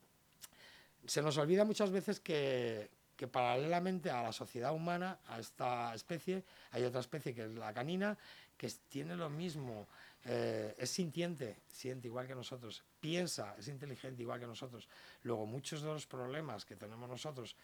Se 1.07 1.23
nos 1.23 1.37
olvida 1.37 1.65
muchas 1.65 1.91
veces 1.91 2.21
que, 2.21 2.91
que 3.23 3.29
paralelamente 3.29 4.11
a 4.11 4.21
la 4.21 4.33
sociedad 4.33 4.75
humana, 4.75 5.21
a 5.29 5.39
esta 5.39 5.95
especie, 5.95 6.43
hay 6.73 6.83
otra 6.83 6.99
especie 6.99 7.33
que 7.33 7.45
es 7.45 7.53
la 7.53 7.73
canina, 7.73 8.19
que 8.57 8.69
tiene 8.89 9.15
lo 9.15 9.31
mismo, 9.31 9.87
eh, 10.25 10.75
es 10.77 10.91
sintiente, 10.91 11.61
siente 11.69 12.09
igual 12.09 12.27
que 12.27 12.35
nosotros, 12.35 12.83
piensa, 12.99 13.55
es 13.57 13.69
inteligente 13.69 14.23
igual 14.23 14.41
que 14.41 14.47
nosotros. 14.49 14.89
Luego, 15.23 15.47
muchos 15.47 15.83
de 15.83 15.93
los 15.93 16.05
problemas 16.05 16.65
que 16.65 16.75
tenemos 16.75 17.09
nosotros 17.09 17.55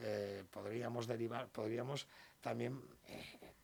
eh, 0.00 0.44
podríamos 0.50 1.06
derivar, 1.06 1.48
podríamos 1.48 2.06
también 2.42 2.78
eh, 3.08 3.54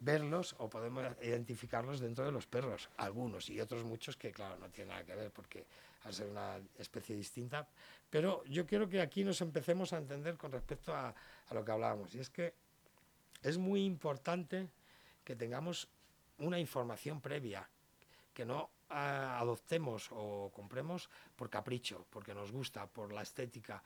verlos 0.00 0.56
o 0.58 0.68
podemos 0.68 1.06
identificarlos 1.22 2.00
dentro 2.00 2.24
de 2.24 2.32
los 2.32 2.48
perros, 2.48 2.90
algunos 2.96 3.50
y 3.50 3.60
otros 3.60 3.84
muchos 3.84 4.16
que 4.16 4.32
claro 4.32 4.56
no 4.58 4.68
tienen 4.68 4.88
nada 4.88 5.04
que 5.04 5.14
ver 5.14 5.30
porque 5.30 5.64
al 6.06 6.14
ser 6.14 6.28
una 6.28 6.58
especie 6.78 7.16
distinta, 7.16 7.68
pero 8.08 8.44
yo 8.44 8.64
quiero 8.64 8.88
que 8.88 9.00
aquí 9.00 9.24
nos 9.24 9.40
empecemos 9.40 9.92
a 9.92 9.98
entender 9.98 10.36
con 10.36 10.52
respecto 10.52 10.94
a, 10.94 11.14
a 11.48 11.54
lo 11.54 11.64
que 11.64 11.72
hablábamos 11.72 12.14
y 12.14 12.20
es 12.20 12.30
que 12.30 12.54
es 13.42 13.58
muy 13.58 13.84
importante 13.84 14.68
que 15.24 15.36
tengamos 15.36 15.88
una 16.38 16.58
información 16.58 17.20
previa, 17.20 17.68
que 18.32 18.44
no 18.44 18.70
ah, 18.90 19.38
adoptemos 19.40 20.08
o 20.12 20.50
compremos 20.54 21.08
por 21.34 21.50
capricho, 21.50 22.06
porque 22.10 22.34
nos 22.34 22.52
gusta, 22.52 22.86
por 22.86 23.12
la 23.12 23.22
estética, 23.22 23.82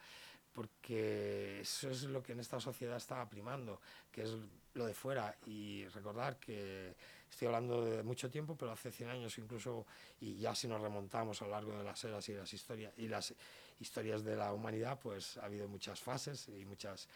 porque 0.52 1.60
eso 1.60 1.90
es 1.90 2.02
lo 2.04 2.22
que 2.22 2.32
en 2.32 2.40
esta 2.40 2.60
sociedad 2.60 2.96
está 2.96 3.28
primando, 3.28 3.80
que 4.10 4.22
es 4.22 4.36
lo 4.74 4.86
de 4.86 4.94
fuera. 4.94 5.36
Y 5.46 5.86
recordar 5.88 6.38
que 6.38 6.96
estoy 7.30 7.46
hablando 7.46 7.84
de 7.84 8.02
mucho 8.02 8.28
tiempo, 8.28 8.56
pero 8.56 8.72
hace 8.72 8.90
100 8.90 9.10
años 9.10 9.38
incluso, 9.38 9.86
y 10.20 10.36
ya 10.36 10.54
si 10.54 10.68
nos 10.68 10.80
remontamos 10.80 11.40
a 11.40 11.44
lo 11.46 11.52
largo 11.52 11.76
de 11.78 11.84
las 11.84 12.02
eras 12.04 12.28
y 12.28 12.34
las 12.34 12.52
historias, 12.52 12.92
y 12.98 13.08
las 13.08 13.34
historias 13.78 14.22
de 14.24 14.36
la 14.36 14.52
humanidad, 14.52 14.98
pues 15.00 15.36
ha 15.38 15.46
habido 15.46 15.68
muchas 15.68 16.00
fases 16.00 16.48
y 16.48 16.64
muchas, 16.64 17.08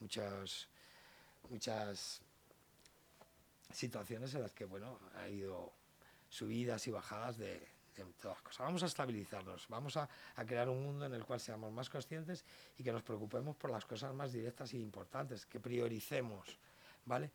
muchas, 0.00 0.68
muchas 1.48 2.20
situaciones 3.72 4.34
en 4.34 4.42
las 4.42 4.52
que, 4.52 4.64
bueno, 4.64 4.98
ha 5.16 5.24
habido 5.24 5.72
subidas 6.28 6.86
y 6.86 6.90
bajadas 6.90 7.38
de, 7.38 7.54
de 7.96 8.04
todas 8.20 8.36
las 8.36 8.42
cosas. 8.42 8.66
Vamos 8.66 8.82
a 8.82 8.86
estabilizarnos, 8.86 9.66
vamos 9.68 9.96
a, 9.96 10.08
a, 10.36 10.44
crear 10.44 10.68
un 10.68 10.82
mundo 10.82 11.06
en 11.06 11.14
el 11.14 11.24
cual 11.24 11.40
seamos 11.40 11.72
más 11.72 11.90
conscientes 11.90 12.44
y 12.78 12.84
que 12.84 12.92
nos 12.92 13.02
preocupemos 13.02 13.56
por 13.56 13.70
las 13.70 13.84
cosas 13.84 14.14
más 14.14 14.32
directas 14.32 14.72
y 14.74 14.80
importantes, 14.80 15.46
que 15.46 15.60
prioricemos, 15.60 16.58
¿vale? 17.04 17.30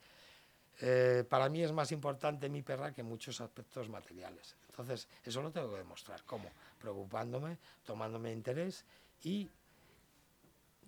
Eh, 0.79 1.23
para 1.27 1.49
mí 1.49 1.63
es 1.63 1.71
más 1.71 1.91
importante 1.91 2.49
mi 2.49 2.61
perra 2.61 2.93
que 2.93 3.03
muchos 3.03 3.41
aspectos 3.41 3.89
materiales. 3.89 4.55
Entonces, 4.69 5.07
eso 5.23 5.41
lo 5.41 5.51
tengo 5.51 5.71
que 5.71 5.77
demostrar. 5.77 6.23
¿Cómo? 6.23 6.49
Preocupándome, 6.79 7.57
tomándome 7.83 8.31
interés 8.31 8.85
y 9.23 9.49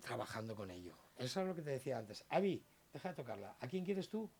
trabajando 0.00 0.54
con 0.54 0.70
ello. 0.70 0.96
Eso 1.18 1.40
es 1.40 1.46
lo 1.48 1.54
que 1.54 1.62
te 1.62 1.70
decía 1.70 1.98
antes. 1.98 2.24
Avi, 2.28 2.62
deja 2.92 3.08
de 3.10 3.14
tocarla. 3.14 3.56
¿A 3.60 3.66
quién 3.66 3.84
quieres 3.84 4.08
tú? 4.08 4.30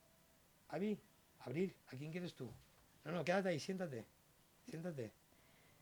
Avi, 0.68 0.98
Abril, 1.40 1.74
¿a 1.88 1.96
quién 1.96 2.12
quieres 2.12 2.34
tú? 2.34 2.50
No, 3.04 3.12
no, 3.12 3.24
quédate 3.24 3.48
ahí, 3.48 3.58
siéntate. 3.58 4.06
Siéntate. 4.68 5.12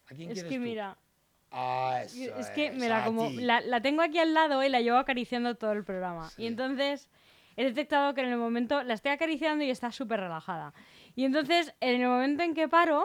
¿A 0.06 0.14
quién 0.14 0.30
es 0.30 0.34
quieres 0.34 0.50
que 0.50 0.58
tú? 0.58 0.64
mira, 0.64 0.96
Ah, 1.50 2.02
eso 2.04 2.36
es 2.36 2.50
que 2.50 2.66
es, 2.66 2.74
mira, 2.74 3.02
a 3.02 3.06
como 3.06 3.30
la, 3.30 3.60
la 3.62 3.80
tengo 3.80 4.02
aquí 4.02 4.18
al 4.18 4.34
lado 4.34 4.62
y 4.62 4.68
la 4.68 4.80
llevo 4.80 4.98
acariciando 4.98 5.54
todo 5.54 5.72
el 5.72 5.82
programa. 5.82 6.28
Sí. 6.30 6.42
Y 6.42 6.46
entonces 6.46 7.08
he 7.58 7.64
detectado 7.64 8.14
que 8.14 8.20
en 8.22 8.28
el 8.28 8.38
momento 8.38 8.82
la 8.84 8.94
estoy 8.94 9.10
acariciando 9.10 9.64
y 9.64 9.70
está 9.70 9.90
súper 9.90 10.20
relajada. 10.20 10.72
Y 11.16 11.24
entonces 11.24 11.74
en 11.80 12.00
el 12.00 12.08
momento 12.08 12.44
en 12.44 12.54
que 12.54 12.68
paro, 12.68 13.04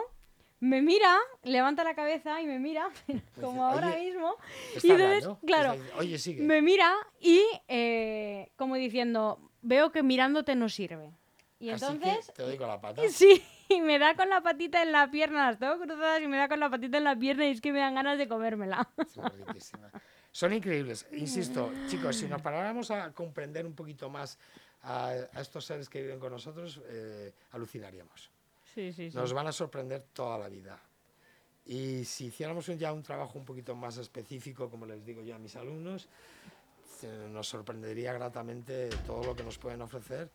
me 0.60 0.80
mira, 0.80 1.18
levanta 1.42 1.82
la 1.82 1.94
cabeza 1.96 2.40
y 2.40 2.46
me 2.46 2.60
mira, 2.60 2.88
como 3.40 3.66
ahora 3.66 3.88
"Oye, 3.88 4.04
mismo. 4.04 4.36
Y 4.82 4.90
entonces, 4.92 5.28
claro, 5.44 5.74
Oye, 5.98 6.18
sigue. 6.18 6.42
Me 6.42 6.62
mira 6.62 6.94
y 7.20 7.42
eh, 7.66 8.52
como 8.56 8.76
diciendo, 8.76 9.40
veo 9.60 9.90
que 9.90 10.04
mirándote 10.04 10.54
no 10.54 10.68
sirve. 10.68 11.10
Y 11.58 11.70
Así 11.70 11.84
entonces, 11.84 12.26
que 12.28 12.32
te 12.34 12.42
doy 12.44 12.56
con 12.56 12.68
la 12.68 12.80
pata. 12.80 13.02
sí, 13.10 13.42
y 13.68 13.80
me 13.80 13.98
da 13.98 14.14
con 14.14 14.28
la 14.28 14.40
patita 14.40 14.82
en 14.82 14.92
la 14.92 15.10
pierna, 15.10 15.50
las 15.50 15.58
tengo 15.58 15.78
cruzadas 15.78 16.22
y 16.22 16.28
me 16.28 16.36
da 16.36 16.48
con 16.48 16.60
la 16.60 16.70
patita 16.70 16.98
en 16.98 17.04
la 17.04 17.16
pierna 17.16 17.46
y 17.46 17.50
es 17.50 17.60
que 17.60 17.72
me 17.72 17.80
dan 17.80 17.96
ganas 17.96 18.18
de 18.18 18.28
comérmela. 18.28 18.88
Riquísimas. 19.46 19.92
Son 20.34 20.52
increíbles. 20.52 21.06
Insisto, 21.12 21.72
chicos, 21.86 22.16
si 22.16 22.26
nos 22.26 22.42
paráramos 22.42 22.90
a 22.90 23.12
comprender 23.12 23.64
un 23.64 23.72
poquito 23.74 24.10
más 24.10 24.36
a, 24.82 25.10
a 25.32 25.40
estos 25.40 25.64
seres 25.64 25.88
que 25.88 26.02
viven 26.02 26.18
con 26.18 26.32
nosotros, 26.32 26.80
eh, 26.88 27.32
alucinaríamos. 27.52 28.30
Sí, 28.74 28.92
sí, 28.92 29.12
sí. 29.12 29.16
Nos 29.16 29.32
van 29.32 29.46
a 29.46 29.52
sorprender 29.52 30.02
toda 30.12 30.36
la 30.36 30.48
vida. 30.48 30.76
Y 31.66 32.04
si 32.04 32.26
hiciéramos 32.26 32.68
un- 32.68 32.78
ya 32.78 32.92
un 32.92 33.04
trabajo 33.04 33.38
un 33.38 33.44
poquito 33.44 33.76
más 33.76 33.96
específico, 33.96 34.68
como 34.68 34.86
les 34.86 35.04
digo 35.06 35.22
yo 35.22 35.36
a 35.36 35.38
mis 35.38 35.54
alumnos, 35.54 36.08
se- 36.98 37.28
nos 37.28 37.46
sorprendería 37.46 38.12
gratamente 38.12 38.88
todo 39.06 39.22
lo 39.22 39.36
que 39.36 39.44
nos 39.44 39.56
pueden 39.56 39.82
ofrecer, 39.82 40.28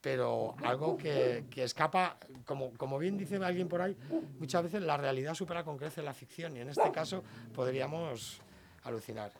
pero 0.00 0.54
algo 0.64 0.96
que, 0.96 1.44
que 1.50 1.64
escapa, 1.64 2.16
como, 2.46 2.72
como 2.78 2.98
bien 2.98 3.18
dice 3.18 3.36
alguien 3.36 3.68
por 3.68 3.82
ahí, 3.82 3.94
muchas 4.38 4.62
veces 4.62 4.80
la 4.80 4.96
realidad 4.96 5.34
supera 5.34 5.64
con 5.64 5.76
creces 5.76 6.02
la 6.02 6.14
ficción 6.14 6.56
y 6.56 6.60
en 6.60 6.70
este 6.70 6.90
caso 6.90 7.22
podríamos 7.54 8.40
alucinar. 8.88 9.32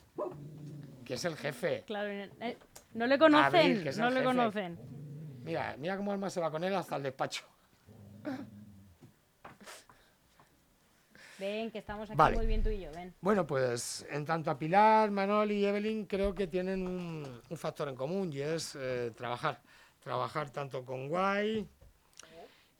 Que 1.05 1.15
es 1.15 1.25
el 1.25 1.37
jefe. 1.37 1.85
Claro, 1.87 2.09
eh, 2.11 2.59
no 2.95 3.07
le 3.07 3.19
conocen, 3.19 3.45
Abril, 3.61 3.83
que 3.83 3.89
es 3.91 3.97
el 3.97 4.03
no 4.03 4.11
le 4.11 4.17
jefe. 4.17 4.25
conocen. 4.27 4.79
Mira, 5.43 5.75
mira 5.79 5.97
cómo 5.97 6.13
Alma 6.13 6.29
se 6.31 6.41
va 6.41 6.51
con 6.51 6.63
él 6.65 6.75
hasta 6.75 6.97
el 6.97 7.03
despacho. 7.03 7.45
Ven, 11.39 11.71
que 11.71 11.79
estamos 11.79 12.11
aquí 12.11 12.17
Vale. 12.17 12.37
muy 12.37 12.47
bien 12.47 12.63
tú 12.65 12.69
y 12.71 12.81
yo, 12.81 12.91
ven. 12.93 13.15
Bueno, 13.21 13.47
pues 13.47 14.05
en 14.11 14.25
tanto 14.25 14.51
a 14.51 14.59
Pilar, 14.59 15.11
Manol 15.13 15.53
y 15.53 15.65
Evelyn 15.65 16.05
creo 16.07 16.35
que 16.35 16.49
tienen 16.49 16.87
un, 16.87 17.41
un 17.49 17.57
factor 17.57 17.89
en 17.89 17.95
común 17.95 18.33
y 18.33 18.41
es 18.41 18.77
eh, 18.79 19.13
trabajar. 19.17 19.61
Trabajar 20.03 20.51
tanto 20.51 20.85
con 20.85 21.09
Guay 21.09 21.69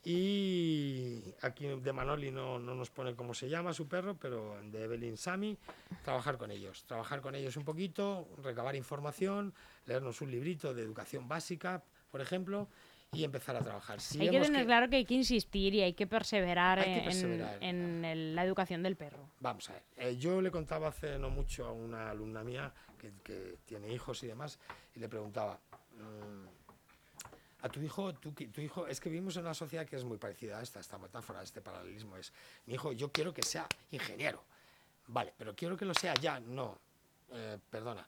y 0.05 1.23
aquí 1.43 1.67
de 1.67 1.93
Manoli 1.93 2.31
no, 2.31 2.59
no 2.59 2.75
nos 2.75 2.91
pone 2.91 3.15
cómo 3.15 3.35
se 3.35 3.49
llama 3.49 3.73
su 3.73 3.87
perro, 3.89 4.17
pero 4.17 4.59
de 4.63 4.85
Evelyn 4.85 5.17
Sami, 5.17 5.57
trabajar 6.05 6.39
con 6.39 6.51
ellos. 6.51 6.85
Trabajar 6.85 7.21
con 7.21 7.35
ellos 7.35 7.57
un 7.57 7.65
poquito, 7.65 8.29
recabar 8.43 8.75
información, 8.77 9.53
leernos 9.87 10.21
un 10.21 10.31
librito 10.31 10.75
de 10.75 10.83
educación 10.83 11.29
básica, 11.29 11.83
por 12.11 12.21
ejemplo, 12.21 12.69
y 13.13 13.25
empezar 13.25 13.57
a 13.57 13.61
trabajar. 13.61 14.01
Si 14.01 14.21
hay 14.21 14.29
que 14.31 14.41
tener 14.41 14.61
que- 14.63 14.67
claro 14.67 14.89
que 14.91 14.97
hay 14.97 15.05
que 15.07 15.15
insistir 15.15 15.75
y 15.75 15.81
hay 15.83 15.95
que 15.95 16.07
perseverar, 16.07 16.79
Hay 16.79 16.85
que 16.85 17.11
en- 17.11 17.63
en, 17.63 18.05
el- 18.05 18.35
la 18.35 18.45
educación 18.45 18.83
del 18.83 18.97
perro. 18.97 19.31
Vamos 19.41 19.69
a 19.71 19.73
ver, 19.75 19.83
eh, 19.97 20.17
yo 20.19 20.43
le 20.43 20.51
contaba 20.51 20.89
hace 20.89 21.19
no 21.19 21.31
mucho 21.31 21.65
a 21.67 21.73
una 21.73 22.11
alumna 22.11 22.45
mía 22.45 22.73
que, 22.99 23.13
que 23.25 23.57
tiene 23.65 23.93
hijos 23.93 24.23
y 24.25 24.27
demás, 24.27 24.59
y 24.95 25.01
le 25.01 25.09
preguntaba, 25.09 25.59
mm, 25.97 26.58
a 27.61 27.69
tu 27.69 27.81
hijo, 27.81 28.15
tu, 28.15 28.33
hijo, 28.61 28.87
es 28.87 29.01
que 29.01 29.11
vivimos 29.11 29.37
en 29.37 29.43
una 29.43 29.55
sociedad 29.55 29.87
que 29.87 29.97
es 29.97 30.05
muy 30.05 30.19
parecida 30.19 30.59
a 30.59 30.63
esta, 30.63 30.81
esta 30.81 30.99
metáfora, 30.99 31.43
este 31.43 31.61
paralelismo, 31.61 32.17
es, 32.17 32.33
mi 32.67 32.75
hijo, 32.75 32.93
yo 32.93 33.11
quiero 33.11 33.35
que 33.35 33.43
sea 33.43 33.67
ingeniero, 33.91 34.45
vale, 35.09 35.35
pero 35.37 35.55
quiero 35.55 35.77
que 35.77 35.85
lo 35.85 35.95
sea 35.95 36.15
ya, 36.15 36.39
no, 36.41 36.79
eh, 37.33 37.59
perdona, 37.71 38.07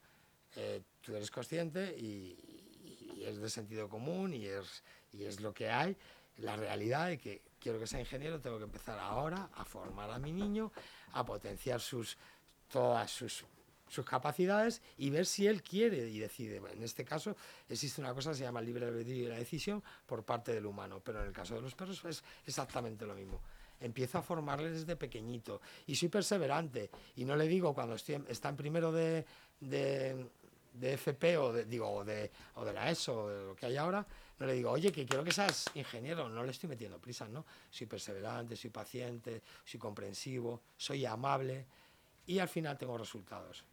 eh, 0.57 0.83
tú 1.01 1.15
eres 1.15 1.31
consciente 1.31 1.97
y, 1.99 3.17
y 3.17 3.25
es 3.25 3.41
de 3.41 3.51
sentido 3.51 3.89
común 3.89 4.35
y 4.35 4.47
es, 4.47 4.83
y 5.13 5.25
es 5.25 5.41
lo 5.41 5.53
que 5.53 5.69
hay, 5.69 5.97
la 6.39 6.57
realidad 6.57 7.09
de 7.09 7.19
que 7.19 7.43
quiero 7.59 7.79
que 7.79 7.87
sea 7.87 8.01
ingeniero, 8.01 8.41
tengo 8.41 8.59
que 8.59 8.65
empezar 8.65 8.99
ahora 8.99 9.51
a 9.55 9.65
formar 9.65 10.11
a 10.11 10.19
mi 10.19 10.33
niño, 10.33 10.73
a 11.13 11.25
potenciar 11.25 11.81
sus, 11.81 12.17
todas 12.71 13.11
sus, 13.11 13.45
sus 13.91 14.07
capacidades 14.07 14.81
y 14.97 15.11
ver 15.11 15.27
si 15.27 15.47
él 15.47 15.63
quiere 15.63 16.09
y 16.09 16.19
decide. 16.19 16.63
En 16.73 16.83
este 16.83 17.05
caso 17.05 17.37
existe 17.69 18.01
una 18.01 18.15
cosa 18.15 18.31
que 18.31 18.37
se 18.37 18.45
llama 18.45 18.63
libre 18.63 18.87
albedrío 18.87 19.25
y 19.27 19.29
la 19.29 19.37
decisión 19.37 19.83
por 20.07 20.25
parte 20.25 20.55
del 20.55 20.65
humano, 20.65 21.03
pero 21.05 21.21
en 21.21 21.27
el 21.27 21.33
caso 21.33 21.57
de 21.57 21.61
los 21.61 21.75
perros 21.75 22.03
es 22.05 22.23
exactamente 22.47 23.05
lo 23.05 23.15
mismo. 23.15 23.43
Empiezo 23.81 24.19
a 24.19 24.23
formarle 24.23 24.71
desde 24.71 24.95
pequeñito 24.97 25.61
y 25.87 25.97
soy 25.97 26.09
perseverante 26.09 26.91
y 27.17 27.25
no 27.25 27.35
le 27.35 27.49
digo 27.49 27.75
cuando 27.75 27.97
estoy 27.97 28.15
en- 28.17 28.27
está 28.29 28.49
en 28.51 28.57
primero 28.57 28.93
de, 28.93 29.25
de, 29.59 30.27
de 30.75 30.93
FP 30.95 31.37
o 31.39 31.53
de, 31.53 31.65
digo, 31.65 31.91
o, 31.91 32.05
de, 32.05 32.31
o 32.55 32.65
de 32.65 32.73
la 32.73 32.91
ESO 32.91 33.25
o 33.25 33.29
de 33.29 33.45
lo 33.47 33.57
que 33.57 33.67
hay 33.67 33.77
ahora, 33.77 34.07
no 34.39 34.47
le 34.47 34.53
digo, 34.55 34.71
oye, 34.71 34.93
que 34.93 35.05
quiero 35.05 35.25
que 35.25 35.33
seas 35.33 35.65
ingeniero, 35.75 36.29
no 36.29 36.45
le 36.45 36.53
estoy 36.53 36.69
metiendo 36.69 36.99
prisas, 36.99 37.29
¿no? 37.29 37.45
Soy 37.71 37.87
perseverante, 37.87 38.55
soy 38.55 38.71
paciente, 38.71 39.43
soy 39.65 39.81
comprensivo, 39.81 40.61
soy 40.77 41.05
amable 41.07 41.67
y 42.27 42.39
al 42.39 42.49
final 42.49 42.79
tengo 42.79 42.97
resultados. 42.97 43.65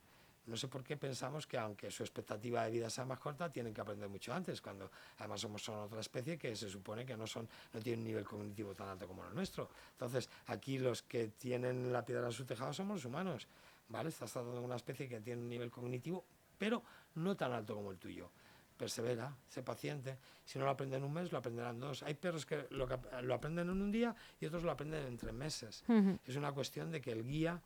No 0.47 0.55
sé 0.55 0.67
por 0.67 0.83
qué 0.83 0.95
pensamos 0.95 1.45
que 1.45 1.57
aunque 1.57 1.91
su 1.91 2.03
expectativa 2.03 2.63
de 2.63 2.71
vida 2.71 2.89
sea 2.89 3.05
más 3.05 3.19
corta, 3.19 3.51
tienen 3.51 3.73
que 3.73 3.81
aprender 3.81 4.07
mucho 4.07 4.33
antes, 4.33 4.61
cuando 4.61 4.89
además 5.17 5.41
somos 5.41 5.61
son 5.61 5.79
otra 5.79 5.99
especie 5.99 6.37
que 6.37 6.55
se 6.55 6.69
supone 6.69 7.05
que 7.05 7.17
no, 7.17 7.27
son, 7.27 7.47
no 7.73 7.79
tienen 7.81 7.99
un 7.99 8.05
nivel 8.05 8.23
cognitivo 8.23 8.73
tan 8.73 8.87
alto 8.87 9.07
como 9.07 9.25
el 9.25 9.35
nuestro. 9.35 9.69
Entonces, 9.91 10.29
aquí 10.47 10.79
los 10.79 11.03
que 11.03 11.29
tienen 11.29 11.91
la 11.91 12.05
piedra 12.05 12.27
en 12.27 12.31
su 12.31 12.45
tejado 12.45 12.71
somos 12.71 12.97
los 12.97 13.05
humanos, 13.05 13.47
¿vale? 13.89 14.09
Estás 14.09 14.31
tratando 14.31 14.59
de 14.59 14.65
una 14.65 14.77
especie 14.77 15.09
que 15.09 15.19
tiene 15.19 15.41
un 15.41 15.49
nivel 15.49 15.69
cognitivo, 15.69 16.23
pero 16.57 16.81
no 17.15 17.35
tan 17.35 17.51
alto 17.51 17.75
como 17.75 17.91
el 17.91 17.97
tuyo. 17.97 18.29
Persevera, 18.77 19.35
sé 19.49 19.63
paciente. 19.63 20.17
Si 20.45 20.59
no 20.59 20.65
lo 20.65 20.71
aprenden 20.71 20.99
en 20.99 21.05
un 21.05 21.13
mes, 21.13 21.31
lo 21.31 21.39
aprenderán 21.39 21.79
dos. 21.79 22.03
Hay 22.03 22.13
perros 22.13 22.45
que 22.45 22.67
lo, 22.69 22.87
aprenden 23.33 23.69
en 23.69 23.81
un 23.81 23.91
día 23.91 24.15
y 24.39 24.45
otros 24.45 24.63
lo 24.63 24.71
aprenden 24.71 25.07
en 25.07 25.17
tres 25.17 25.33
meses. 25.33 25.83
Es 26.25 26.35
una 26.35 26.51
cuestión 26.51 26.91
de 26.91 27.01
que 27.01 27.11
el 27.11 27.23
guía 27.25 27.59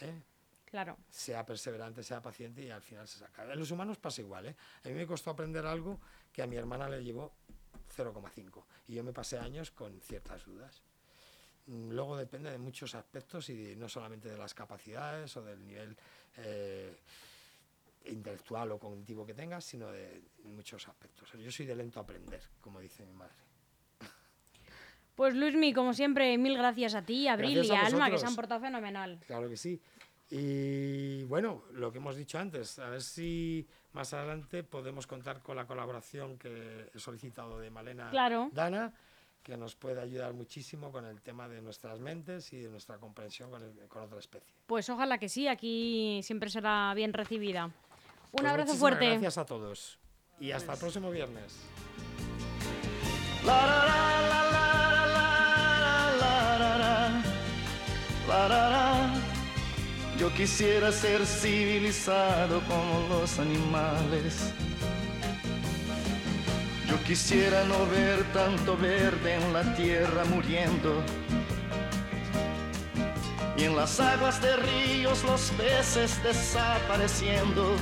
¿eh? 0.00 0.22
Claro. 0.70 0.96
sea 1.08 1.44
perseverante, 1.44 2.02
sea 2.02 2.22
paciente 2.22 2.62
y 2.62 2.70
al 2.70 2.82
final 2.82 3.06
se 3.08 3.18
saca. 3.18 3.42
En 3.52 3.58
los 3.58 3.70
humanos 3.70 3.98
pasa 3.98 4.20
igual. 4.20 4.46
¿eh? 4.46 4.56
A 4.84 4.88
mí 4.88 4.94
me 4.94 5.06
costó 5.06 5.30
aprender 5.30 5.66
algo 5.66 6.00
que 6.32 6.42
a 6.42 6.46
mi 6.46 6.56
hermana 6.56 6.88
le 6.88 7.02
llevó 7.02 7.32
0,5 7.96 8.64
y 8.88 8.94
yo 8.94 9.02
me 9.04 9.12
pasé 9.12 9.38
años 9.38 9.70
con 9.72 10.00
ciertas 10.00 10.44
dudas. 10.44 10.82
Mm, 11.66 11.90
Luego 11.90 12.16
depende 12.16 12.50
de 12.50 12.58
muchos 12.58 12.94
aspectos 12.94 13.48
y 13.50 13.54
de- 13.56 13.76
no 13.76 13.88
solamente 13.88 14.28
de 14.28 14.38
las 14.38 14.54
capacidades 14.54 15.36
o 15.36 15.42
del 15.42 15.64
nivel 15.66 15.96
eh, 16.36 16.96
intelectual 18.06 18.70
o 18.72 18.78
cognitivo 18.78 19.26
que 19.26 19.34
tengas, 19.34 19.64
sino 19.64 19.88
de 19.90 20.22
muchos 20.44 20.86
aspectos. 20.88 21.28
Yo 21.32 21.50
soy 21.50 21.66
de 21.66 21.74
lento 21.74 21.98
aprender, 22.00 22.40
como 22.60 22.78
dice 22.80 23.04
mi 23.04 23.12
madre. 23.12 23.34
Pues 25.16 25.34
Luismi, 25.34 25.74
como 25.74 25.92
siempre, 25.92 26.38
mil 26.38 26.56
gracias 26.56 26.94
a 26.94 27.02
ti, 27.02 27.28
a 27.28 27.34
Abril 27.34 27.62
y 27.64 27.70
a 27.72 27.84
Alma, 27.84 28.10
que 28.10 28.16
se 28.18 28.24
han 28.26 28.34
portado 28.36 28.60
fenomenal. 28.60 29.20
Claro 29.26 29.48
que 29.50 29.56
sí. 29.56 29.78
Y 30.30 31.24
bueno, 31.24 31.64
lo 31.72 31.90
que 31.90 31.98
hemos 31.98 32.16
dicho 32.16 32.38
antes, 32.38 32.78
a 32.78 32.88
ver 32.88 33.02
si 33.02 33.66
más 33.92 34.14
adelante 34.14 34.62
podemos 34.62 35.06
contar 35.06 35.42
con 35.42 35.56
la 35.56 35.66
colaboración 35.66 36.38
que 36.38 36.88
he 36.94 36.98
solicitado 37.00 37.58
de 37.58 37.68
Malena 37.70 38.10
Dana, 38.52 38.92
que 39.42 39.56
nos 39.56 39.74
puede 39.74 40.00
ayudar 40.00 40.32
muchísimo 40.32 40.92
con 40.92 41.04
el 41.04 41.20
tema 41.20 41.48
de 41.48 41.60
nuestras 41.60 41.98
mentes 41.98 42.52
y 42.52 42.58
de 42.58 42.68
nuestra 42.68 42.98
comprensión 42.98 43.50
con, 43.50 43.62
con 43.88 44.02
otra 44.02 44.20
especie. 44.20 44.54
Pues 44.66 44.88
ojalá 44.88 45.18
que 45.18 45.28
sí, 45.28 45.48
aquí 45.48 46.20
siempre 46.22 46.48
será 46.48 46.94
bien 46.94 47.12
recibida. 47.12 47.64
Un 47.66 47.72
pues 48.30 48.46
abrazo 48.46 48.74
fuerte. 48.74 49.06
Gracias 49.08 49.38
a 49.38 49.44
todos 49.44 49.98
y 50.38 50.52
hasta 50.52 50.74
el 50.74 50.78
próximo 50.78 51.10
viernes. 51.10 51.56
Yo 60.20 60.30
quisiera 60.34 60.92
ser 60.92 61.24
civilizado 61.24 62.60
como 62.68 63.08
los 63.08 63.38
animales. 63.38 64.52
Yo 66.86 67.02
quisiera 67.04 67.64
no 67.64 67.86
ver 67.86 68.22
tanto 68.34 68.76
verde 68.76 69.36
en 69.36 69.52
la 69.54 69.74
tierra 69.74 70.26
muriendo. 70.26 71.02
Y 73.56 73.64
en 73.64 73.74
las 73.74 73.98
aguas 73.98 74.42
de 74.42 74.56
ríos 74.56 75.24
los 75.24 75.52
peces 75.52 76.22
desapareciendo. 76.22 77.76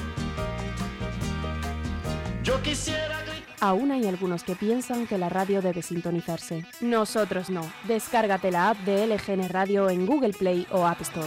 Yo 2.44 2.62
quisiera... 2.62 3.18
Aún 3.58 3.90
hay 3.90 4.06
algunos 4.06 4.44
que 4.44 4.54
piensan 4.54 5.08
que 5.08 5.18
la 5.18 5.28
radio 5.28 5.60
debe 5.60 5.82
sintonizarse. 5.82 6.64
Nosotros 6.80 7.50
no. 7.50 7.68
Descárgate 7.88 8.52
la 8.52 8.70
app 8.70 8.78
de 8.84 9.08
LGN 9.08 9.48
Radio 9.48 9.90
en 9.90 10.06
Google 10.06 10.34
Play 10.34 10.68
o 10.70 10.86
App 10.86 11.00
Store. 11.00 11.26